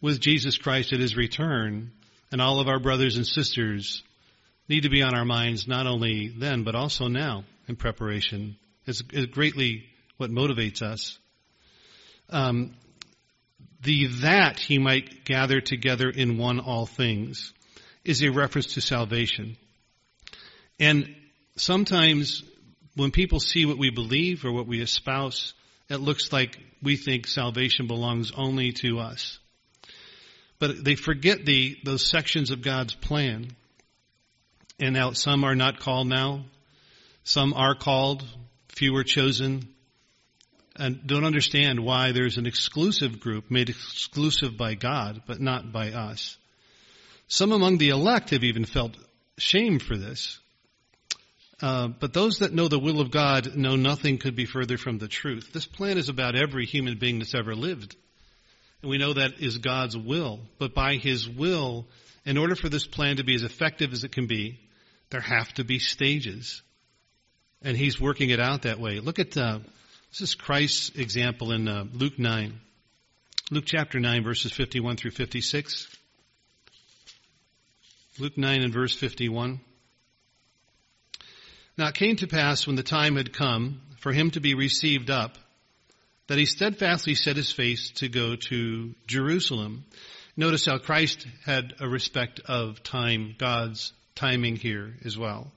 with 0.00 0.20
Jesus 0.20 0.56
Christ 0.56 0.92
at 0.92 1.00
his 1.00 1.16
return. 1.16 1.92
And 2.32 2.40
all 2.40 2.60
of 2.60 2.68
our 2.68 2.78
brothers 2.78 3.16
and 3.16 3.26
sisters 3.26 4.02
need 4.68 4.82
to 4.84 4.88
be 4.90 5.02
on 5.02 5.16
our 5.16 5.24
minds 5.24 5.66
not 5.66 5.86
only 5.86 6.28
then, 6.28 6.62
but 6.62 6.74
also 6.74 7.08
now 7.08 7.44
in 7.66 7.76
preparation. 7.76 8.56
It's, 8.86 9.02
it's 9.12 9.32
greatly 9.32 9.84
what 10.16 10.30
motivates 10.30 10.80
us. 10.80 11.18
Um, 12.28 12.74
the 13.82 14.06
that 14.22 14.58
he 14.58 14.78
might 14.78 15.24
gather 15.24 15.60
together 15.60 16.08
in 16.08 16.38
one 16.38 16.60
all 16.60 16.86
things 16.86 17.52
is 18.04 18.22
a 18.22 18.30
reference 18.30 18.74
to 18.74 18.80
salvation. 18.80 19.56
And 20.78 21.14
sometimes 21.56 22.44
when 22.94 23.10
people 23.10 23.40
see 23.40 23.66
what 23.66 23.78
we 23.78 23.90
believe 23.90 24.44
or 24.44 24.52
what 24.52 24.66
we 24.66 24.80
espouse, 24.80 25.54
it 25.88 25.96
looks 25.96 26.32
like 26.32 26.56
we 26.80 26.96
think 26.96 27.26
salvation 27.26 27.88
belongs 27.88 28.30
only 28.36 28.72
to 28.72 29.00
us. 29.00 29.39
But 30.60 30.84
they 30.84 30.94
forget 30.94 31.44
the, 31.44 31.76
those 31.84 32.06
sections 32.06 32.50
of 32.50 32.62
God's 32.62 32.94
plan. 32.94 33.48
And 34.78 34.94
now 34.94 35.12
some 35.12 35.42
are 35.42 35.56
not 35.56 35.80
called 35.80 36.06
now. 36.06 36.44
Some 37.24 37.54
are 37.54 37.74
called. 37.74 38.24
Few 38.68 38.94
are 38.96 39.04
chosen. 39.04 39.74
And 40.76 41.06
don't 41.06 41.24
understand 41.24 41.80
why 41.80 42.12
there's 42.12 42.38
an 42.38 42.46
exclusive 42.46 43.20
group 43.20 43.50
made 43.50 43.70
exclusive 43.70 44.56
by 44.56 44.74
God, 44.74 45.22
but 45.26 45.40
not 45.40 45.72
by 45.72 45.90
us. 45.90 46.36
Some 47.26 47.52
among 47.52 47.78
the 47.78 47.90
elect 47.90 48.30
have 48.30 48.44
even 48.44 48.64
felt 48.64 48.96
shame 49.38 49.78
for 49.78 49.96
this. 49.96 50.38
Uh, 51.62 51.88
but 51.88 52.12
those 52.12 52.38
that 52.38 52.52
know 52.52 52.68
the 52.68 52.78
will 52.78 53.00
of 53.00 53.10
God 53.10 53.56
know 53.56 53.76
nothing 53.76 54.18
could 54.18 54.34
be 54.34 54.46
further 54.46 54.78
from 54.78 54.98
the 54.98 55.08
truth. 55.08 55.50
This 55.52 55.66
plan 55.66 55.98
is 55.98 56.08
about 56.08 56.36
every 56.36 56.64
human 56.64 56.98
being 56.98 57.18
that's 57.18 57.34
ever 57.34 57.54
lived. 57.54 57.96
And 58.82 58.90
we 58.90 58.98
know 58.98 59.12
that 59.12 59.40
is 59.40 59.58
God's 59.58 59.96
will. 59.96 60.40
But 60.58 60.74
by 60.74 60.96
His 60.96 61.28
will, 61.28 61.86
in 62.24 62.38
order 62.38 62.54
for 62.54 62.68
this 62.68 62.86
plan 62.86 63.16
to 63.16 63.24
be 63.24 63.34
as 63.34 63.42
effective 63.42 63.92
as 63.92 64.04
it 64.04 64.12
can 64.12 64.26
be, 64.26 64.60
there 65.10 65.20
have 65.20 65.52
to 65.54 65.64
be 65.64 65.78
stages. 65.78 66.62
And 67.62 67.76
He's 67.76 68.00
working 68.00 68.30
it 68.30 68.40
out 68.40 68.62
that 68.62 68.80
way. 68.80 69.00
Look 69.00 69.18
at, 69.18 69.36
uh, 69.36 69.60
this 70.10 70.20
is 70.22 70.34
Christ's 70.34 70.90
example 70.96 71.52
in 71.52 71.68
uh, 71.68 71.84
Luke 71.92 72.18
9. 72.18 72.60
Luke 73.52 73.64
chapter 73.66 73.98
9 73.98 74.22
verses 74.22 74.52
51 74.52 74.96
through 74.96 75.10
56. 75.10 75.88
Luke 78.18 78.38
9 78.38 78.62
and 78.62 78.72
verse 78.72 78.94
51. 78.94 79.60
Now 81.76 81.88
it 81.88 81.94
came 81.94 82.16
to 82.16 82.26
pass 82.26 82.66
when 82.66 82.76
the 82.76 82.82
time 82.82 83.16
had 83.16 83.32
come 83.32 83.80
for 83.98 84.12
him 84.12 84.30
to 84.32 84.40
be 84.40 84.54
received 84.54 85.10
up, 85.10 85.36
that 86.30 86.38
he 86.38 86.46
steadfastly 86.46 87.16
set 87.16 87.34
his 87.34 87.50
face 87.50 87.90
to 87.90 88.08
go 88.08 88.36
to 88.36 88.94
Jerusalem. 89.08 89.84
Notice 90.36 90.64
how 90.64 90.78
Christ 90.78 91.26
had 91.44 91.74
a 91.80 91.88
respect 91.88 92.38
of 92.44 92.84
time, 92.84 93.34
God's 93.36 93.92
timing 94.14 94.54
here 94.54 94.94
as 95.04 95.18
well. 95.18 95.50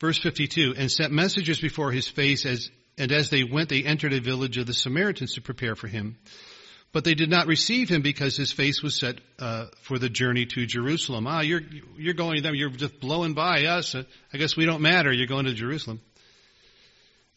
Verse 0.00 0.16
52, 0.16 0.72
and 0.78 0.90
sent 0.90 1.12
messengers 1.12 1.60
before 1.60 1.92
his 1.92 2.08
face 2.08 2.46
as, 2.46 2.70
and 2.96 3.12
as 3.12 3.28
they 3.28 3.44
went, 3.44 3.68
they 3.68 3.82
entered 3.82 4.14
a 4.14 4.22
village 4.22 4.56
of 4.56 4.66
the 4.66 4.72
Samaritans 4.72 5.34
to 5.34 5.42
prepare 5.42 5.76
for 5.76 5.86
him. 5.86 6.16
But 6.92 7.04
they 7.04 7.14
did 7.14 7.28
not 7.28 7.46
receive 7.46 7.90
him 7.90 8.00
because 8.00 8.38
his 8.38 8.52
face 8.52 8.82
was 8.82 8.98
set 8.98 9.16
uh, 9.38 9.66
for 9.82 9.98
the 9.98 10.08
journey 10.08 10.46
to 10.46 10.64
Jerusalem. 10.64 11.26
Ah, 11.26 11.42
you're 11.42 11.60
you're 11.98 12.14
going 12.14 12.36
to 12.36 12.42
them. 12.42 12.54
You're 12.54 12.70
just 12.70 13.00
blowing 13.00 13.34
by 13.34 13.66
us. 13.66 13.94
I 13.94 14.38
guess 14.38 14.56
we 14.56 14.64
don't 14.64 14.80
matter. 14.80 15.12
You're 15.12 15.26
going 15.26 15.44
to 15.44 15.52
Jerusalem. 15.52 16.00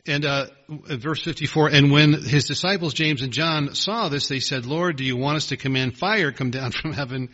And 0.05 0.25
uh, 0.25 0.47
verse 0.67 1.23
54, 1.23 1.69
and 1.69 1.91
when 1.91 2.11
his 2.13 2.45
disciples 2.45 2.93
James 2.93 3.21
and 3.21 3.31
John 3.31 3.73
saw 3.73 4.09
this, 4.09 4.27
they 4.27 4.41
said, 4.41 4.65
Lord, 4.65 4.97
do 4.97 5.05
you 5.05 5.15
want 5.15 5.37
us 5.37 5.47
to 5.47 5.57
command 5.57 5.97
fire 5.97 6.31
come 6.33 6.51
down 6.51 6.71
from 6.81 6.91
heaven 6.91 7.29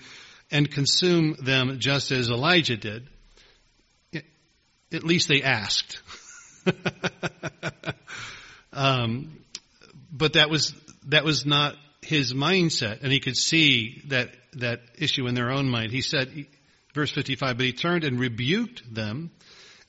and 0.52 0.70
consume 0.70 1.36
them 1.44 1.80
just 1.80 2.12
as 2.12 2.30
Elijah 2.30 2.78
did? 2.78 3.10
At 4.92 5.04
least 5.04 5.28
they 5.28 5.44
asked. 5.44 6.02
um, 8.74 9.40
but 10.12 10.34
that 10.34 10.50
was 10.50 10.74
that 11.08 11.24
was 11.24 11.46
not 11.46 11.76
his 12.02 12.34
mindset, 12.34 13.04
and 13.04 13.12
he 13.12 13.20
could 13.20 13.38
see 13.38 14.02
that 14.08 14.32
that 14.54 14.82
issue 14.98 15.28
in 15.28 15.36
their 15.36 15.52
own 15.52 15.70
mind. 15.70 15.92
He 15.92 16.02
said, 16.02 16.48
verse 16.96 17.12
55, 17.12 17.58
but 17.58 17.66
he 17.66 17.74
turned 17.74 18.04
and 18.04 18.20
rebuked 18.20 18.94
them 18.94 19.30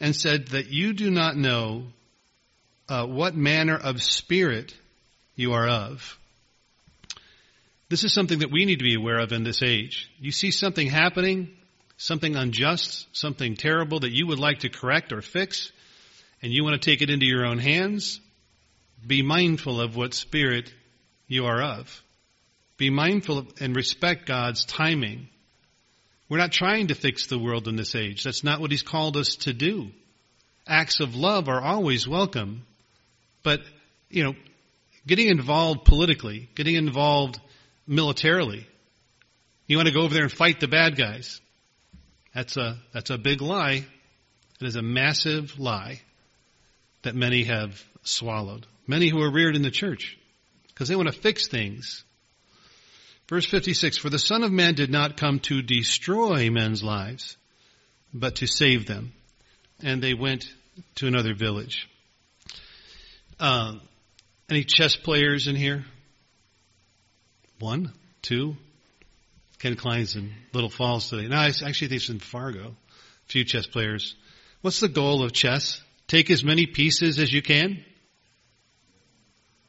and 0.01 0.15
said 0.15 0.49
that 0.49 0.69
you 0.69 0.93
do 0.93 1.11
not 1.11 1.37
know 1.37 1.87
uh, 2.91 3.07
what 3.07 3.37
manner 3.37 3.77
of 3.77 4.03
spirit 4.03 4.75
you 5.37 5.53
are 5.53 5.69
of. 5.69 6.19
This 7.89 8.03
is 8.03 8.13
something 8.13 8.41
that 8.41 8.51
we 8.51 8.65
need 8.65 8.81
to 8.81 8.85
be 8.85 8.97
aware 8.97 9.21
of 9.21 9.33
in 9.33 9.45
this 9.45 9.63
age. 9.63 10.11
You 10.19 10.33
see 10.33 10.51
something 10.51 10.89
happening, 10.89 11.51
something 11.97 12.35
unjust, 12.35 13.07
something 13.13 13.55
terrible 13.55 14.01
that 14.01 14.11
you 14.11 14.27
would 14.27 14.41
like 14.41 14.61
to 14.61 14.69
correct 14.69 15.13
or 15.13 15.23
fix, 15.23 15.71
and 16.43 16.53
you 16.53 16.65
want 16.65 16.81
to 16.81 16.91
take 16.91 17.01
it 17.01 17.11
into 17.11 17.27
your 17.27 17.47
own 17.47 17.59
hands, 17.59 18.21
be 19.07 19.23
mindful 19.23 19.81
of 19.81 19.97
what 19.97 20.13
spirit 20.13 20.73
you 21.29 21.47
are 21.47 21.63
of. 21.63 22.03
Be 22.77 22.91
mindful 22.91 23.39
of 23.39 23.53
and 23.61 23.77
respect 23.77 24.27
God's 24.27 24.65
timing. 24.65 25.29
We're 26.29 26.39
not 26.39 26.53
trying 26.53 26.89
to 26.89 26.95
fix 26.95 27.27
the 27.27 27.39
world 27.39 27.69
in 27.69 27.77
this 27.77 27.95
age. 27.95 28.25
That's 28.25 28.43
not 28.43 28.61
what 28.61 28.73
He's 28.73 28.83
called 28.83 29.17
us 29.17 29.37
to 29.37 29.53
do. 29.53 29.91
Acts 30.67 31.01
of 31.01 31.15
love 31.15 31.49
are 31.49 31.61
always 31.61 32.09
welcome. 32.09 32.65
But, 33.43 33.61
you 34.09 34.25
know, 34.25 34.35
getting 35.07 35.29
involved 35.29 35.85
politically, 35.85 36.49
getting 36.55 36.75
involved 36.75 37.41
militarily, 37.87 38.67
you 39.67 39.77
want 39.77 39.89
to 39.89 39.95
go 39.95 40.03
over 40.03 40.15
there 40.15 40.25
and 40.25 40.33
fight 40.33 40.61
the 40.61 40.69
bad 40.69 40.97
guys. 40.97 41.41
That's 42.35 42.57
a, 42.57 42.79
that's 42.93 43.11
a 43.11 43.19
big 43.19 43.41
lie. 43.41 43.85
It 44.61 44.67
is 44.67 44.77
a 44.77 44.83
massive 44.83 45.59
lie 45.59 46.01
that 47.03 47.15
many 47.15 47.45
have 47.45 47.83
swallowed. 48.03 48.67
Many 48.87 49.09
who 49.09 49.23
are 49.23 49.31
reared 49.31 49.57
in 49.57 49.63
the 49.63 49.71
church 49.71 50.19
because 50.69 50.89
they 50.89 50.97
want 50.97 51.13
to 51.13 51.21
fix 51.21 51.49
things. 51.49 52.05
Verse 53.29 53.47
56, 53.47 53.99
for 53.99 54.11
the 54.11 54.19
Son 54.19 54.43
of 54.43 54.51
Man 54.51 54.75
did 54.75 54.91
not 54.91 55.17
come 55.17 55.39
to 55.41 55.63
destroy 55.63 56.51
men's 56.51 56.83
lives, 56.83 57.37
but 58.13 58.37
to 58.37 58.47
save 58.47 58.87
them. 58.87 59.13
And 59.83 60.03
they 60.03 60.15
went 60.15 60.47
to 60.97 61.07
another 61.07 61.35
village. 61.35 61.89
Uh, 63.41 63.77
any 64.51 64.65
chess 64.65 64.97
players 64.97 65.47
in 65.47 65.57
here? 65.57 65.85
One, 67.59 67.93
two. 68.21 68.57
Ken 69.59 69.77
Klein's 69.77 70.15
in 70.15 70.33
Little 70.53 70.69
Falls 70.69 71.09
today. 71.09 71.27
No, 71.27 71.37
I 71.37 71.47
actually 71.47 71.89
think 71.89 71.93
it's 71.93 72.09
in 72.11 72.19
Fargo. 72.19 72.69
A 72.69 73.29
few 73.29 73.45
chess 73.45 73.67
players. 73.67 74.15
What's 74.61 74.81
the 74.81 74.89
goal 74.89 75.25
of 75.25 75.33
chess? 75.33 75.81
Take 76.07 76.31
as 76.31 76.45
many 76.45 76.67
pieces 76.67 77.19
as 77.19 77.33
you 77.33 77.41
can? 77.41 77.83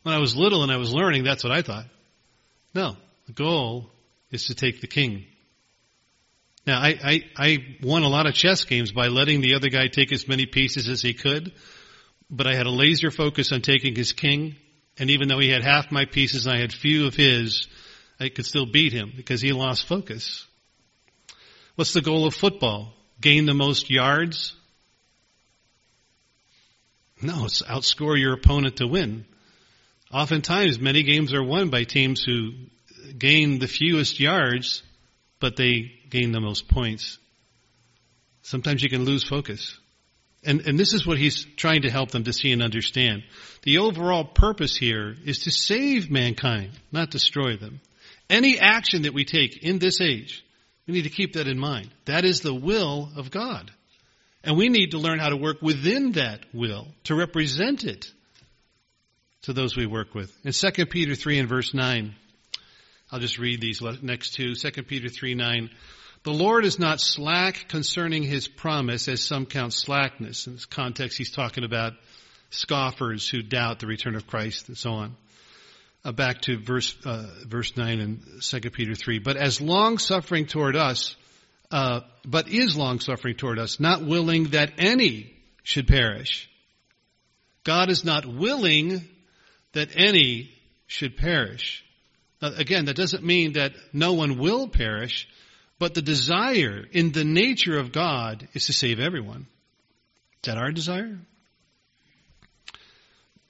When 0.04 0.16
I 0.16 0.20
was 0.20 0.36
little 0.36 0.64
and 0.64 0.72
I 0.72 0.78
was 0.78 0.94
learning, 0.94 1.24
that's 1.24 1.44
what 1.44 1.54
I 1.54 1.62
thought. 1.62 1.86
No, 2.74 2.98
the 3.28 3.34
goal 3.34 3.90
is 4.32 4.48
to 4.48 4.56
take 4.56 4.82
the 4.82 4.88
king. 4.88 5.26
Now, 6.66 6.80
I, 6.80 6.96
I, 7.04 7.24
I 7.38 7.58
won 7.82 8.04
a 8.04 8.10
lot 8.10 8.28
of 8.28 8.34
chess 8.34 8.66
games 8.66 8.92
by 8.92 9.08
letting 9.08 9.42
the 9.42 9.56
other 9.56 9.70
guy 9.70 9.88
take 9.88 10.12
as 10.12 10.28
many 10.28 10.46
pieces 10.46 10.90
as 10.90 11.02
he 11.02 11.14
could, 11.14 11.52
but 12.32 12.48
I 12.48 12.56
had 12.56 12.66
a 12.66 12.72
laser 12.72 13.12
focus 13.12 13.52
on 13.52 13.62
taking 13.62 13.94
his 13.94 14.14
king, 14.14 14.56
and 14.98 15.10
even 15.10 15.28
though 15.28 15.40
he 15.40 15.50
had 15.50 15.64
half 15.64 15.92
my 15.92 16.06
pieces 16.06 16.46
and 16.46 16.56
I 16.56 16.60
had 16.60 16.72
few 16.72 17.06
of 17.06 17.16
his, 17.16 17.68
I 18.20 18.30
could 18.30 18.46
still 18.46 18.66
beat 18.66 18.94
him 18.94 19.12
because 19.16 19.42
he 19.42 19.52
lost 19.52 19.86
focus. 19.86 20.46
What's 21.76 21.94
the 21.94 22.02
goal 22.02 22.26
of 22.26 22.34
football? 22.34 22.94
Gain 23.20 23.46
the 23.46 23.54
most 23.54 23.90
yards? 23.90 24.56
No, 27.22 27.46
it's 27.46 27.62
outscore 27.62 28.20
your 28.20 28.34
opponent 28.34 28.78
to 28.78 28.88
win. 28.88 29.26
Oftentimes, 30.12 30.80
many 30.80 31.04
games 31.04 31.34
are 31.34 31.44
won 31.44 31.70
by 31.70 31.84
teams 31.84 32.24
who 32.24 32.54
gain 33.18 33.60
the 33.60 33.68
fewest 33.68 34.20
yards, 34.20 34.84
but 35.40 35.56
they 35.56 35.92
gain 36.10 36.32
the 36.32 36.40
most 36.40 36.68
points. 36.68 37.18
Sometimes 38.42 38.82
you 38.82 38.90
can 38.90 39.06
lose 39.06 39.24
focus. 39.24 39.78
And, 40.44 40.62
and 40.62 40.80
this 40.80 40.94
is 40.94 41.06
what 41.06 41.20
he's 41.20 41.46
trying 41.56 41.84
to 41.84 41.92
help 41.92 42.12
them 42.12 42.24
to 42.24 42.34
see 42.34 42.52
and 42.52 42.64
understand. 42.64 43.24
The 43.62 43.78
overall 43.78 44.24
purpose 44.24 44.76
here 44.76 45.16
is 45.24 45.40
to 45.40 45.52
save 45.52 46.10
mankind, 46.10 46.72
not 46.92 47.12
destroy 47.12 47.58
them. 47.58 47.80
Any 48.30 48.60
action 48.60 49.04
that 49.04 49.14
we 49.14 49.24
take 49.24 49.64
in 49.64 49.78
this 49.78 50.02
age, 50.02 50.44
we 50.88 50.94
need 50.96 51.04
to 51.04 51.10
keep 51.10 51.34
that 51.34 51.48
in 51.48 51.60
mind. 51.60 51.90
That 52.06 52.26
is 52.26 52.42
the 52.42 52.56
will 52.56 53.10
of 53.16 53.30
God. 53.30 53.72
And 54.44 54.58
we 54.58 54.70
need 54.70 54.92
to 54.92 54.98
learn 54.98 55.20
how 55.20 55.30
to 55.30 55.38
work 55.38 55.62
within 55.62 56.14
that 56.14 56.40
will 56.54 56.88
to 57.04 57.16
represent 57.16 57.84
it 57.84 58.12
to 59.44 59.54
those 59.54 59.76
we 59.76 59.86
work 59.86 60.16
with. 60.16 60.36
In 60.44 60.54
2 60.54 60.86
Peter 60.88 61.14
3 61.14 61.40
and 61.40 61.50
verse 61.50 61.74
9, 61.74 62.16
I'll 63.12 63.20
just 63.20 63.38
read 63.38 63.62
these 63.62 63.82
next 64.02 64.34
two. 64.34 64.56
2 64.56 64.84
Peter 64.84 65.10
3 65.10 65.36
9. 65.36 65.70
The 66.24 66.32
Lord 66.32 66.66
is 66.66 66.78
not 66.78 67.02
slack 67.02 67.68
concerning 67.68 68.22
his 68.22 68.48
promise, 68.48 69.08
as 69.08 69.24
some 69.24 69.48
count 69.48 69.74
slackness. 69.74 70.46
In 70.46 70.54
this 70.54 70.66
context, 70.66 71.18
he's 71.18 71.32
talking 71.32 71.64
about 71.64 71.94
scoffers 72.52 73.28
who 73.28 73.42
doubt 73.42 73.80
the 73.80 73.88
return 73.88 74.16
of 74.16 74.28
Christ 74.28 74.68
and 74.68 74.78
so 74.78 74.92
on. 74.92 75.16
Uh, 76.06 76.12
back 76.12 76.42
to 76.42 76.60
verse 76.60 76.96
uh, 77.06 77.28
verse 77.48 77.76
nine 77.76 78.00
in 78.00 78.42
Second 78.42 78.72
Peter 78.72 78.94
three. 78.94 79.18
But 79.18 79.36
as 79.36 79.62
long 79.62 79.98
suffering 79.98 80.46
toward 80.46 80.76
us, 80.76 81.16
uh, 81.72 82.02
but 82.24 82.50
is 82.50 82.78
long 82.78 83.00
suffering 83.00 83.36
toward 83.36 83.58
us, 83.58 83.80
not 83.80 84.04
willing 84.04 84.50
that 84.50 84.74
any 84.78 85.34
should 85.64 85.88
perish. 85.88 86.50
God 87.64 87.90
is 87.90 88.06
not 88.06 88.26
willing 88.26 89.08
that 89.74 89.90
any 89.96 90.52
should 90.86 91.18
perish. 91.18 91.84
Again, 92.42 92.86
that 92.86 92.96
doesn't 92.96 93.24
mean 93.24 93.54
that 93.54 93.74
no 93.94 94.14
one 94.14 94.40
will 94.40 94.68
perish. 94.68 95.28
But 95.82 95.96
the 95.96 96.04
desire 96.04 96.86
in 96.92 97.12
the 97.12 97.24
nature 97.24 97.80
of 97.80 97.92
God 97.92 98.48
is 98.54 98.68
to 98.68 98.72
save 98.72 99.00
everyone. 99.00 99.48
Is 100.34 100.44
that 100.44 100.60
our 100.60 100.72
desire? 100.72 101.18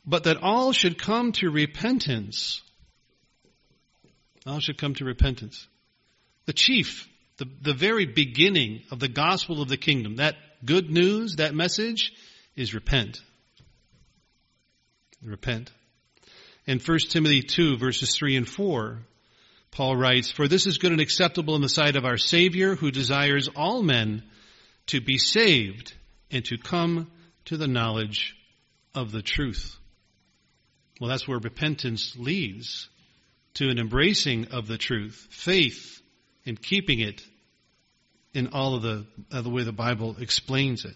But 0.06 0.24
that 0.24 0.38
all 0.42 0.72
should 0.72 0.98
come 0.98 1.34
to 1.34 1.50
repentance. 1.50 2.62
All 4.48 4.62
should 4.62 4.78
come 4.78 4.96
to 4.96 5.04
repentance. 5.04 5.68
The 6.46 6.54
chief, 6.54 7.06
the, 7.36 7.50
the 7.64 7.74
very 7.74 8.06
beginning 8.06 8.84
of 8.92 9.02
the 9.02 9.10
gospel 9.10 9.62
of 9.62 9.68
the 9.68 9.76
kingdom, 9.76 10.16
that 10.16 10.38
good 10.64 10.90
news, 10.90 11.36
that 11.36 11.54
message, 11.54 12.14
is 12.56 12.74
repent. 12.74 13.20
Repent. 15.22 15.70
In 16.66 16.80
1 16.80 17.00
Timothy 17.10 17.42
2 17.42 17.76
verses 17.76 18.16
3 18.16 18.38
and 18.38 18.48
4, 18.48 19.00
Paul 19.72 19.96
writes, 19.96 20.32
For 20.32 20.48
this 20.48 20.68
is 20.68 20.78
good 20.78 20.92
and 20.92 21.02
acceptable 21.02 21.56
in 21.56 21.62
the 21.62 21.70
sight 21.70 21.96
of 21.96 22.06
our 22.06 22.18
Savior, 22.18 22.76
who 22.76 22.92
desires 22.92 23.50
all 23.56 23.82
men 23.82 24.24
to 24.88 25.00
be 25.00 25.18
saved 25.18 25.94
and 26.30 26.44
to 26.46 26.58
come 26.58 27.10
to 27.46 27.58
the 27.58 27.68
knowledge 27.68 28.36
of 28.94 29.12
the 29.12 29.22
truth. 29.22 29.78
Well, 31.00 31.10
that's 31.10 31.28
where 31.28 31.40
repentance 31.40 32.16
leads 32.18 32.90
to 33.56 33.70
an 33.70 33.80
embracing 33.80 34.50
of 34.50 34.68
the 34.68 34.78
truth, 34.78 35.28
faith 35.32 36.02
in 36.46 36.58
keeping 36.58 37.00
it 37.00 37.22
in 38.34 38.48
all 38.48 38.76
of 38.76 38.82
the, 38.82 39.06
the 39.30 39.50
way 39.50 39.64
the 39.64 39.72
Bible 39.72 40.18
explains 40.20 40.86
it. 40.86 40.96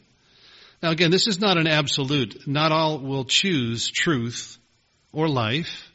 Now 0.82 0.92
again, 0.92 1.12
this 1.12 1.28
is 1.28 1.40
not 1.40 1.58
an 1.58 1.68
absolute. 1.68 2.48
Not 2.48 2.72
all 2.72 3.00
will 3.00 3.26
choose 3.26 3.90
truth 3.90 4.58
or 5.12 5.28
life. 5.28 5.92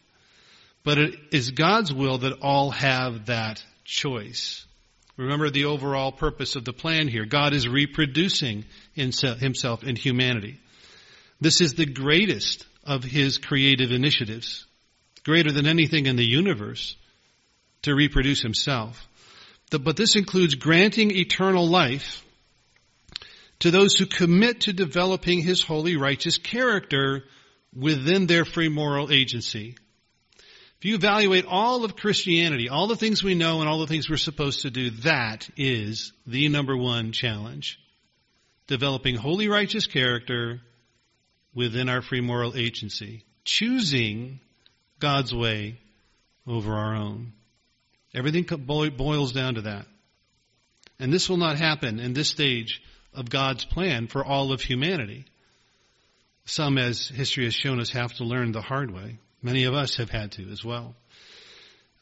But 0.82 0.98
it 0.98 1.14
is 1.32 1.50
God's 1.50 1.92
will 1.92 2.18
that 2.18 2.38
all 2.40 2.70
have 2.70 3.26
that 3.26 3.62
choice. 3.84 4.64
Remember 5.16 5.50
the 5.50 5.66
overall 5.66 6.12
purpose 6.12 6.56
of 6.56 6.64
the 6.64 6.72
plan 6.72 7.06
here. 7.06 7.26
God 7.26 7.52
is 7.52 7.68
reproducing 7.68 8.64
himself 8.94 9.84
in 9.84 9.96
humanity. 9.96 10.58
This 11.40 11.60
is 11.60 11.74
the 11.74 11.86
greatest 11.86 12.66
of 12.84 13.04
his 13.04 13.36
creative 13.36 13.92
initiatives, 13.92 14.64
greater 15.24 15.52
than 15.52 15.66
anything 15.66 16.06
in 16.06 16.16
the 16.16 16.24
universe, 16.24 16.96
to 17.82 17.94
reproduce 17.94 18.40
himself. 18.40 19.06
But 19.70 19.96
this 19.96 20.16
includes 20.16 20.54
granting 20.54 21.10
eternal 21.10 21.68
life 21.68 22.24
to 23.60 23.70
those 23.70 23.96
who 23.96 24.06
commit 24.06 24.62
to 24.62 24.72
developing 24.72 25.42
his 25.42 25.62
holy 25.62 25.96
righteous 25.96 26.38
character 26.38 27.24
within 27.76 28.26
their 28.26 28.46
free 28.46 28.70
moral 28.70 29.12
agency. 29.12 29.76
If 30.80 30.86
you 30.86 30.94
evaluate 30.94 31.44
all 31.44 31.84
of 31.84 31.94
Christianity, 31.94 32.70
all 32.70 32.86
the 32.86 32.96
things 32.96 33.22
we 33.22 33.34
know 33.34 33.60
and 33.60 33.68
all 33.68 33.80
the 33.80 33.86
things 33.86 34.08
we're 34.08 34.16
supposed 34.16 34.62
to 34.62 34.70
do, 34.70 34.88
that 35.02 35.46
is 35.58 36.14
the 36.26 36.48
number 36.48 36.74
one 36.74 37.12
challenge. 37.12 37.78
Developing 38.66 39.14
holy 39.14 39.48
righteous 39.48 39.86
character 39.86 40.62
within 41.54 41.90
our 41.90 42.00
free 42.00 42.22
moral 42.22 42.56
agency. 42.56 43.24
Choosing 43.44 44.40
God's 45.00 45.34
way 45.34 45.78
over 46.46 46.72
our 46.72 46.96
own. 46.96 47.34
Everything 48.14 48.44
boils 48.44 49.32
down 49.32 49.56
to 49.56 49.62
that. 49.62 49.84
And 50.98 51.12
this 51.12 51.28
will 51.28 51.36
not 51.36 51.58
happen 51.58 52.00
in 52.00 52.14
this 52.14 52.30
stage 52.30 52.82
of 53.12 53.28
God's 53.28 53.66
plan 53.66 54.06
for 54.06 54.24
all 54.24 54.50
of 54.50 54.62
humanity. 54.62 55.26
Some, 56.46 56.78
as 56.78 57.06
history 57.06 57.44
has 57.44 57.54
shown 57.54 57.80
us, 57.80 57.90
have 57.90 58.14
to 58.14 58.24
learn 58.24 58.52
the 58.52 58.62
hard 58.62 58.90
way. 58.90 59.18
Many 59.42 59.64
of 59.64 59.74
us 59.74 59.96
have 59.96 60.10
had 60.10 60.32
to 60.32 60.50
as 60.50 60.64
well. 60.64 60.94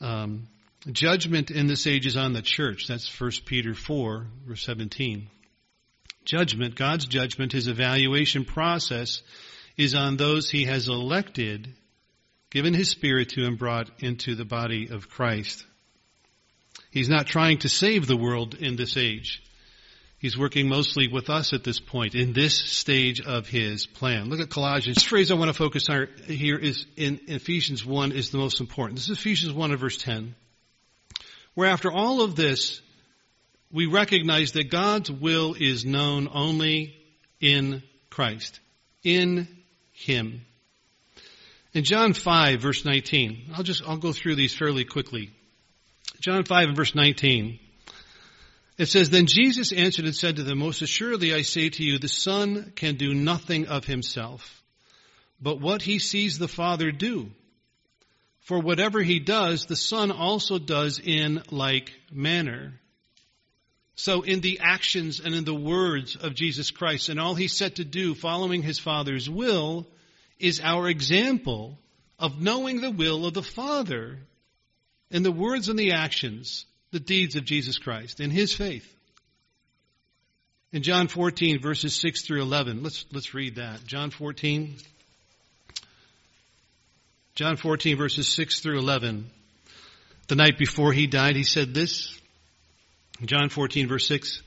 Um, 0.01 0.49
judgment 0.91 1.51
in 1.51 1.67
this 1.67 1.87
age 1.87 2.07
is 2.07 2.17
on 2.17 2.33
the 2.33 2.43
church. 2.43 2.87
That's 2.89 3.21
1 3.21 3.31
Peter 3.45 3.75
4, 3.75 4.27
verse 4.47 4.65
17. 4.65 5.29
Judgment, 6.25 6.75
God's 6.75 7.07
judgment, 7.07 7.53
his 7.53 7.69
evaluation 7.69 8.45
process 8.45 9.23
is 9.77 9.95
on 9.95 10.17
those 10.17 10.51
he 10.51 10.65
has 10.65 10.89
elected, 10.89 11.73
given 12.51 12.75
his 12.75 12.91
spirit 12.91 13.31
to 13.31 13.47
and 13.47 13.59
brought 13.59 13.89
into 14.01 14.35
the 14.35 14.45
body 14.45 14.89
of 14.91 15.09
Christ. 15.09 15.65
He's 16.91 17.09
not 17.09 17.27
trying 17.27 17.59
to 17.59 17.69
save 17.69 18.07
the 18.07 18.17
world 18.17 18.55
in 18.55 18.77
this 18.77 18.97
age. 18.97 19.43
He's 20.19 20.37
working 20.37 20.69
mostly 20.69 21.07
with 21.07 21.31
us 21.31 21.53
at 21.53 21.63
this 21.63 21.79
point 21.79 22.17
in 22.17 22.33
this 22.33 22.57
stage 22.57 23.21
of 23.21 23.47
his 23.47 23.87
plan. 23.87 24.29
Look 24.29 24.41
at 24.41 24.51
Colossians. 24.51 24.97
This 24.97 25.05
phrase 25.05 25.31
I 25.31 25.35
want 25.35 25.49
to 25.49 25.55
focus 25.55 25.89
on 25.89 26.09
here 26.27 26.59
is 26.59 26.87
in 26.97 27.21
Ephesians 27.29 27.87
1 27.87 28.11
is 28.11 28.31
the 28.31 28.39
most 28.39 28.61
important. 28.61 28.99
This 28.99 29.09
is 29.09 29.19
Ephesians 29.19 29.53
1 29.53 29.71
and 29.71 29.79
verse 29.79 29.97
10. 29.97 30.35
Where 31.55 31.71
after 31.71 31.93
all 31.93 32.23
of 32.23 32.35
this, 32.35 32.81
we 33.71 33.87
recognize 33.87 34.53
that 34.53 34.71
God's 34.71 35.09
will 35.11 35.55
is 35.55 35.85
known 35.85 36.29
only 36.33 36.97
in 37.41 37.85
Christ. 38.11 38.59
In 39.05 39.47
Him. 39.93 40.45
In 41.75 41.85
John 41.85 42.13
5 42.13 42.61
verse 42.61 42.85
19, 42.85 43.53
I'll 43.55 43.63
just, 43.63 43.85
I'll 43.87 43.99
go 43.99 44.13
through 44.13 44.35
these 44.35 44.53
fairly 44.53 44.85
quickly. 44.85 45.31
John 46.19 46.43
5 46.43 46.69
and 46.69 46.77
verse 46.77 46.97
19. 46.97 47.61
It 48.79 48.87
says, 48.87 49.11
Then 49.11 49.27
Jesus 49.27 49.73
answered 49.73 50.05
and 50.05 50.15
said 50.15 50.37
to 50.37 50.45
them, 50.45 50.59
Most 50.59 50.83
assuredly 50.83 51.35
I 51.35 51.43
say 51.43 51.69
to 51.69 51.83
you, 51.83 51.99
the 51.99 52.09
Son 52.09 52.73
can 52.77 52.95
do 52.95 53.13
nothing 53.13 53.67
of 53.67 53.85
himself, 53.85 54.63
but 55.41 55.61
what 55.61 55.83
he 55.83 55.99
sees 55.99 56.39
the 56.39 56.49
Father 56.49 56.93
do. 56.93 57.31
For 58.41 58.61
whatever 58.61 59.03
he 59.03 59.19
does, 59.19 59.67
the 59.67 59.77
Son 59.77 60.11
also 60.11 60.59
does 60.59 61.01
in 61.01 61.43
like 61.51 61.93
manner. 62.11 62.81
So 63.95 64.23
in 64.23 64.41
the 64.41 64.61
actions 64.61 65.21
and 65.21 65.35
in 65.35 65.45
the 65.45 65.55
words 65.55 66.15
of 66.15 66.35
Jesus 66.35 66.71
Christ 66.71 67.09
and 67.09 67.19
all 67.19 67.35
he's 67.35 67.57
set 67.57 67.75
to 67.75 67.85
do 67.85 68.15
following 68.15 68.63
his 68.63 68.79
Father's 68.79 69.29
will 69.29 69.89
is 70.39 70.61
our 70.63 70.89
example 70.89 71.79
of 72.17 72.41
knowing 72.41 72.81
the 72.81 72.93
will 72.93 73.27
of 73.27 73.35
the 73.35 73.43
Father 73.43 74.21
in 75.11 75.25
the 75.25 75.33
words 75.33 75.69
and 75.69 75.79
the 75.79 75.93
actions 75.93 76.65
the 76.91 77.01
deeds 77.01 77.37
of 77.37 77.45
Jesus 77.45 77.79
Christ 77.79 78.21
in 78.21 78.31
his 78.31 78.55
faith. 78.55 78.95
In 80.73 80.83
John 80.83 81.09
14 81.09 81.61
verses 81.61 81.95
6 81.95 82.23
through 82.23 82.43
11, 82.43 82.83
let's, 82.83 83.07
let's 83.13 83.35
read 83.35 83.57
that. 83.57 83.85
John 83.85 84.11
14. 84.11 84.77
John 87.35 87.57
14 87.57 87.97
verses 87.97 88.29
6 88.29 88.61
through 88.61 88.79
11. 88.79 89.31
The 90.29 90.35
night 90.35 90.59
before 90.59 90.93
he 90.93 91.07
died, 91.07 91.37
he 91.37 91.45
said 91.45 91.73
this. 91.73 92.13
John 93.25 93.49
14 93.49 93.89
verse 93.89 94.07
6. 94.07 94.43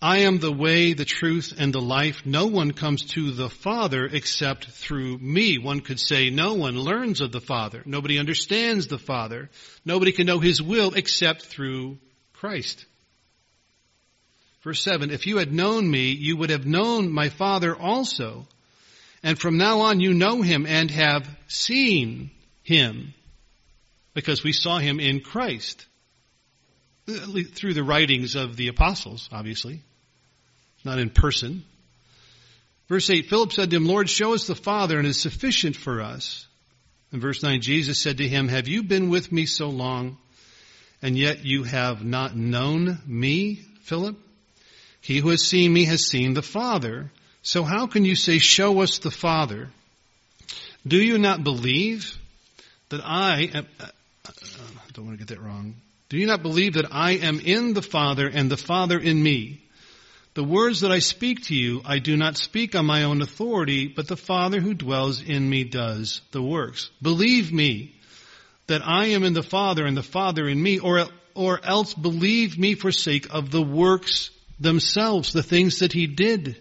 I 0.00 0.18
am 0.18 0.38
the 0.38 0.52
way, 0.52 0.92
the 0.92 1.06
truth, 1.06 1.54
and 1.56 1.72
the 1.72 1.80
life. 1.80 2.26
No 2.26 2.46
one 2.46 2.72
comes 2.72 3.02
to 3.14 3.30
the 3.30 3.48
Father 3.48 4.04
except 4.04 4.66
through 4.66 5.16
me. 5.18 5.56
One 5.56 5.80
could 5.80 5.98
say 5.98 6.28
no 6.28 6.54
one 6.54 6.78
learns 6.78 7.22
of 7.22 7.32
the 7.32 7.40
Father. 7.40 7.82
Nobody 7.86 8.18
understands 8.18 8.88
the 8.88 8.98
Father. 8.98 9.48
Nobody 9.86 10.12
can 10.12 10.26
know 10.26 10.38
His 10.38 10.60
will 10.60 10.92
except 10.92 11.46
through 11.46 11.96
Christ. 12.34 12.84
Verse 14.62 14.82
7, 14.82 15.10
if 15.10 15.26
you 15.26 15.38
had 15.38 15.52
known 15.52 15.90
me, 15.90 16.10
you 16.10 16.36
would 16.36 16.50
have 16.50 16.66
known 16.66 17.10
my 17.10 17.30
Father 17.30 17.74
also. 17.74 18.46
And 19.22 19.38
from 19.38 19.56
now 19.56 19.80
on 19.80 20.00
you 20.00 20.12
know 20.12 20.42
Him 20.42 20.66
and 20.66 20.90
have 20.90 21.26
seen 21.48 22.30
Him. 22.64 23.14
Because 24.12 24.44
we 24.44 24.52
saw 24.52 24.78
Him 24.78 25.00
in 25.00 25.20
Christ 25.20 25.86
through 27.06 27.74
the 27.74 27.84
writings 27.84 28.34
of 28.34 28.56
the 28.56 28.68
apostles, 28.68 29.28
obviously, 29.32 29.82
not 30.84 30.98
in 30.98 31.10
person. 31.10 31.64
Verse 32.88 33.10
8, 33.10 33.26
Philip 33.26 33.52
said 33.52 33.70
to 33.70 33.76
him, 33.76 33.86
Lord, 33.86 34.08
show 34.08 34.34
us 34.34 34.46
the 34.46 34.54
Father 34.54 34.98
and 34.98 35.06
it 35.06 35.10
is 35.10 35.20
sufficient 35.20 35.76
for 35.76 36.00
us. 36.00 36.46
In 37.12 37.20
verse 37.20 37.42
9, 37.42 37.60
Jesus 37.60 38.00
said 38.00 38.18
to 38.18 38.28
him, 38.28 38.48
Have 38.48 38.68
you 38.68 38.82
been 38.82 39.08
with 39.08 39.30
me 39.30 39.46
so 39.46 39.68
long 39.68 40.18
and 41.02 41.16
yet 41.16 41.44
you 41.44 41.64
have 41.64 42.04
not 42.04 42.36
known 42.36 42.98
me, 43.06 43.56
Philip? 43.82 44.16
He 45.00 45.18
who 45.18 45.28
has 45.28 45.42
seen 45.42 45.72
me 45.72 45.84
has 45.84 46.04
seen 46.04 46.34
the 46.34 46.42
Father. 46.42 47.10
So 47.42 47.62
how 47.62 47.86
can 47.86 48.04
you 48.04 48.16
say, 48.16 48.38
show 48.38 48.80
us 48.80 48.98
the 48.98 49.10
Father? 49.10 49.68
Do 50.86 51.00
you 51.00 51.18
not 51.18 51.44
believe 51.44 52.18
that 52.88 53.00
I 53.04 53.50
am, 53.54 53.66
uh, 53.80 53.84
uh, 53.84 53.88
I 54.28 54.90
don't 54.92 55.06
want 55.06 55.18
to 55.18 55.24
get 55.24 55.34
that 55.34 55.42
wrong. 55.42 55.74
Do 56.08 56.18
you 56.18 56.26
not 56.26 56.42
believe 56.42 56.74
that 56.74 56.92
I 56.92 57.12
am 57.12 57.40
in 57.40 57.74
the 57.74 57.82
Father 57.82 58.28
and 58.28 58.50
the 58.50 58.56
Father 58.56 58.98
in 58.98 59.20
me? 59.20 59.62
The 60.34 60.44
words 60.44 60.80
that 60.80 60.92
I 60.92 60.98
speak 60.98 61.46
to 61.46 61.54
you, 61.54 61.80
I 61.84 61.98
do 61.98 62.16
not 62.16 62.36
speak 62.36 62.74
on 62.74 62.86
my 62.86 63.04
own 63.04 63.22
authority, 63.22 63.88
but 63.88 64.06
the 64.06 64.16
Father 64.16 64.60
who 64.60 64.74
dwells 64.74 65.22
in 65.22 65.48
me 65.48 65.64
does 65.64 66.20
the 66.30 66.42
works. 66.42 66.90
Believe 67.00 67.52
me 67.52 67.94
that 68.66 68.86
I 68.86 69.06
am 69.06 69.24
in 69.24 69.32
the 69.32 69.42
Father 69.42 69.86
and 69.86 69.96
the 69.96 70.02
Father 70.02 70.46
in 70.46 70.62
me, 70.62 70.78
or, 70.78 71.06
or 71.34 71.60
else 71.64 71.94
believe 71.94 72.58
me 72.58 72.74
for 72.74 72.92
sake 72.92 73.32
of 73.32 73.50
the 73.50 73.62
works 73.62 74.30
themselves, 74.60 75.32
the 75.32 75.42
things 75.42 75.78
that 75.78 75.92
he 75.92 76.06
did. 76.06 76.56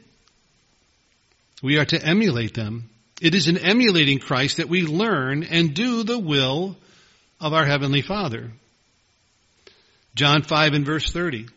We 1.62 1.78
are 1.78 1.86
to 1.86 2.04
emulate 2.04 2.54
them. 2.54 2.90
It 3.22 3.36
is 3.36 3.48
in 3.48 3.58
emulating 3.58 4.20
Christ 4.20 4.58
that 4.58 4.70
we 4.70 4.84
learn 4.84 5.44
and 5.44 5.74
do 5.74 6.04
the 6.04 6.20
will 6.20 6.78
of 7.40 7.54
our 7.54 7.66
Heavenly 7.66 8.02
Father. 8.02 8.52
John 10.16 10.44
5 10.44 10.74
and 10.74 10.86
verse 10.86 11.12
30. 11.12 11.48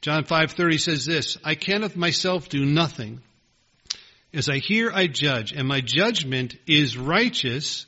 John 0.00 0.24
5:30 0.24 0.80
says 0.80 1.04
this, 1.04 1.36
I 1.42 1.56
can 1.56 1.82
of 1.82 1.96
myself 1.96 2.48
do 2.48 2.64
nothing. 2.64 3.22
As 4.32 4.48
I 4.48 4.58
hear 4.58 4.92
I 4.92 5.08
judge, 5.08 5.52
and 5.52 5.66
my 5.66 5.80
judgment 5.80 6.54
is 6.66 6.96
righteous, 6.96 7.86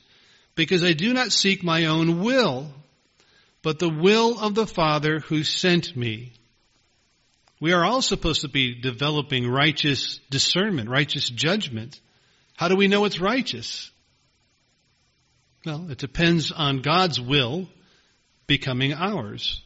because 0.55 0.83
I 0.83 0.91
do 0.91 1.13
not 1.13 1.31
seek 1.31 1.63
my 1.63 1.85
own 1.85 2.21
will, 2.21 2.73
but 3.61 3.79
the 3.79 3.89
will 3.89 4.37
of 4.37 4.53
the 4.53 4.67
Father 4.67 5.19
who 5.19 5.43
sent 5.43 5.95
me. 5.95 6.33
We 7.61 7.71
are 7.71 7.85
all 7.85 8.01
supposed 8.01 8.41
to 8.41 8.49
be 8.49 8.73
developing 8.73 9.47
righteous 9.47 10.19
discernment, 10.29 10.89
righteous 10.89 11.29
judgment. 11.29 11.99
How 12.57 12.67
do 12.67 12.75
we 12.75 12.89
know 12.89 13.05
it's 13.05 13.21
righteous? 13.21 13.91
Well, 15.65 15.89
it 15.89 15.97
depends 15.97 16.51
on 16.51 16.81
God's 16.81 17.21
will 17.21 17.69
becoming 18.49 18.93
ours. 18.93 19.61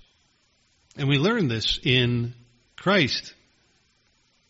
And 0.96 1.10
we 1.10 1.18
learn 1.18 1.48
this 1.48 1.80
in 1.82 2.36
Christ. 2.78 3.34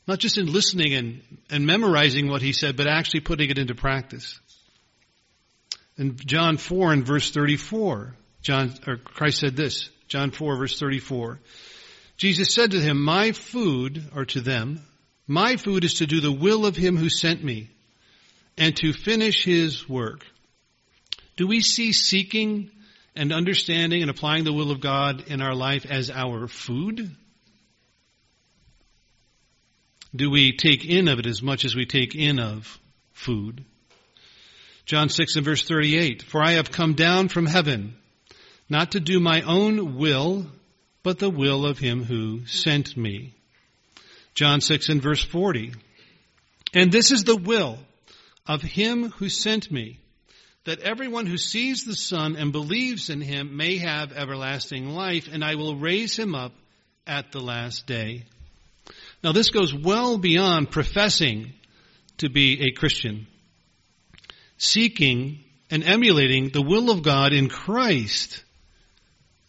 Not 0.06 0.20
just 0.20 0.38
in 0.38 0.52
listening 0.52 0.94
and, 0.94 1.22
and 1.50 1.66
memorizing 1.66 2.28
what 2.28 2.42
he 2.42 2.52
said, 2.52 2.76
but 2.76 2.88
actually 2.88 3.22
putting 3.22 3.50
it 3.50 3.58
into 3.58 3.76
practice. 3.76 4.38
In 5.98 6.18
John 6.18 6.58
4 6.58 6.92
and 6.92 7.06
verse 7.06 7.32
34, 7.32 8.16
John, 8.42 8.74
or 8.86 8.98
Christ 8.98 9.40
said 9.40 9.56
this, 9.56 9.90
John 10.10 10.32
4 10.32 10.58
verse 10.58 10.78
34. 10.78 11.40
Jesus 12.18 12.54
said 12.54 12.72
to 12.72 12.82
him, 12.82 13.02
my 13.02 13.32
food, 13.32 14.10
or 14.14 14.26
to 14.26 14.42
them, 14.42 14.82
my 15.28 15.56
food 15.56 15.86
is 15.86 15.96
to 15.96 16.08
do 16.08 16.20
the 16.20 16.32
will 16.32 16.66
of 16.66 16.76
him 16.76 16.98
who 16.98 17.10
sent 17.10 17.44
me 17.44 17.70
and 18.58 18.76
to 18.78 18.92
finish 18.94 19.46
his 19.46 19.88
work. 19.88 20.26
Do 21.38 21.48
we 21.48 21.62
see 21.62 21.94
seeking 21.94 22.70
and 23.16 23.32
understanding 23.32 24.02
and 24.02 24.12
applying 24.12 24.44
the 24.44 24.54
will 24.54 24.72
of 24.72 24.80
God 24.80 25.26
in 25.28 25.42
our 25.42 25.56
life 25.56 25.86
as 25.90 26.10
our 26.10 26.48
food? 26.48 27.16
do 30.16 30.30
we 30.30 30.56
take 30.56 30.86
in 30.86 31.08
of 31.08 31.20
it 31.20 31.26
as 31.26 31.42
much 31.42 31.66
as 31.66 31.76
we 31.76 31.86
take 31.86 32.16
in 32.16 32.40
of 32.40 32.80
food? 33.14 33.66
John 34.86 35.10
6 35.10 35.38
and 35.38 35.46
verse 35.46 35.66
38, 35.68 36.24
For 36.24 36.44
I 36.44 36.52
have 36.52 36.72
come 36.72 36.94
down 36.94 37.30
from 37.30 37.46
heaven, 37.46 37.96
not 38.70 38.92
to 38.92 39.00
do 39.00 39.20
my 39.20 39.42
own 39.42 39.98
will, 39.98 40.46
but 41.04 41.20
the 41.20 41.30
will 41.30 41.66
of 41.66 41.80
him 41.80 42.04
who 42.04 42.46
sent 42.46 42.96
me. 42.96 43.34
John 44.36 44.62
6 44.62 44.90
and 44.90 45.02
verse 45.02 45.24
40, 45.24 45.74
And 46.74 46.92
this 46.92 47.12
is 47.12 47.24
the 47.24 47.38
will 47.38 47.80
of 48.46 48.62
him 48.62 49.10
who 49.12 49.30
sent 49.30 49.72
me, 49.72 50.00
that 50.66 50.80
everyone 50.80 51.26
who 51.26 51.38
sees 51.38 51.84
the 51.84 51.96
Son 51.96 52.36
and 52.36 52.52
believes 52.52 53.10
in 53.10 53.20
him 53.22 53.58
may 53.58 53.78
have 53.78 54.14
everlasting 54.14 54.90
life, 54.90 55.28
and 55.32 55.44
I 55.44 55.56
will 55.56 55.76
raise 55.76 56.18
him 56.18 56.36
up 56.36 56.54
at 57.06 57.32
the 57.32 57.42
last 57.42 57.86
day. 57.86 58.24
Now 59.24 59.32
this 59.32 59.50
goes 59.50 59.74
well 59.74 60.18
beyond 60.18 60.72
professing 60.72 61.54
to 62.18 62.30
be 62.30 62.68
a 62.68 62.72
Christian. 62.72 63.28
Seeking 64.58 65.44
and 65.70 65.84
emulating 65.84 66.50
the 66.50 66.62
will 66.62 66.90
of 66.90 67.04
God 67.04 67.34
in 67.34 67.50
Christ 67.50 68.44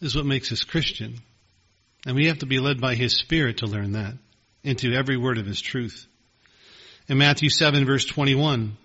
is 0.01 0.15
what 0.15 0.25
makes 0.25 0.51
us 0.51 0.63
Christian. 0.63 1.19
And 2.05 2.15
we 2.15 2.27
have 2.27 2.39
to 2.39 2.45
be 2.45 2.59
led 2.59 2.81
by 2.81 2.95
His 2.95 3.17
Spirit 3.17 3.57
to 3.57 3.67
learn 3.67 3.93
that 3.93 4.13
into 4.63 4.93
every 4.93 5.17
word 5.17 5.37
of 5.37 5.45
His 5.45 5.61
truth. 5.61 6.05
In 7.07 7.17
Matthew 7.17 7.49
7 7.49 7.85
verse 7.85 8.05
21, 8.05 8.77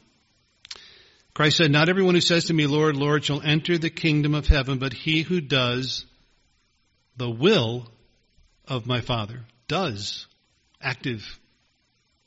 Christ 1.41 1.57
said, 1.57 1.70
Not 1.70 1.88
everyone 1.88 2.14
who 2.14 2.20
says 2.20 2.45
to 2.45 2.53
me, 2.53 2.66
Lord, 2.66 2.99
Lord, 2.99 3.24
shall 3.24 3.41
enter 3.41 3.78
the 3.78 3.88
kingdom 3.88 4.34
of 4.34 4.47
heaven, 4.47 4.76
but 4.78 4.93
he 4.93 5.22
who 5.22 5.41
does 5.41 6.05
the 7.16 7.30
will 7.30 7.91
of 8.68 8.86
my 8.86 9.01
Father. 9.01 9.41
Does 9.66 10.26
active. 10.82 11.24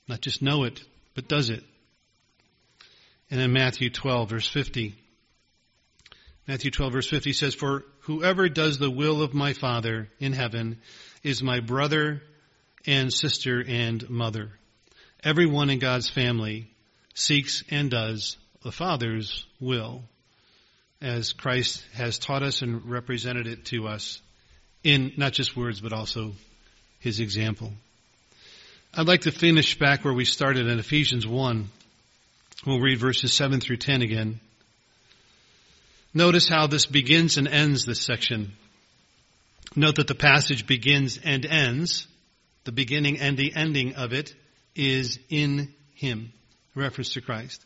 Not 0.08 0.22
just 0.22 0.42
know 0.42 0.64
it, 0.64 0.82
but 1.14 1.28
does 1.28 1.52
it. 1.52 1.64
And 3.30 3.40
in 3.40 3.54
Matthew 3.54 3.92
12 3.92 4.32
verse 4.32 4.50
50, 4.50 4.96
Matthew 6.48 6.72
12 6.72 6.94
verse 6.94 7.08
50 7.08 7.34
says, 7.34 7.54
For 7.54 7.86
whoever 8.00 8.50
does 8.50 8.80
the 8.80 8.90
will 8.90 9.22
of 9.22 9.36
my 9.36 9.54
Father 9.54 10.10
in 10.20 10.34
heaven 10.34 10.82
is 11.22 11.44
my 11.44 11.60
brother 11.60 12.24
and 12.88 13.14
sister 13.14 13.64
and 13.64 14.10
mother. 14.10 14.54
Everyone 15.24 15.70
in 15.70 15.78
God's 15.78 16.10
family 16.10 16.72
seeks 17.14 17.64
and 17.70 17.92
does 17.92 18.38
the 18.64 18.72
Father's 18.72 19.46
will 19.60 20.02
as 21.02 21.34
Christ 21.34 21.84
has 21.94 22.18
taught 22.18 22.44
us 22.44 22.62
and 22.62 22.90
represented 22.90 23.46
it 23.46 23.66
to 23.66 23.88
us 23.88 24.22
in 24.84 25.12
not 25.18 25.34
just 25.34 25.56
words, 25.56 25.82
but 25.82 25.92
also 25.92 26.32
his 27.00 27.20
example. 27.20 27.74
I'd 28.94 29.08
like 29.08 29.22
to 29.22 29.32
finish 29.32 29.78
back 29.78 30.06
where 30.06 30.14
we 30.14 30.24
started 30.24 30.68
in 30.68 30.80
Ephesians 30.80 31.28
1. 31.28 31.70
We'll 32.66 32.80
read 32.80 33.00
verses 33.00 33.34
7 33.34 33.60
through 33.60 33.78
10 33.78 34.02
again. 34.02 34.40
Notice 36.14 36.48
how 36.48 36.68
this 36.68 36.86
begins 36.86 37.38
and 37.38 37.48
ends 37.48 37.86
this 37.86 38.02
section. 38.02 38.54
Note 39.76 39.96
that 39.96 40.08
the 40.08 40.16
passage 40.16 40.68
begins 40.68 41.20
and 41.22 41.46
ends. 41.46 42.08
The 42.64 42.72
beginning 42.72 43.20
and 43.20 43.36
the 43.36 43.54
ending 43.56 43.96
of 43.96 44.14
it 44.14 44.34
is 44.76 45.20
in 45.30 45.74
Him. 45.96 46.32
Reference 46.76 47.14
to 47.14 47.22
Christ. 47.22 47.66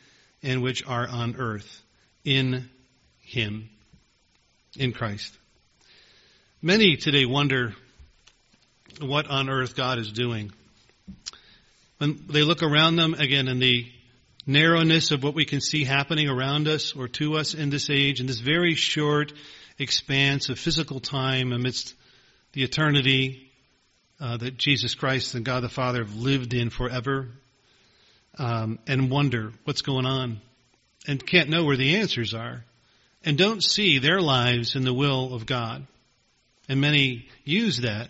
and 0.43 0.61
which 0.61 0.85
are 0.85 1.07
on 1.07 1.35
earth, 1.37 1.81
in 2.23 2.69
him, 3.21 3.69
in 4.77 4.91
Christ. 4.91 5.33
Many 6.61 6.95
today 6.95 7.25
wonder 7.25 7.73
what 8.99 9.27
on 9.27 9.49
earth 9.49 9.75
God 9.75 9.97
is 9.99 10.11
doing. 10.11 10.51
When 11.97 12.25
they 12.29 12.43
look 12.43 12.63
around 12.63 12.95
them, 12.95 13.13
again, 13.13 13.47
in 13.47 13.59
the 13.59 13.91
narrowness 14.45 15.11
of 15.11 15.23
what 15.23 15.35
we 15.35 15.45
can 15.45 15.61
see 15.61 15.83
happening 15.83 16.27
around 16.27 16.67
us 16.67 16.95
or 16.95 17.07
to 17.07 17.37
us 17.37 17.53
in 17.53 17.69
this 17.69 17.89
age, 17.89 18.19
in 18.19 18.27
this 18.27 18.39
very 18.39 18.75
short 18.75 19.33
expanse 19.77 20.49
of 20.49 20.59
physical 20.59 20.99
time 20.99 21.51
amidst 21.51 21.93
the 22.53 22.63
eternity 22.63 23.51
uh, 24.19 24.37
that 24.37 24.57
Jesus 24.57 24.95
Christ 24.95 25.35
and 25.35 25.45
God 25.45 25.63
the 25.63 25.69
Father 25.69 26.03
have 26.03 26.15
lived 26.15 26.53
in 26.53 26.69
forever, 26.69 27.29
um, 28.41 28.79
and 28.87 29.11
wonder 29.11 29.53
what's 29.65 29.83
going 29.83 30.07
on, 30.07 30.41
and 31.07 31.23
can't 31.23 31.49
know 31.49 31.63
where 31.63 31.77
the 31.77 31.97
answers 31.97 32.33
are, 32.33 32.63
and 33.23 33.37
don't 33.37 33.63
see 33.63 33.99
their 33.99 34.19
lives 34.19 34.75
in 34.75 34.83
the 34.83 34.93
will 34.93 35.35
of 35.35 35.45
God. 35.45 35.85
And 36.67 36.81
many 36.81 37.27
use 37.43 37.81
that 37.81 38.09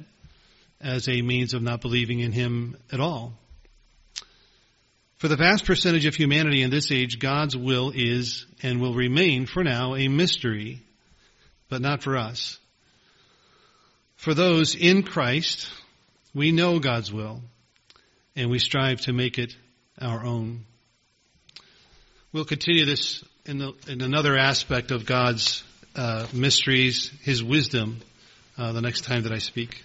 as 0.79 1.09
a 1.09 1.21
means 1.21 1.53
of 1.53 1.61
not 1.61 1.81
believing 1.81 2.21
in 2.21 2.31
Him 2.31 2.77
at 2.93 3.01
all. 3.01 3.33
For 5.17 5.27
the 5.27 5.35
vast 5.35 5.65
percentage 5.65 6.05
of 6.05 6.15
humanity 6.15 6.61
in 6.61 6.71
this 6.71 6.91
age, 6.93 7.19
God's 7.19 7.57
will 7.57 7.91
is 7.93 8.45
and 8.63 8.79
will 8.79 8.95
remain 8.95 9.45
for 9.45 9.65
now 9.65 9.95
a 9.95 10.07
mystery, 10.07 10.81
but 11.67 11.81
not 11.81 12.03
for 12.03 12.15
us. 12.15 12.57
For 14.15 14.33
those 14.33 14.75
in 14.75 15.03
Christ, 15.03 15.69
we 16.33 16.53
know 16.53 16.79
God's 16.79 17.11
will 17.11 17.41
and 18.33 18.49
we 18.49 18.59
strive 18.59 19.01
to 19.01 19.13
make 19.13 19.37
it 19.37 19.55
our 19.99 20.23
own. 20.23 20.65
We'll 22.33 22.45
continue 22.45 22.85
this 22.85 23.23
in, 23.45 23.57
the, 23.57 23.73
in 23.87 24.01
another 24.01 24.37
aspect 24.37 24.91
of 24.91 25.05
God's 25.05 25.63
uh, 25.95 26.27
mysteries, 26.33 27.11
His 27.23 27.43
wisdom, 27.43 28.01
uh, 28.57 28.71
the 28.71 28.81
next 28.81 29.03
time 29.03 29.23
that 29.23 29.31
I 29.31 29.39
speak. 29.39 29.83